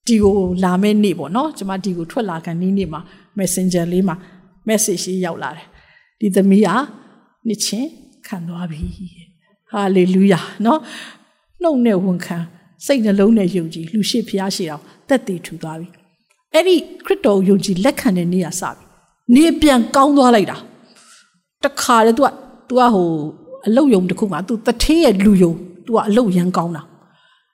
[0.07, 0.35] ဒီကို
[0.65, 3.01] လာမယ့်နေ့ပေါ့နော်ကျွန်မဒီကိုထွက်လာခံနေ့နေ့မှာ
[3.39, 4.17] Messenger လေးမှာ
[4.69, 5.67] message ရေးရောက်လာတယ်
[6.21, 6.77] ဒီသမီးဟာ
[7.47, 7.89] နှစ်ချင်း
[8.27, 8.81] ခံသွားပြီ
[9.71, 10.81] ဟာလေလုယာနော်
[11.63, 12.39] နှုတ်နဲ့ဝန်ခံ
[12.87, 15.89] စိတ်နှလုံးနဲ့ယုံကြည်လူရှိဖျားရှိအောင်တက်တည်ထူသွားပြီ
[16.53, 16.77] အဲ့ဒီ
[17.07, 18.86] ခရစ်တော်ယုံကြည်လက်ခံတဲ့နေ့ကစပြီ
[19.36, 20.58] နေပြန်ကောင်းသွားလိုက်တာ
[21.64, 22.28] တခါလေ तू က
[22.70, 23.08] तू ကဟို
[23.68, 25.54] အလုတ်ယုံတစ်ခုမှာ तू တထင်းရဲ့လူယုံ
[25.86, 26.82] तू ကအလုတ်ရန်ကောင်းတာ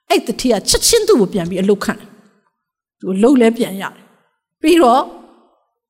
[0.08, 2.08] အဲ့တထင်းကချက်ချင်းသူ့ကိုပြန်ပြီးအလုတ်ခံတယ်
[3.00, 3.92] तू အလုတ်လဲပြန်ရတယ်
[4.62, 5.02] ပြီးတော့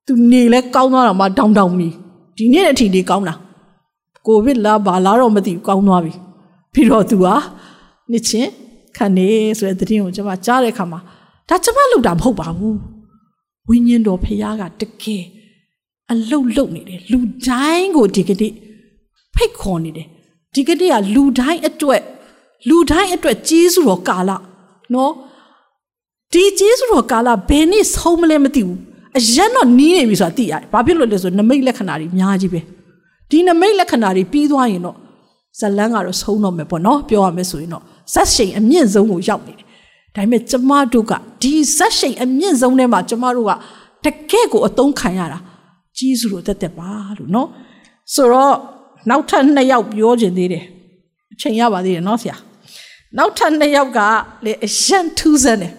[0.07, 1.89] तू နေလဲကောင်းသွားတာမှတောင်းတောင်းပြီ
[2.37, 3.35] ဒီနေ့အထိနေကောင်းတာ
[4.27, 6.13] ကိုဗစ်လာဘာလာတော့မသိဘူးကောင်းသွားပြီ
[6.73, 7.35] ပြီးတော့ तू ဟာ
[8.11, 8.51] နှစ်ချင်း
[8.97, 9.29] ခံနေ
[9.59, 11.01] ဆိုတဲ့သတင်းကိုကျွန်မကြားတဲ့အခါမှာ
[11.49, 12.79] ဒါကျွန်မလုပ်တာမဟုတ်ပါဘူး
[13.69, 15.25] ဝိညာဉ်တော်ဖခင်ကတကယ်
[16.12, 18.52] အလုတ်လုတ်နေတယ်လူတိုင်းကိုဒီကနေ့
[19.36, 20.08] ဖိတ်ခေါ်နေတယ်
[20.56, 22.02] ဒီကနေ့ကလူတိုင်းအတွက်
[22.70, 24.32] လူတိုင်းအတွက်ကြီးစုတော်ကာလ
[24.94, 25.12] နော်
[26.34, 28.80] ဒီကြီးစုတော်ကာလဘယ်နေ့ဆုံးမလဲမသိဘူး
[29.18, 32.60] အရက်တော့နီးနေပြီဆိုတာသိရတယ်ဘာဖြစ်လို့လဲဆိုနမိတ်လက္ခဏာတွေအများကြီးပဲ
[33.30, 34.98] ဒီနမိတ်လက္ခဏာတွေပြီးသွားရင်တော့
[35.60, 37.84] ဇလန်းကတော့ဆုံးတော့မယ်ပေါ့နော်ပြောရမယ်ဆိုရင်တော့
[38.14, 39.66] ဇက်ရှိန်အမြင့်ဆုံးကိုရောက်နေတယ်
[40.16, 43.52] ဒါပေမဲ့ကျမတို့ကဒီဇက်ရှိန်အမြင့်ဆုံးထဲမှာကျမတို့က
[44.06, 45.40] တကယ့်ကိုအသုံးခံရတာ
[45.98, 47.50] ကြီးစုလို့တက်တက်ပါလို့နော်
[48.14, 48.56] ဆိုတော့
[49.10, 50.66] နောက်ထပ်နှစ်ယောက်ပြောခြင်းသေးတယ်
[51.34, 52.36] အချိန်ရပါသေးတယ်နော်ဆရာ
[53.18, 54.00] နောက်ထပ်နှစ်ယောက်က
[54.46, 55.74] လေအရန်ထူးဆန်းတယ်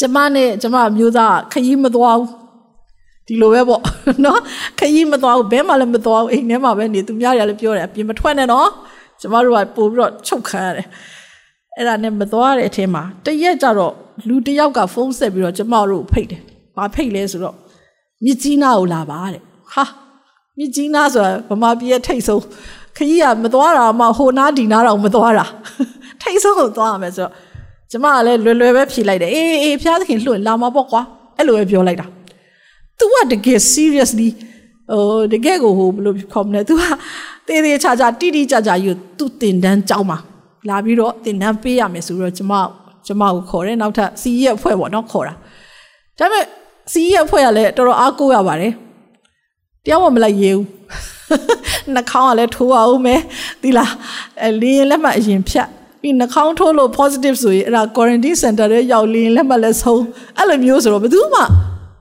[0.00, 2.30] ကျမနဲ့ကျမမျိုးသားခရီးမသွားဘူး
[3.26, 3.82] ဒီလိုပဲပေါ့
[4.24, 4.40] နော်
[4.78, 8.68] ခရီးမသွားဘူးဘဲမှလည်းမသွားဘူးအိမ်ထဲမှာပဲနေသူများတွေကလည်းပြောတယ်အပြင်မထွက်နဲ့နော်
[9.20, 10.86] ကျမတို့ကပို့ပြီးတော့ချုပ်ခံရတယ်
[11.76, 13.94] အဲ့ဒါနဲ့မသွားတဲ့အထင်းမှာတရက်ကြတော့
[14.28, 16.42] လူတယောက်ကဖုန်းဆက်ပြီးတော့ကျမတို့ဖိတ်တယ်
[16.76, 17.56] ဘာဖိတ်လဲဆိုတော့
[18.25, 19.41] မြစ်ကြီးနားကိုလာပါတဲ့
[19.73, 19.83] ဟာ
[20.57, 22.43] မြစ်ကြီးနားဆိုတာဗမာပြည်ရဲ့ထိတ်ဆုံး
[22.97, 25.45] ခကြီးကမသွားတာမှဟိုနားဒီနားတော့မသွားတာ
[26.21, 27.33] ထိတ်ဆုံးကိုသွားရမယ်ဆိုတော့
[27.91, 31.01] ကျမကလည်းလွယ်လွယ်ပဲဖြေလိုက်တယ်အေးအေးဖျားသခင်လွှတ်လာမှာပေါ့ကွာ
[31.37, 32.05] အဲ့လိုပဲပြောလိုက်တာ
[32.99, 34.29] तू ကတကယ် seriously
[34.91, 36.83] ဟိုတကယ်ကိုဟိုဘယ်လိုခေါ်မလဲ तू က
[37.47, 40.17] တေးသေးချာချာတိတိကျကျယူ तू တင်တန်းကြောင်းမှာ
[40.69, 42.53] လာပြီးတော့တင်တန်းပေးရမယ်ဆိုတော့ကျမ
[43.07, 45.33] ကျမကိုခေါ်တယ်နောက်ထပ်စီးရဲ့အဖွဲ့ပေါ့နော်ခေါ်တာ
[46.19, 46.45] ဒါပေမဲ့
[46.92, 48.72] စီးရဲ့အဖွဲ့ကလည်းတော်တော်အားကိုးရပါတယ်
[49.84, 50.64] တယောက်မှမလိုက်ရဲဘူး
[51.94, 53.20] နှာခေါင်းကလည်းထိုးအောင်မယ်
[53.62, 53.92] ဒီလား
[54.42, 55.68] အဲလင်းလက်မှအရင်ဖြတ်
[56.00, 60.02] ပြီးနှာခေါင်းထိုးလို့ positive ဆိုရင်အဲ့ဒါ quarantine center ရဲ့ရောက်လင်းလက်မှလည်းဆုံး
[60.38, 61.42] အဲ့လိုမျိုးဆိုတော့ဘယ်သူမှ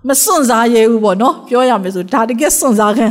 [0.07, 3.07] မစွန့်စားရဲဘူးပေါ့နော်ပြောရမယ်ဆိုဒါတကယ်စွန့်စားခံ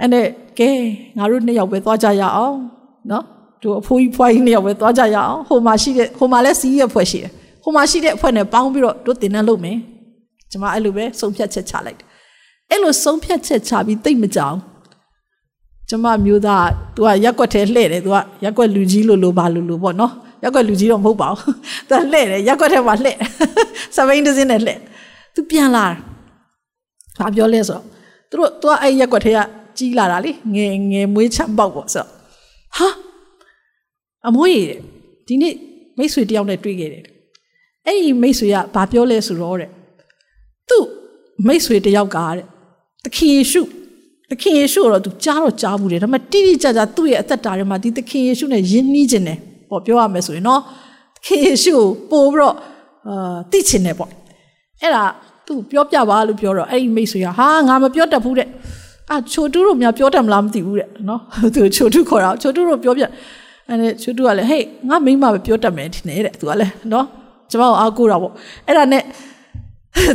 [0.00, 0.26] အဲ့နဲ့
[0.58, 0.70] ကဲ
[1.18, 2.56] ငါတို့နှစ်ယောက်ပဲသွားကြရအောင်
[3.10, 3.24] နော်
[3.62, 7.30] တို့အဖိုးကြီးဖွားကြီးနှစ်ယောက်ပဲသွားကြရအောင်ဟိုမှာရှိတဲ့ဟိုမှာလည်းစီးရဖွဲ့ရှိတယ်
[7.62, 9.78] ဟိုမှာရှိတဲ့အဖွဲ့နဲ့ပေါင်းပြီးတော့တို့တင်နှံလုပ်မယ်
[10.51, 12.07] ကျွန်မအဲ့လိုပဲဆုံးဖြတ်ချက်ချလိုက်တယ်
[12.71, 14.57] အဲ့လိုဆုံးဖြတ်ချက်ချပြီးတိတ်မကြောင်
[15.89, 16.65] ကျွန်မမျိုးသား
[16.95, 20.13] तू ကရက်ွက်ထဲလှည့်တယ် तू ကရက်ွက်လူကြီးလို့လို့ပါလို့လို့ပေါ့နော်
[20.43, 21.53] ရက်ွက်လူကြီးတော့မဟုတ်ပါဘူး
[21.89, 23.17] तू လှည့်တယ်ရက်ွက်ထဲမှာလှည့်
[23.95, 24.79] စပိန်တစ်စင်းနဲ့လှည့်
[25.33, 25.85] तू ပြန်လာ
[27.19, 27.83] ဘာပြောလဲဆိုတော့
[28.29, 29.39] သူတို့ तू ကအဲ့ရက်ွက်ထဲက
[29.77, 32.09] ကြီးလာတာလေငယ်ငယ်မွေးချမ်းပေါက်ပေါ့ဆိုတော့
[32.77, 32.89] ဟာ
[34.27, 34.61] အမွေး
[35.27, 35.55] ဒီနေ့
[35.97, 37.03] မိတ်ဆွေတယောက်နဲ့တွေ့ခဲ့တယ်
[37.85, 39.69] အဲ့ဒီမိတ်ဆွေကဘာပြောလဲဆိုတော့တဲ့
[40.72, 40.84] သူ့
[41.46, 42.44] မိတ်ဆွေတယောက်ကတဲ့
[43.04, 43.62] သခင်ယေရှု
[44.30, 49.38] သခင်ယေရှုတော့သူကြားတော့ကြားဘူးတယ်ဒါပေမဲ့တိတိကျကျသူ့ရဲ့အသက်တာထဲမှာဒီသခင်ယေရှုနဲ့ယဉ်နှီးခြင်းတယ်
[49.70, 50.60] ပေါ့ပြောရမယ်ဆိုရင်နော်
[51.16, 52.54] သခင်ယေရှုကိုပို့ပြီးတော့
[53.08, 54.10] အာသိချင်တယ်ပေါ့
[54.80, 55.04] အဲ့ဒါ
[55.46, 58.48] သူပြောပြပါလို့ပြောတော့အဲ့ဒီမိတ်ဆွေကဟာငါမပြောတတ်ဘူးတဲ့
[59.10, 61.20] အာချိုတူးတို့များပြောတတ်မလားမသိဘူးတဲ့နော်
[61.54, 63.04] သူချိုတူးခေါ်တာချိုတူးတို့ပြောပြ
[63.68, 67.06] အဲ့ဒါချူတူကလည်းဟေးငါမိမပဲပြောတတ်မယ်ဒီနေ့တဲ့သူကလည်းနော်
[67.50, 68.32] ကျမကိုအားကိုးတာပေါ့
[68.66, 69.02] အဲ့ဒါနဲ့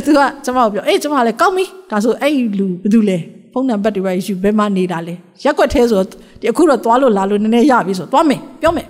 [0.06, 3.18] သူကကျမကိုပြောအေးကျမလည်းကောင်းပြီဒါဆိုအဲ့လူဘယ်သူလဲ
[3.52, 5.14] ဖုန်းနံပါတ်တွေပဲယူဘယ်မှာနေတာလဲ
[5.44, 6.02] ရက်ွက်သေးဆို
[6.40, 8.86] ဒီအခုတော့သွားလို့လာလို့နည်းနည်းရပြီဆိုသွားမယ်ပြောမယ်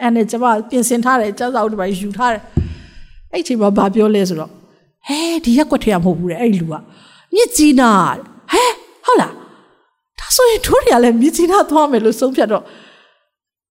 [0.00, 2.42] အဲ့နဲ့ကျမပြင်ဆင်ထားတယ်ကျောင်းစာအုပ်တွေပဲယူထားတယ်
[3.32, 4.50] အဲ့ချိန်မှာဘာပြောလဲဆိုတော့
[5.06, 6.74] ဟဲဒီရက်ွက်ထဲကမဟုတ်ဘူးတဲ့အဲ့လူက
[7.34, 7.90] မြစ်ကြီးနာ
[8.52, 8.64] ဟဲ
[9.04, 9.32] ဟုတ်လား
[10.18, 12.62] ဒါဆိုရင်တို့တွေကလည်းမြစ်ကြီးနာသွားမယ်လို့ဆုံးဖြတ်တော့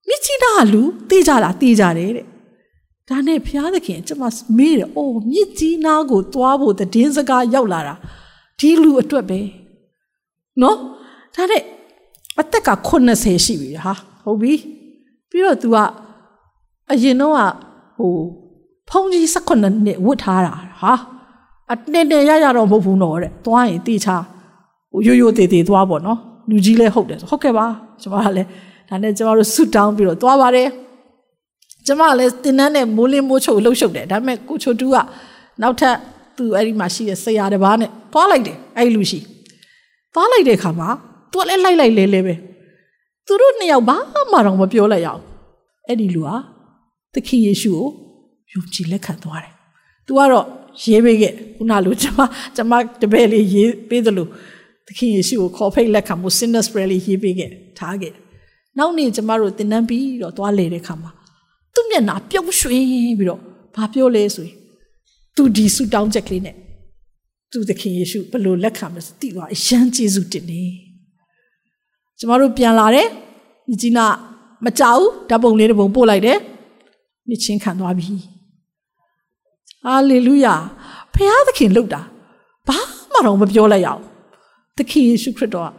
[0.07, 2.25] မြစ်ကြီးနာကလူတေးကြလားတေးကြတယ်တဲ့
[3.09, 4.23] ဒါနဲ့ဘုရားသခင်ကျမ
[4.57, 7.95] မေးတယ်အိုးမြစ်ကြီးနာကိုသွားဖို့တည်င်းစကားရောက်လာတာ
[8.59, 9.39] ဒီလူအတွက်ပဲ
[10.61, 10.77] နော်
[11.35, 11.61] ဒါနဲ့
[12.39, 12.69] အသက်က
[13.05, 13.93] 80ရှိပြီဟာ
[14.23, 14.53] ဟုတ်ပြီ
[15.29, 15.77] ပြီးတော့ तू က
[16.91, 17.33] အရင်တော့
[17.97, 18.13] ဟို
[18.89, 20.93] ဖုန်ကြီး18နှစ်ဝတ်ထားတာဟာ
[21.71, 24.15] အတင်းတင်းရရတော့မဟုတ်ဘူးတော့တဲ့သွားရင်တေချာ
[24.91, 27.65] ဟိုရိုးရိုးသေးသေးသွားပေါ့နော်လူကြီးလည်းဟုတ်တယ်ဆိုဟုတ်ကဲ့ပါ
[28.01, 28.47] ကျမကလည်း
[28.89, 30.67] ဒါနဲ့ကျမတို့ဆူတောင်းပြီးတော့သွားပါတယ်
[31.85, 34.95] ကျမလည်းတင်းနှန်းနဲ့မိုးလင်းမိုးချုပ်လှုပ်ရှုပ်တယ်ဒါပေမဲ့ကိုချိုတူက
[35.61, 35.95] နောက်ထပ်
[36.37, 39.19] သူအဲ့ဒီမှာရှိတဲ့ဆရာတစ်ပါးနဲ့သွားလိုက်တယ်အဲ့လူရှိ
[40.13, 40.89] သွားလိုက်တဲ့ခါမှာ
[41.31, 42.33] သူကလည်းလိုက်လိုက်လဲလဲပဲ
[43.25, 43.97] သူတို့နှစ်ယောက်ဘာ
[44.31, 45.21] မှတော့မပြောလိုက်ရအောင်
[45.87, 46.29] အဲ့ဒီလူက
[47.13, 47.87] သခင်ယေရှုကို
[48.53, 49.53] ယုံကြည်လက်ခံသွားတယ်။
[50.07, 50.45] तू ကတော့
[50.83, 52.21] ရေးပေးခဲ့ခုနလိုကျွန်မ
[52.55, 54.27] ကျွန်မတပည့်လေးရေးပေးသလို
[54.87, 58.13] သခင်ယေရှုကိုခေါ်ဖိတ်လက်ခံမှု sinners prayer လေးရေးပေးခဲ့ထားခဲ့။
[58.77, 61.11] နောက်နေ့ကျွန်မတို့သင်တန်းပြီးတော့သွားလေတဲ့ခါမှာ
[61.75, 63.41] သူ့မျက်နှာပြုံးရွှင်ပြီးတော့
[63.75, 64.57] ဘာပြောလဲဆိုရင်
[65.35, 66.55] तू ဒီဆူတောင်းချက်ကလေးနဲ့
[67.51, 70.63] သူသခင်ယေရှုဘယ်လိုလက်ခံမလဲသိသွားအယမ်းကျေးဇူးတင်နေ။
[72.19, 73.07] ကျွန်မတို့ပြန်လာတယ်။
[73.67, 74.05] ညီကြီးနာ
[74.65, 76.37] မကြောက်ဓာတ်ပုံလေးတစ်ပုံပို့လိုက်တယ်။
[77.29, 78.07] မြချင်းခံသွားပြီ။
[79.83, 80.55] ဟာလေလုယာ
[81.13, 82.01] ဖခင်သခင်လှုပ်တာ
[82.67, 82.77] ဘာ
[83.11, 84.01] မှတော့မပြောလိုက်ရအောင်
[84.77, 85.69] သခင်ယေရှုခရစ်တော်က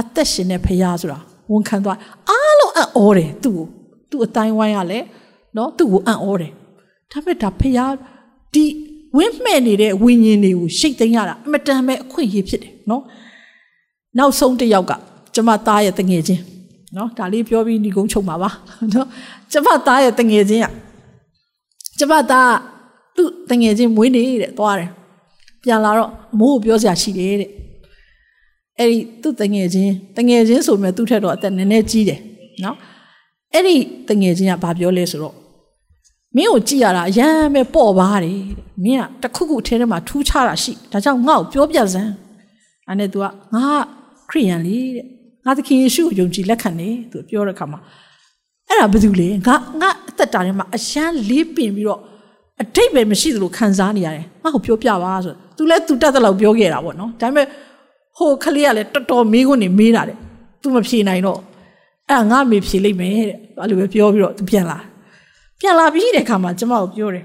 [0.00, 1.18] အသက်ရှင်တဲ့ဖခင်ဆိုတာ
[1.50, 3.66] ဝန်ခံသွားအားလုံးအံ့ဩတယ်သူ့ကို
[4.10, 4.98] သူ့အတိုင်းဝိုင်းရလဲ
[5.56, 6.52] နော်သူ့ကိုအံ့ဩတယ်
[7.10, 7.94] ဒါပေမဲ့ဒါဖခင်
[8.54, 8.64] ဒီ
[9.16, 13.02] ဝင်းမှဲ့နေတဲ့ဝိညာဉ်တွေကိုရှိတ်သိမ်းရတာအမတန်ပဲအခွင့်အရေးဖြစ်တယ်နော်
[14.18, 14.92] နောက်ဆုံးတစ်ယောက်က
[15.34, 16.42] ကျမသားရဲ့တငယ်ချင်း
[16.96, 18.50] နော်ဒါလေးပြောပြီးညီကုန်းချုပ်ပါပါ
[18.94, 19.06] နော်
[19.52, 20.66] ကျမသားရဲ့တငယ်ချင်းက
[21.98, 22.52] ကျမသား
[23.16, 24.90] သူ့တငယ်ချင်းမွေးနေတဲ့သွားတယ်
[25.62, 27.50] ပြန်လာတော့အမိုးကိုပြောစရာရှိတယ်တဲ့
[28.78, 32.20] အဲ့ဒီသူ့တငယ်ချင်းတငယ်ချင်းဆိုမြဲသူ့ထက်တော့အသက်နည်းနည်းကြီးတယ်
[32.64, 32.76] နော်
[33.52, 33.76] အဲ့ဒီ
[34.08, 35.34] တငယ်ချင်းကဘာပြောလဲဆိုတော့
[36.36, 42.12] မင်းကိုကြည့်ရတာအရန်ပဲပေါ့ပါတယ်တဲ့မင်းကတခုခုအထဲထဲမှာထူးခြားတာရှိဒါကြောင့်ငါ့ကိုပြောပြစမ်း
[42.88, 43.24] အဲ့နဲ့ तू က
[43.54, 43.66] ငါ
[44.30, 45.06] ခရိယန်လေးတဲ့
[45.44, 47.80] ငါသခင်ယေရှုကိုယုံကြည်လက်ခံတယ်သူပြောတဲ့အခါမှာ
[48.68, 52.00] အဲ့ဒါဘာလို့လဲငါငါအသက်တာထဲမှာအရှမ်းလေးပင်ပြီးတော့
[52.62, 57.46] အတိတ်ပဲမရှိသလိုခံစားနေရတယ်ငါ့ကိုပြောပြပါဆိုသူလည်းသူတတ်တဲ့လောက်ပြောခဲ့တာပေါ့နော်ဒါပေမဲ့
[58.16, 60.16] ဟိုခလေးကလည်းတော်တော်မေးခွန်းနေမေးတာတဲ့
[60.62, 61.40] သူမဖြေနိုင်တော့
[62.10, 64.78] အဲ့ငါမေဖြေလိုက်မယ်တဲ့အဲ့လိုပဲပြောပြီးတော့သူပြန်လာ
[65.62, 67.24] ပြန်လာပြီးတဲ့ခါမှာကျမကိုပြောတယ်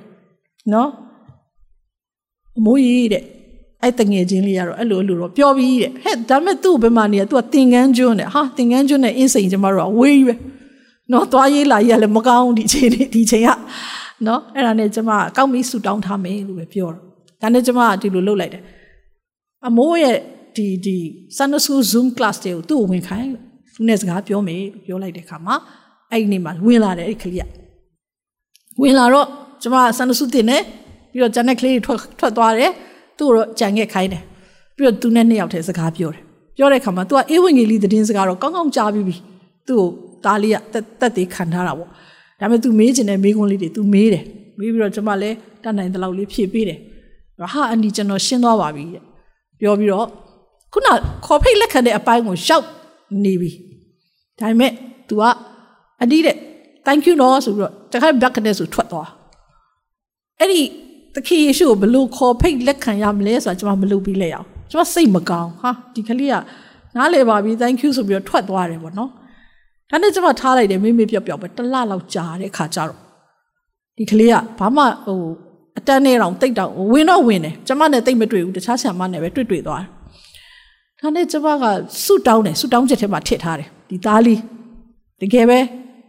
[0.74, 0.90] နော်
[2.58, 3.24] အမိုးကြီးတဲ့
[3.84, 10.36] အဲ့တငယ်ချင်းလေးကတော့အဲ့လိုအဲ့လိုတော့ပြောပြီးတဲ့ဟဲ့ဒါပေမဲ့သူ့ဘယ်မှာနေရသူကတင်ကန်းကျွန်းတဲ့ဟာတင်ကန်းကျွန်းနဲ့အင်းစိန်ကျမတို့ကဝေးကြီးပဲ
[11.12, 13.50] နော်သွားရေးလာရေးလည်းမကောင်းဒီချိန်ဒီချိန်က
[14.26, 17.04] နော်အဲ့ဒါနဲ့ကျမကောက်ပြီးဆူတောင်းထားမယ်လို့ပဲပြောတော့
[17.42, 18.64] ဒါနဲ့ကျမကဒီလိုလုပ်လိုက်တယ်
[19.68, 20.18] အမိုးရဲ့
[20.56, 20.98] ဒီဒီ
[21.38, 23.30] Sunday School Zoom class တွေကိုသူ့ကိုဝင်ခိုင်း
[23.76, 25.56] သူနဲ့စကားပြောမယ်လို့ပြောလိုက်တဲ့ခါမှာ
[26.12, 27.67] အဲ့ဒီနေ့မှာဝင်လာတယ်အဲ့ဒီကလေးက
[28.83, 29.27] ဝင်လာတော့
[29.63, 30.63] ကျမ Sunday School တင်တယ်
[31.13, 32.73] ပြီးတော့ဂျန်နက်ကလေးတွေထွက်ထွက်သွားတယ်
[33.19, 34.23] သူ့ကိုတော့ကြံခဲ့ခိုင်းတယ်
[34.77, 36.23] ပြီးတော့သူနဲ့နှစ်ယောက်တည်းစကားပြောတယ်
[36.57, 39.17] ပြောတဲ့ခါမှာ तू ကအေးဝင်ကြီးလေးသတင်းစကားတော့ကောင်းကောင်းကြားပြီးပြီ
[39.69, 39.89] သူ့ကို
[40.25, 41.93] တားလေးကတက်တက်သေးခံထားတာပေါ့ဒါ
[42.41, 44.25] ပေမဲ့ तू မေးချင်တဲ့မေးခွန်းလေးတွေ तू မေးတယ်
[44.59, 46.79] မေးပြီးတော့ကျမလည်းတတ်နိုင်တဲ့လောက်လေးဖြည့်ပေးတယ်
[47.53, 49.03] ဟာအန်ဒီကျွန်တော်ရှင်းသွားပါပြီတဲ့
[49.61, 50.07] ပြောပြီးတော့
[50.73, 50.89] ခုန
[51.27, 52.67] ခေါ်ဖိတ်လက်ခံတဲ့အပိုင်းကိုရောက်
[53.25, 53.51] နေပြီ
[54.39, 54.73] ဒါပေမဲ့
[55.09, 55.23] तू က
[56.03, 56.37] အဒီတဲ့
[56.88, 59.10] thank you နော်ဆိုပြီးတော့တခါ back နဲ့ဆိုထွက်သွား
[60.40, 60.62] အဲ့ဒီ
[61.16, 66.36] သခင်ယေရှုကိုဘလို့ခေါ်ဖိတ်လက်ခံရမလဲဆိုတာကျွန်မမလုပ်ပြီးလဲအောင်ကျွန်မစိတ်မကောင်းဟာဒီကလေးက
[66.96, 69.10] နားလေပါပြီ thank you ဆိုပြီးတော့ထွက်သွားတယ်ပေါ့နော်
[69.90, 73.00] ဒါနဲ့ကျွန်မထားလိုက်တယ်မေးမေးပြော့ပြော့ပဲတစ်လလောက်ကြာတဲ့ခါကျတော့
[73.98, 75.22] ဒီကလေးကဘာမှဟို
[75.78, 79.90] အတန်းနဲ့တောင်တိတ်တောင်ဝင်တော့ဝင်တယ်ကျွန်မနဲ့တိတ်မတွေ့ဘူးတခြားဆရာမနဲ့ပဲတွေ့တွေ့သွားတယ်
[81.02, 81.66] ဒါနဲ့ကျွန်မက
[82.04, 84.40] ဆုတောင်းတယ်ဆုတောင်းချက်ထဲမှာထည့်ထားတယ်ဒီသားလေး
[85.22, 85.66] တကယ်ပဲခ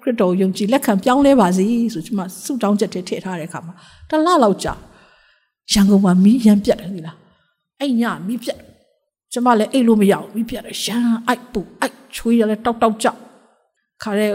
[0.09, 3.75] ရစ်တော်ယုံကြည်လက်ခံပြောင်းလဲပါစေဆိုကျွန်မဆုတောင်းချက်ထဲထည့်ထားတဲ့အခါမှာ
[4.09, 4.73] တစ်လလောက်ကြာ
[5.73, 7.17] ရန်ကုန်မှာမီးရမ်းပြတ်တယ်ဒီလား
[7.81, 8.59] အဲ့ညမီးပြတ်
[9.33, 13.19] ကျွန်မလည်းအိတ်လို့မရဘူးမီးပြတ်တယ်ရမ်းအိုက်ပူအိုက်ချွေးရလဲတောက်တောက်ကြောက်
[14.03, 14.31] ခါတဲ့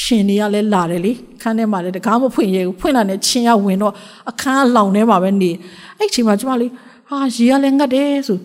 [0.00, 1.12] ရှင်တွေကလည်းလာတယ်လေ
[1.42, 3.94] ခန်းထဲမှာလည်းတကားမဖွင့်ရဘူးဖွင့်လာတဲ့ချင်းရဝင်တော့
[4.30, 5.50] အခန်းလောင်ထဲမှာပဲနေ
[5.98, 6.70] အဲ့ချိန်မှာကျမလေး
[7.08, 8.38] ဟာရေကလည်းငတ်တယ်ဆို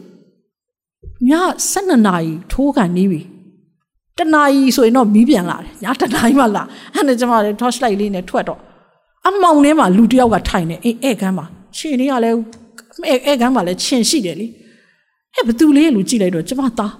[1.29, 1.31] ည
[1.71, 3.21] 12နာရီထိုးကန်နေပြီ
[4.19, 6.63] တနာကြီးဆိုရင်တော့မီးပြန်လာတယ်ညာတနာကြီးမှလာ
[6.93, 8.59] အဲ့ဒါကျမလည်း torch light လေးနဲ့ထွက်တော့
[9.27, 11.45] အမောင်ထဲမှာလူတစ်ယောက်ကထိုင်နေအိမ်ဧကန်းမှာ
[11.77, 12.35] ရှင်လေးကလည်း
[13.29, 14.47] ဧကန်းမှာလည်းရှင်ရှိတယ်လေ
[15.35, 16.93] ဟဲ့ဘသူလေးလူကြည့်လိုက်တော့ကျမသား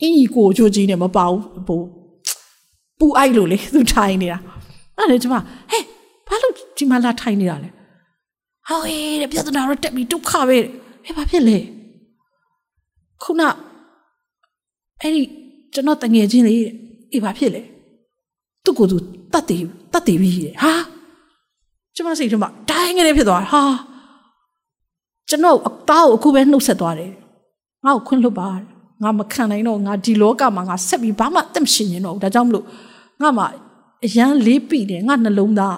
[0.00, 1.80] အင်းကြီးကိုချိုးကြီးနဲ့မပါဘူးဟို
[2.98, 4.38] ပူအိုက်လို့လေသူထိုင်နေတာ
[4.96, 5.82] အဲ့ဒါကျမဟဲ့
[6.28, 7.68] ဘာလို့ဒီမှာလာထိုင်နေတာလဲ
[8.68, 10.58] ဟောဟေးတဲ့ပြဿနာတော့တက်ပြီးဒုက္ခပဲ
[11.04, 11.58] ဟဲ့ဘာဖြစ်လဲ
[13.22, 13.42] ခုန
[15.00, 15.22] အဲ့ဒီ
[15.74, 16.72] ကျွန်တော်တငယ်ချင်းလေးတဲ့
[17.12, 17.62] အေးဘာဖြစ်လဲ
[18.64, 18.96] သူ့ကိုယ်သူ
[19.32, 19.62] တတ်တယ်
[19.92, 20.72] တတ်တယ်ပြီးတဲ့ဟာ
[21.94, 23.62] ကျွန်မစိတ်ထဲမှာဒိုင်းငယ်ဖြစ်သွားဟာ
[25.28, 27.12] ကျွန်တော်အသားကိုအခုပဲနှုတ်ဆက်သွားတယ်
[27.84, 28.48] ငါ့ကိုခွင့်လွတ်ပါ
[29.02, 32.64] ငါမခံနိုင်တော့ငါဒီလောကမှာငါဆက်ပြီးဘာမှအသက်ရှင်နေတော့ဒါကြောင့်မလို့
[33.22, 33.44] ငါမှ
[34.04, 35.76] အရန်လေးပြီတယ်ငါနှလုံးသား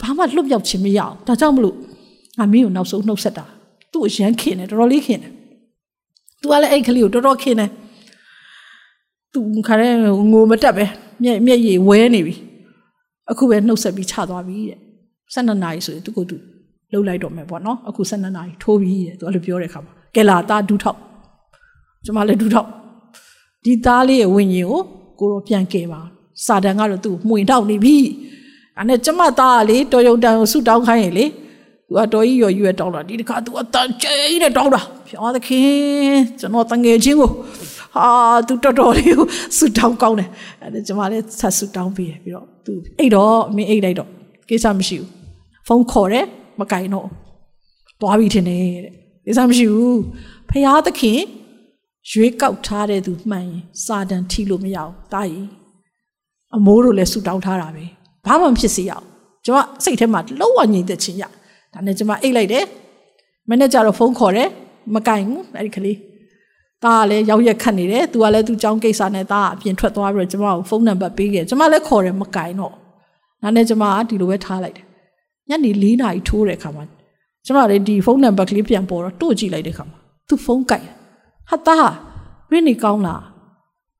[0.00, 1.76] ဘာမှလွတ်မြောက်ခြင်းမရအောင်ဒါကြောင့်မလို့
[2.38, 3.44] ငါမင်းကိုနောက်ဆုံးနှုတ်ဆက်တာ
[3.92, 5.32] သူ့အရန်ခင်တယ်တော်တော်လေးခင်တယ်
[6.40, 7.70] သူကလည်းအဲ့ကလေးကိုတော်တော်ခင်တယ်
[9.32, 9.88] သူခါရဲ
[10.32, 10.84] ငိုမတက်ပဲ
[11.22, 12.34] မျက်မျက်ရည်ဝဲနေပြီ
[13.30, 14.78] အခုပဲနှုတ်ဆက်ပြီးချသွားပြီတဲ့
[15.34, 16.36] 12နာရီဆိုရင်သူကသူ
[16.92, 20.98] လှုပ်လိုက်တော့မယ်ပေါ့နော်အခု12နာရီထိုးပြီတဲ့သူအဲ့လိုပြောတဲ့ခါမှာကဲလာသားဒူးထောက်
[22.04, 22.68] ကျွန်မလည်းဒူးထောက်
[23.64, 24.80] ဒီသားလေးရဲ့ဝิญဉ်ကို
[25.18, 26.00] ကိုတော့ပြန်ကဲပါ
[26.46, 27.96] စာတန်ကတော့သူ့မှွင်ထောက်နေပြီ
[28.76, 31.26] အဲ့နဲ့ကျမသားကလေတော်ယုံတန်ကိုဆူတောင်းခိုင်းရင်လေ
[31.86, 37.30] သူကတော်ကြီးရော်ရွယ်တောင်းတာဒီတစ်ခါသူအတန်ကျဲနဲ့တောင်းတာဖျားသခင်ကျွန်တော်တငယ်ချင်းကို
[37.94, 38.06] ဟာ
[38.48, 39.26] သူတော်တော်လေးကို
[39.56, 40.28] ဆူတောင်းကောင်းတယ်
[40.62, 44.08] အဲ့ဒါကျမလည်းဆက်ဆူတောင်းပြီးပြီးတော့သူအိတ်တော့မင်းအိတ်လိုက်တော့
[44.48, 45.10] ကိစ္စမရှိဘူး
[45.66, 46.26] ဖုန်းခေါ်တယ်
[46.60, 47.06] မကင်တော့
[48.00, 48.92] သွားပြီထင်တယ်တဲ့
[49.26, 50.00] ကိစ္စမရှိဘူး
[50.50, 51.20] ဖျားသခင်
[52.10, 55.46] ရွေးကောက်ထားတဲ့သူမှန်ရင်စာတန်ထီလို့မရအောင်တာကြီး
[56.56, 57.84] အမိုးတို့လည်းဆူတောင်းထားတာပဲ
[58.26, 59.06] ဘာမှမဖြစ်စေရအောင်
[59.46, 61.24] ကျွန်မစိတ်ထဲမှာလုံးဝငြိမ်သက်ခြင်းရ
[61.72, 62.64] ဒါနဲ့ကျွန်မအိတ်လိုက်တယ်
[63.48, 64.48] မနေ့ကျတော့ဖုန်းခေါ်တယ်
[64.94, 65.96] မကင်ဘူးအဲ့ဒီကလေး
[66.84, 72.72] တာကလည်းရောက်ရက်ခတ်နေတယ်သူကလည်းသူចောင်းကိစ္စနဲ့တာကအပြင်ထွက်သွားပြီးတော့ကျွန်မကိုဖုန်းနံပါတ်ပေးခဲ့ကျွန်မလည်းခေါ်တယ်မကင်တော့
[73.42, 74.86] ဒါနဲ့ကျွန်မကဒီလိုပဲထားလိုက်တယ်
[75.48, 76.84] ညနေ၄နာရီထိုးတဲ့အခါမှာ
[77.46, 80.84] ကျွန်မလည်းဒီဖုန်းနံပါတ်ကလေးပြန်ပေါ်တော့တို့ကြည့်လိုက်တဲ့အခါမှာသူဖုန်းကင်
[81.50, 81.76] ဟာတာ
[82.50, 83.22] မင်းနေကောင်းလား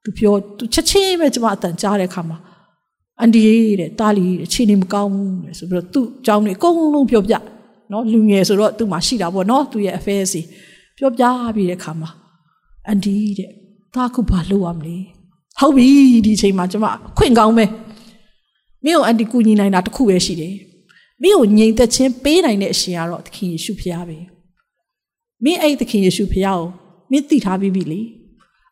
[0.05, 2.39] သူပြောသူချက်ချင်းပဲကျွန်မအတန်ကြားတဲ့အခါမှာ
[3.21, 3.43] အန်ဒီ
[3.81, 7.35] တဲ့တာလီတဲ့ခြေနေမကောင်းဘူးလေဆိုပြီးတော့သူ့အကြောင်းတွေအကုန်လုံးပြောပြ
[7.93, 10.41] နော်လူငယ်ဆိုတော့သူ့မှာရှိတာပေါ့နော်သူ့ရဲ့ affairs စီ
[10.99, 11.25] ပြောပြ
[11.55, 12.11] ပြီးတဲ့အခါမှာ
[12.89, 13.51] အန်ဒီတဲ့
[13.95, 14.97] ဒါခုဘာလုပ်ရမလဲ
[15.59, 15.89] ဟုတ်ပြီ
[16.27, 17.65] ဒီချိန်မှာကျွန်မခွင့်ကောင်းပဲ
[18.85, 20.55] မင်းကိုအန်တီကူညီနိုင်တာတခုပဲရှိတယ်
[21.23, 24.19] မင်းကိုငြိမ်သက်ခြင်းပေးနိုင်တဲ့အရှင်ကတော့သခင်ယေရှုဖခင်ပဲ
[25.45, 26.61] မင်းအဲ့သခင်ယေရှုဖခင်ကို
[27.11, 28.01] မင်းသိထားပြီးပြီလေ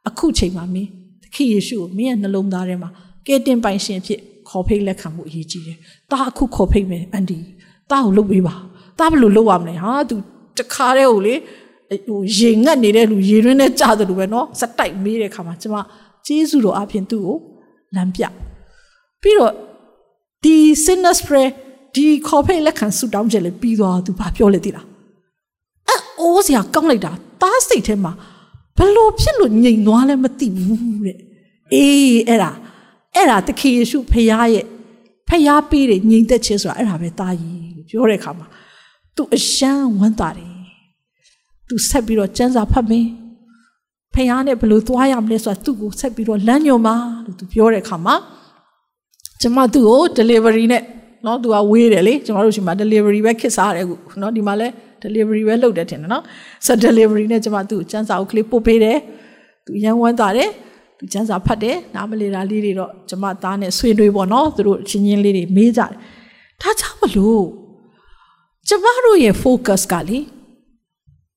[0.09, 0.91] အခုချိန်မှာမင်း
[1.23, 2.91] သခင်ယေရှုကိုမင်းရဲ့နှလုံးသားထဲမှာ
[3.27, 5.79] ကဲတင်ပိုင်ရှင်ဖြစ်ခေါ်ဖိတ်လက်ခံမှုအရေးကြီးတယ်။
[6.11, 7.39] တာအခုခေါ်ဖိတ်မယ်အန်ဒီ။
[7.91, 8.55] တာကိုလုပ်ပေးပါ။
[8.99, 10.17] တာဘယ်လိုလုပ်ရမလဲ။ဟာသူ
[10.59, 11.35] တခါတည်းကိုလေ
[11.89, 15.76] ဟိုရေငတ်နေတဲ့လူရေရင်းနဲ့ကြားတယ်လို့ပဲနော်။စက်တိုက်မေးတဲ့ခါမှာကျမ
[16.26, 17.36] ဂျေဇုတော်အပြင်သူ့ကို
[17.95, 18.22] လမ်းပြ။
[19.22, 19.53] ပြီးတော့
[20.45, 21.51] ဒီ sinner's prayer
[21.95, 24.86] ဒီခေါ်ဖိတ်လက်ခံဆုတောင်းချက်လေးပြီးသွားသူဘာပြောလဲသိလား။
[25.89, 27.12] အဲ့အိုးစရာကောင်းလိုက်တာ။
[27.43, 28.12] တားစိတ်ထဲမှာ
[28.78, 31.18] ဘလို့ဖြစ်လို့ငြိမ်သွားလဲမသိဘူးတဲ့။
[31.74, 32.51] အေးအဲ့ဒါ
[33.14, 34.66] အဲ့ဒါတခင်ယေရှုဖခင်ရဲ့
[35.28, 37.59] ဖခင်ပေးတဲ့ညီသက်ခြင်းဆိုတာအဲ့ဒါပဲတာကြီး
[37.89, 38.47] ပြောတဲ့အခါမှာ
[39.16, 40.48] तू အရှမ်းဝမ်းသာတယ်
[41.69, 43.09] သူဆက်ပြီးတော့စံစာဖတ်မင်း
[44.14, 46.95] ဖခင်နဲ့ဘယ်လိုသွားရမလဲဆိုတာသူ့ကိုဆက်ပြီးတော့လမ်းညွှန်ပါ
[47.25, 48.14] လို့သူပြောတဲ့အခါမှာ
[49.41, 50.83] ကျမသူ့ကို delivery နဲ့
[51.27, 54.69] နော်သူကဝေးတယ်လေကျမတို့ရှင်မှာ delivery ပဲခစ်စားတယ်အခုနော်ဒီမှာလဲ
[55.05, 56.23] delivery ပဲလုပ်တယ်ထင်တယ်နော်
[56.66, 58.99] ဆက် delivery နဲ့ကျမသူ့ကိုစံစာကိုကလေးပို့ပေးတယ်
[59.66, 60.51] သူရန်ဝမ်းသာတယ်
[60.99, 65.91] သူစံစာဖတ်တယ်နားမလည်တာလေးတွေတော့ကျမသားနဲ့ဆွေးနွေးပေါ့နော်သူတို့ချင်းချင်းလေးတွေမေးကြတယ်
[66.62, 67.45] ဒါကြောင့်မလို့
[68.69, 70.19] ကျမတို့ရဲ့ focus ကလေ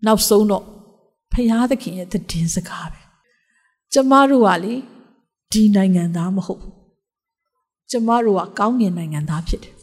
[0.05, 0.65] နောက်ဆုံးတော့
[1.31, 2.99] ဖရာသခင်ရဲ့တည်င်းစကားပဲ
[3.93, 4.73] ကျမတို့ကလေ
[5.51, 6.75] ဒီနိုင်ငံသားမဟုတ်ဘူး
[7.91, 9.75] ကျမတို့ကကောင်းကင်နိုင်ငံသားဖြစ်တယ်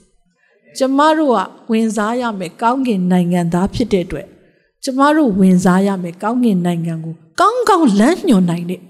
[0.78, 4.26] ကျမတို့ကဝင်စားရမယ်ကောင်းကင်နိုင်ငံသားဖြစ်တဲ့အတွက်
[4.84, 8.80] ကျမတို့ဝင်စားရမယ်ကောင်းကင်နိုင်ငံကိုကောင်းကောင်းလမ်းညွှန်နိုင်တဲ့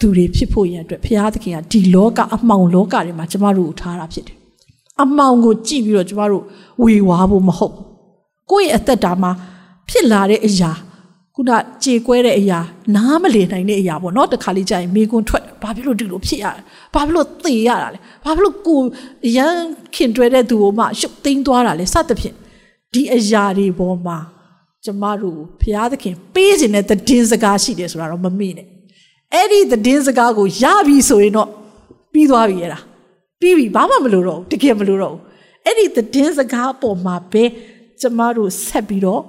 [0.00, 4.36] သူတွေဖြစ်ဖို့ရန်အတွက်ဘုရားသခင်ကဒီလောကအမှောင်လောကတွေမှာကျမတို့ကိုထားတာဖြစ်တယ်။
[5.02, 6.42] အမှောင်ကိုကြည့်ပြီးတော့ကျမတို့
[6.82, 7.86] ဝေဝါးဖို့မဟုတ်ဘူး။
[8.50, 9.30] ကိုယ့်ရဲ့အသက်တာမှာ
[9.88, 10.72] ဖြစ်လာတဲ့အရာ
[11.34, 11.52] ခုန
[11.84, 12.58] ကြေကွဲတဲ့အရာ
[12.96, 16.62] နားမလည်နိုင်တဲ့အရာပေါ့နော်တခါလေးကြာရင်မိကွန်းထွက်ဘာဖြစ်လို့ဒီလိုဖြစ်ရလဲ
[16.94, 18.80] ဘာဖြစ်လို့သေရတာလဲဘာဖြစ်လို့ကို
[19.36, 19.56] ရန်
[19.94, 22.34] ခင်တွဲတဲ့သူကိုမှရှုပ်သိမ်းသွားတာလဲစသဖြင့်
[22.92, 24.18] ဒီအရာတွေပေါ်မှာ
[24.84, 28.66] ကျမတို့ဘုရားသခင်ပေးခြင်းတဲ့တည်င်းစကားရှိတယ်ဆိုတာတော့မမေ့နဲ့
[29.34, 31.48] အဲ့ဒီသတင်းစကားကိုရပြီဆိုရင်တော့
[32.12, 32.80] ပြီးသွားပြီအဲ့ဒါ
[33.40, 35.20] ပြီးပြီဘာမှမလိုတော့ဘူးတကယ်မလိုတော့ဘူး
[35.64, 37.44] အဲ့ဒီသတင်းစကားပေါ်မှာပဲ
[38.00, 39.22] ကျမတို့ဆက်ပြီးတော့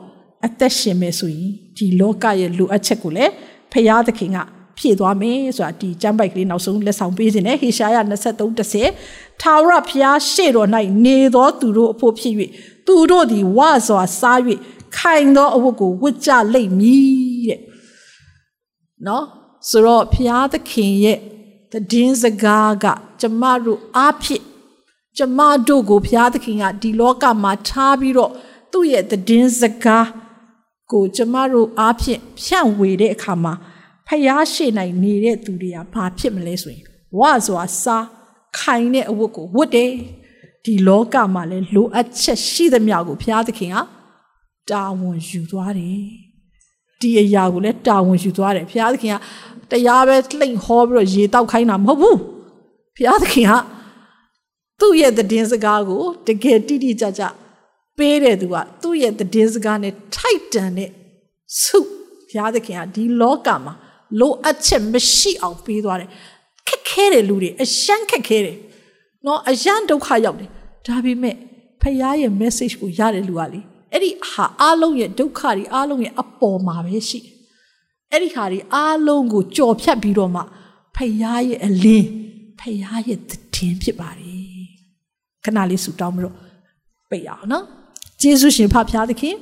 [0.48, 3.32] အသက်ရှင်မယ်ဆိုရင်ဒီလောကရဲ့လိုအပ်ချက်ကိုလည်း
[3.72, 4.38] ဖရာသခင်က
[4.78, 7.98] ဖြည့်သွားမယ်ဆိုတာဒီကျမ်းပိုက်ကလေးနောက်ဆုံးလက်ဆောင်ပေးခြင်းနဲ့ဟေရှာယ
[8.70, 10.70] 23:10ထာဝရဘုရားရှေ့တော်၌
[11.06, 12.34] နေသောသူတို့အဖို့ဖြစ်၍
[12.88, 14.40] သူတို့သည်ဝါစွာစား၍
[14.98, 17.60] ခိုင်သောအဝတ်ကိုဝတ်ကြလိမ့်မည်တဲ့
[19.08, 19.26] နော်
[19.70, 21.20] ဆိုတော့ဘုရားသခင်ရဲ့
[21.92, 22.86] တည်င်းစကားက
[23.22, 24.44] ကျမတို့အားဖြင့်
[25.18, 28.32] ကျမတို့ကိုဘုရားသခင်ကဒီလောကမှာထားပြီးတော့
[28.72, 30.06] သူ့ရဲ့တည်င်းစကား
[30.92, 33.54] ကိုကျမတို့အားဖြင့်ဖြန့်ဝေတဲ့အခါမှာ
[34.08, 36.84] ဖျားရှိနိုင်နေတဲ့သူတွေကဘာဖြစ်မလဲဆိုရင်
[37.20, 38.06] ဝါစွာစား
[38.60, 39.92] ခိုင်တဲ့အဝတ်ကိုဝတ်တယ်
[40.64, 43.78] ဒီလောကမှာလည်းလိုအပ်ချက်ရှိသမျှကိုဘုရားသခင်က
[44.72, 46.00] တာဝန်ယူသွားတယ်
[47.02, 49.16] ဒီအရာကိုလည်းတာဝန်ယူသွားတယ်ဘုရားသခင်က
[49.72, 52.18] တရားပဲလှိမ့်ဟောပြီးတော့ရေတောက်ခိုင်းတာမဟုတ်ဘူး
[52.96, 53.54] ဘုရားသခင်က
[54.80, 57.24] သူ့ရဲ့တည်င်းစကားကိုတကယ်တိတိကျကျ
[57.98, 60.90] ပေးတဲ့သူကသူ့ရဲ့တည်င်းစကားနဲ့ထိုက်တန်တဲ့
[61.62, 61.78] ဆု
[62.30, 63.74] ဘုရားသခင်ကဒီလောကမှာ
[64.20, 66.10] လိုအပ်ချက်မရှိအောင်ပေးသွားတယ်
[66.68, 68.58] ခက်ခဲတယ်လူတွေအရှမ်းခက်ခဲတယ်
[69.26, 70.50] နော်အရန်ဒုက္ခရောက်တယ်
[70.88, 71.36] ဒါပေမဲ့
[71.82, 77.34] ဖခင်ရဲ့ message ကိုရတဲ့လူကလေအဲ့ဒီဟာအားလုံးရဲ့ဒုက္ခတွေအားလုံးရဲ့အပေါ်မှာပဲရှိတယ်
[78.12, 80.42] အဲ့ဒီဟာတွေအားလုံးကိုကြော်ဖြတ်ပြီးတော့မှ
[80.96, 82.08] ဖခင်ရဲ့အလင်း
[82.60, 83.32] ဖခင်ရဲ့တ
[83.66, 84.68] ည်ဖြစ်ပါတယ်
[85.44, 86.36] ခဏလေးဆူတောင်းပြီးတော့
[87.10, 87.66] ပိတ်အောင်နော်
[88.22, 89.36] ယေရှုရှင်ဖဖျားသခင်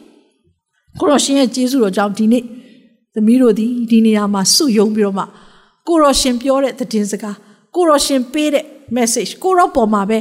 [1.00, 2.44] ကိုရောရှင်ရဲ့ယေရှုတော်ကြောင့်ဒီနေ့
[3.14, 5.26] သမီးတို့ဒီဒီနေရာမှာစုယုံပြီးတော့မှ
[5.88, 7.36] ကိုရောရှင်ပြောတဲ့သတင်းစကား
[7.76, 8.66] ကိုရောရှင်ပေးတဲ့
[8.98, 10.18] message ကိုရောပေါ်မှာပဲ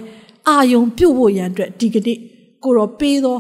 [0.49, 2.19] အာယုံပြုတ်ဖို့ရန်အတွက်ဒီကနေ့
[2.65, 3.37] ကိုရောပေးသော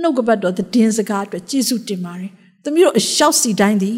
[0.00, 2.30] နှုတ်ကပတ်တော်သတင်းစကားအတွက်ကျေးဇူးတင်ပါတယ်။
[2.64, 3.96] သမီးတို့အလျှောက်စီတိုင်းသည်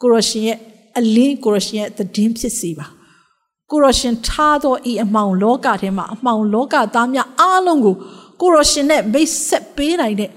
[0.00, 0.58] ကိုရောရှင်ရဲ့
[0.98, 2.86] အလင်းကိုရောရှင်ရဲ့သတင်းဖြစ်စီပါ။
[3.70, 7.96] ကိုရောရှင်ထားသောဤအမှောင်လောကထဲမှာအမှောင်လောကသားများအားလုံးကို
[8.40, 10.30] ကိုရောရှင်နဲ့မိတ်ဆက်ပေးနိုင်တဲ့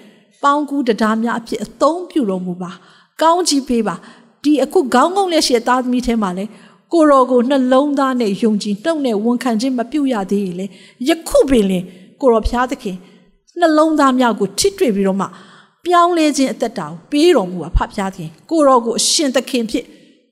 [0.43, 2.71] ပေါင်းကူးတရားများအဖြစ်အသုံးပြုတော်မူပါ။
[3.21, 3.95] ကောင်းချီးပေးပါ။
[4.43, 6.51] ဒီအခုခေါင်းငုံလက်ရှိသားသမီးထဲမှာလည်း
[6.93, 10.65] ကိုရောကိုနှလုံးသားနဲ့ယုံကြည်နှုတ်နဲ့ဝန်ခံခြင်းမပြုတ်ရသေးရင်လေ
[11.07, 11.83] ယခုပင်လင်
[12.21, 12.97] ကိုရောဖျားသခင်
[13.59, 15.27] နှလုံးသားများကိုထိတွေ့ပြီးတော့မှ
[15.85, 19.83] ပြောင်းလဲခြင်းအသက်တာကိုပေးတော်မူပါဖဖျားသခင်ကိုရောကိုအရှင်သခင်ဖြစ်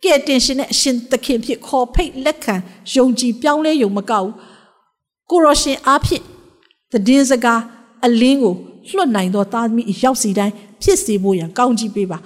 [0.03, 2.55] ကဲ့တင်ရှင်နဲ့အရှင်သခင်ဖြစ်ခေါ်ဖိတ်လက်ခံ
[2.95, 4.29] ယုံကြည်ပြောင်းလဲယုံမကောက်
[5.31, 6.23] ကိုရောရှင်အားဖြင့်
[6.93, 7.61] တည်င်းစကား
[8.05, 8.53] အလင်းကို
[8.95, 12.19] လွှတ်နိုင်သောသားသမီးရောက်စီတိုင်းဖြစ်စေဖို့ရန်ကောင်းကြီးပေးပါ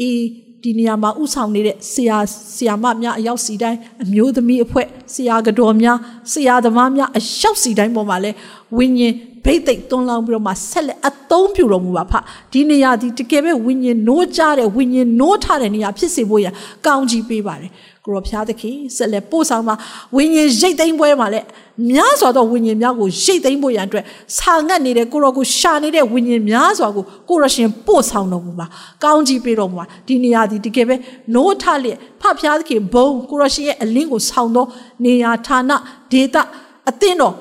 [0.00, 0.20] အေး
[0.62, 2.18] ဒီနေရာမှာဥဆောင်နေတဲ့ဆရာ
[2.56, 5.98] ဆရာမများအရောက်စီတိုင်းအမျိုးသမီးအဖွဲ့ဆရာကတော်များ
[6.32, 8.30] ဆရာသမားများအရောက်စီတိုင်းပေါ်မှာလဲ
[8.76, 9.14] ဝိညာဉ်
[9.44, 12.12] ဘိတ်သိက်တွန်းလောင်းပြီးတော့မှဆက်လက်အသုံးပြုတော်မူပါဖ
[12.52, 16.46] ဒီနေရာဒီတကယ်ပဲဝိညာဉ်နိုးကြတဲ့ဝိညာဉ်နိုးထတဲ့နေရာဖြစ်စေဖို့ရ
[16.86, 17.70] ကောင်းကြီးပေးပါတယ်
[18.06, 19.74] ကိုရောဖျားသခင်ဆက်လက်ပို့ဆောင်ပါ
[20.16, 21.46] ဝိညာဉ်ရိတ်သိမ်းပွဲမှာလည်း
[21.90, 24.04] များစွာသောဝိညာဉ်များကိုရိတ်သိမ်းဖို့ရန်အတွက်
[24.38, 28.66] ဆာငတ်နေတဲ့ကိုရောကိုရှာနေတဲ့ဝိညာဉ်များစွာကိုကိုရရှင်ပို့ဆောင်တော်မူပါ
[29.04, 30.96] ကောင်းကြီးပေးတော်မူပါဒီနေရာဒီတကယ်ပဲ
[31.34, 34.66] နိုးထလျက်ဖဖျားသခင်ဘုံကိုရရှင်ရဲ့အလင်းကိုဆောင်သော
[35.04, 35.70] နေရာဌာန
[36.12, 36.42] ဒေတာ
[36.88, 37.34] အသင်းတော်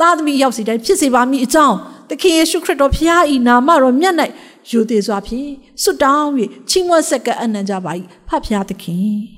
[0.00, 1.76] သားသမီးရောက်စီတိုင်းဖြစ်စေပါမည်အကြောင်း
[2.10, 4.14] သခင်ယေရှုခရစ်တော်ဖျားဤနာမတော်မြတ်၌
[4.70, 5.50] ယူသေးစွာဖြင့်
[5.82, 6.28] ဆုတောင်း၍
[6.68, 7.92] ချီးမွမ်းဆက်ကအနံ့ကြပါ၏
[8.28, 9.35] ဖဖျားသခင်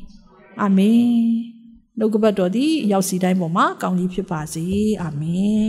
[0.62, 1.06] အာမင်
[1.98, 4.64] နှုတ်ကပတ်တော်သည်ရောက်စီတိုင်းပေါ်မှာကောင်းကြီးဖြစ်ပါစေ
[5.02, 5.64] အာမင်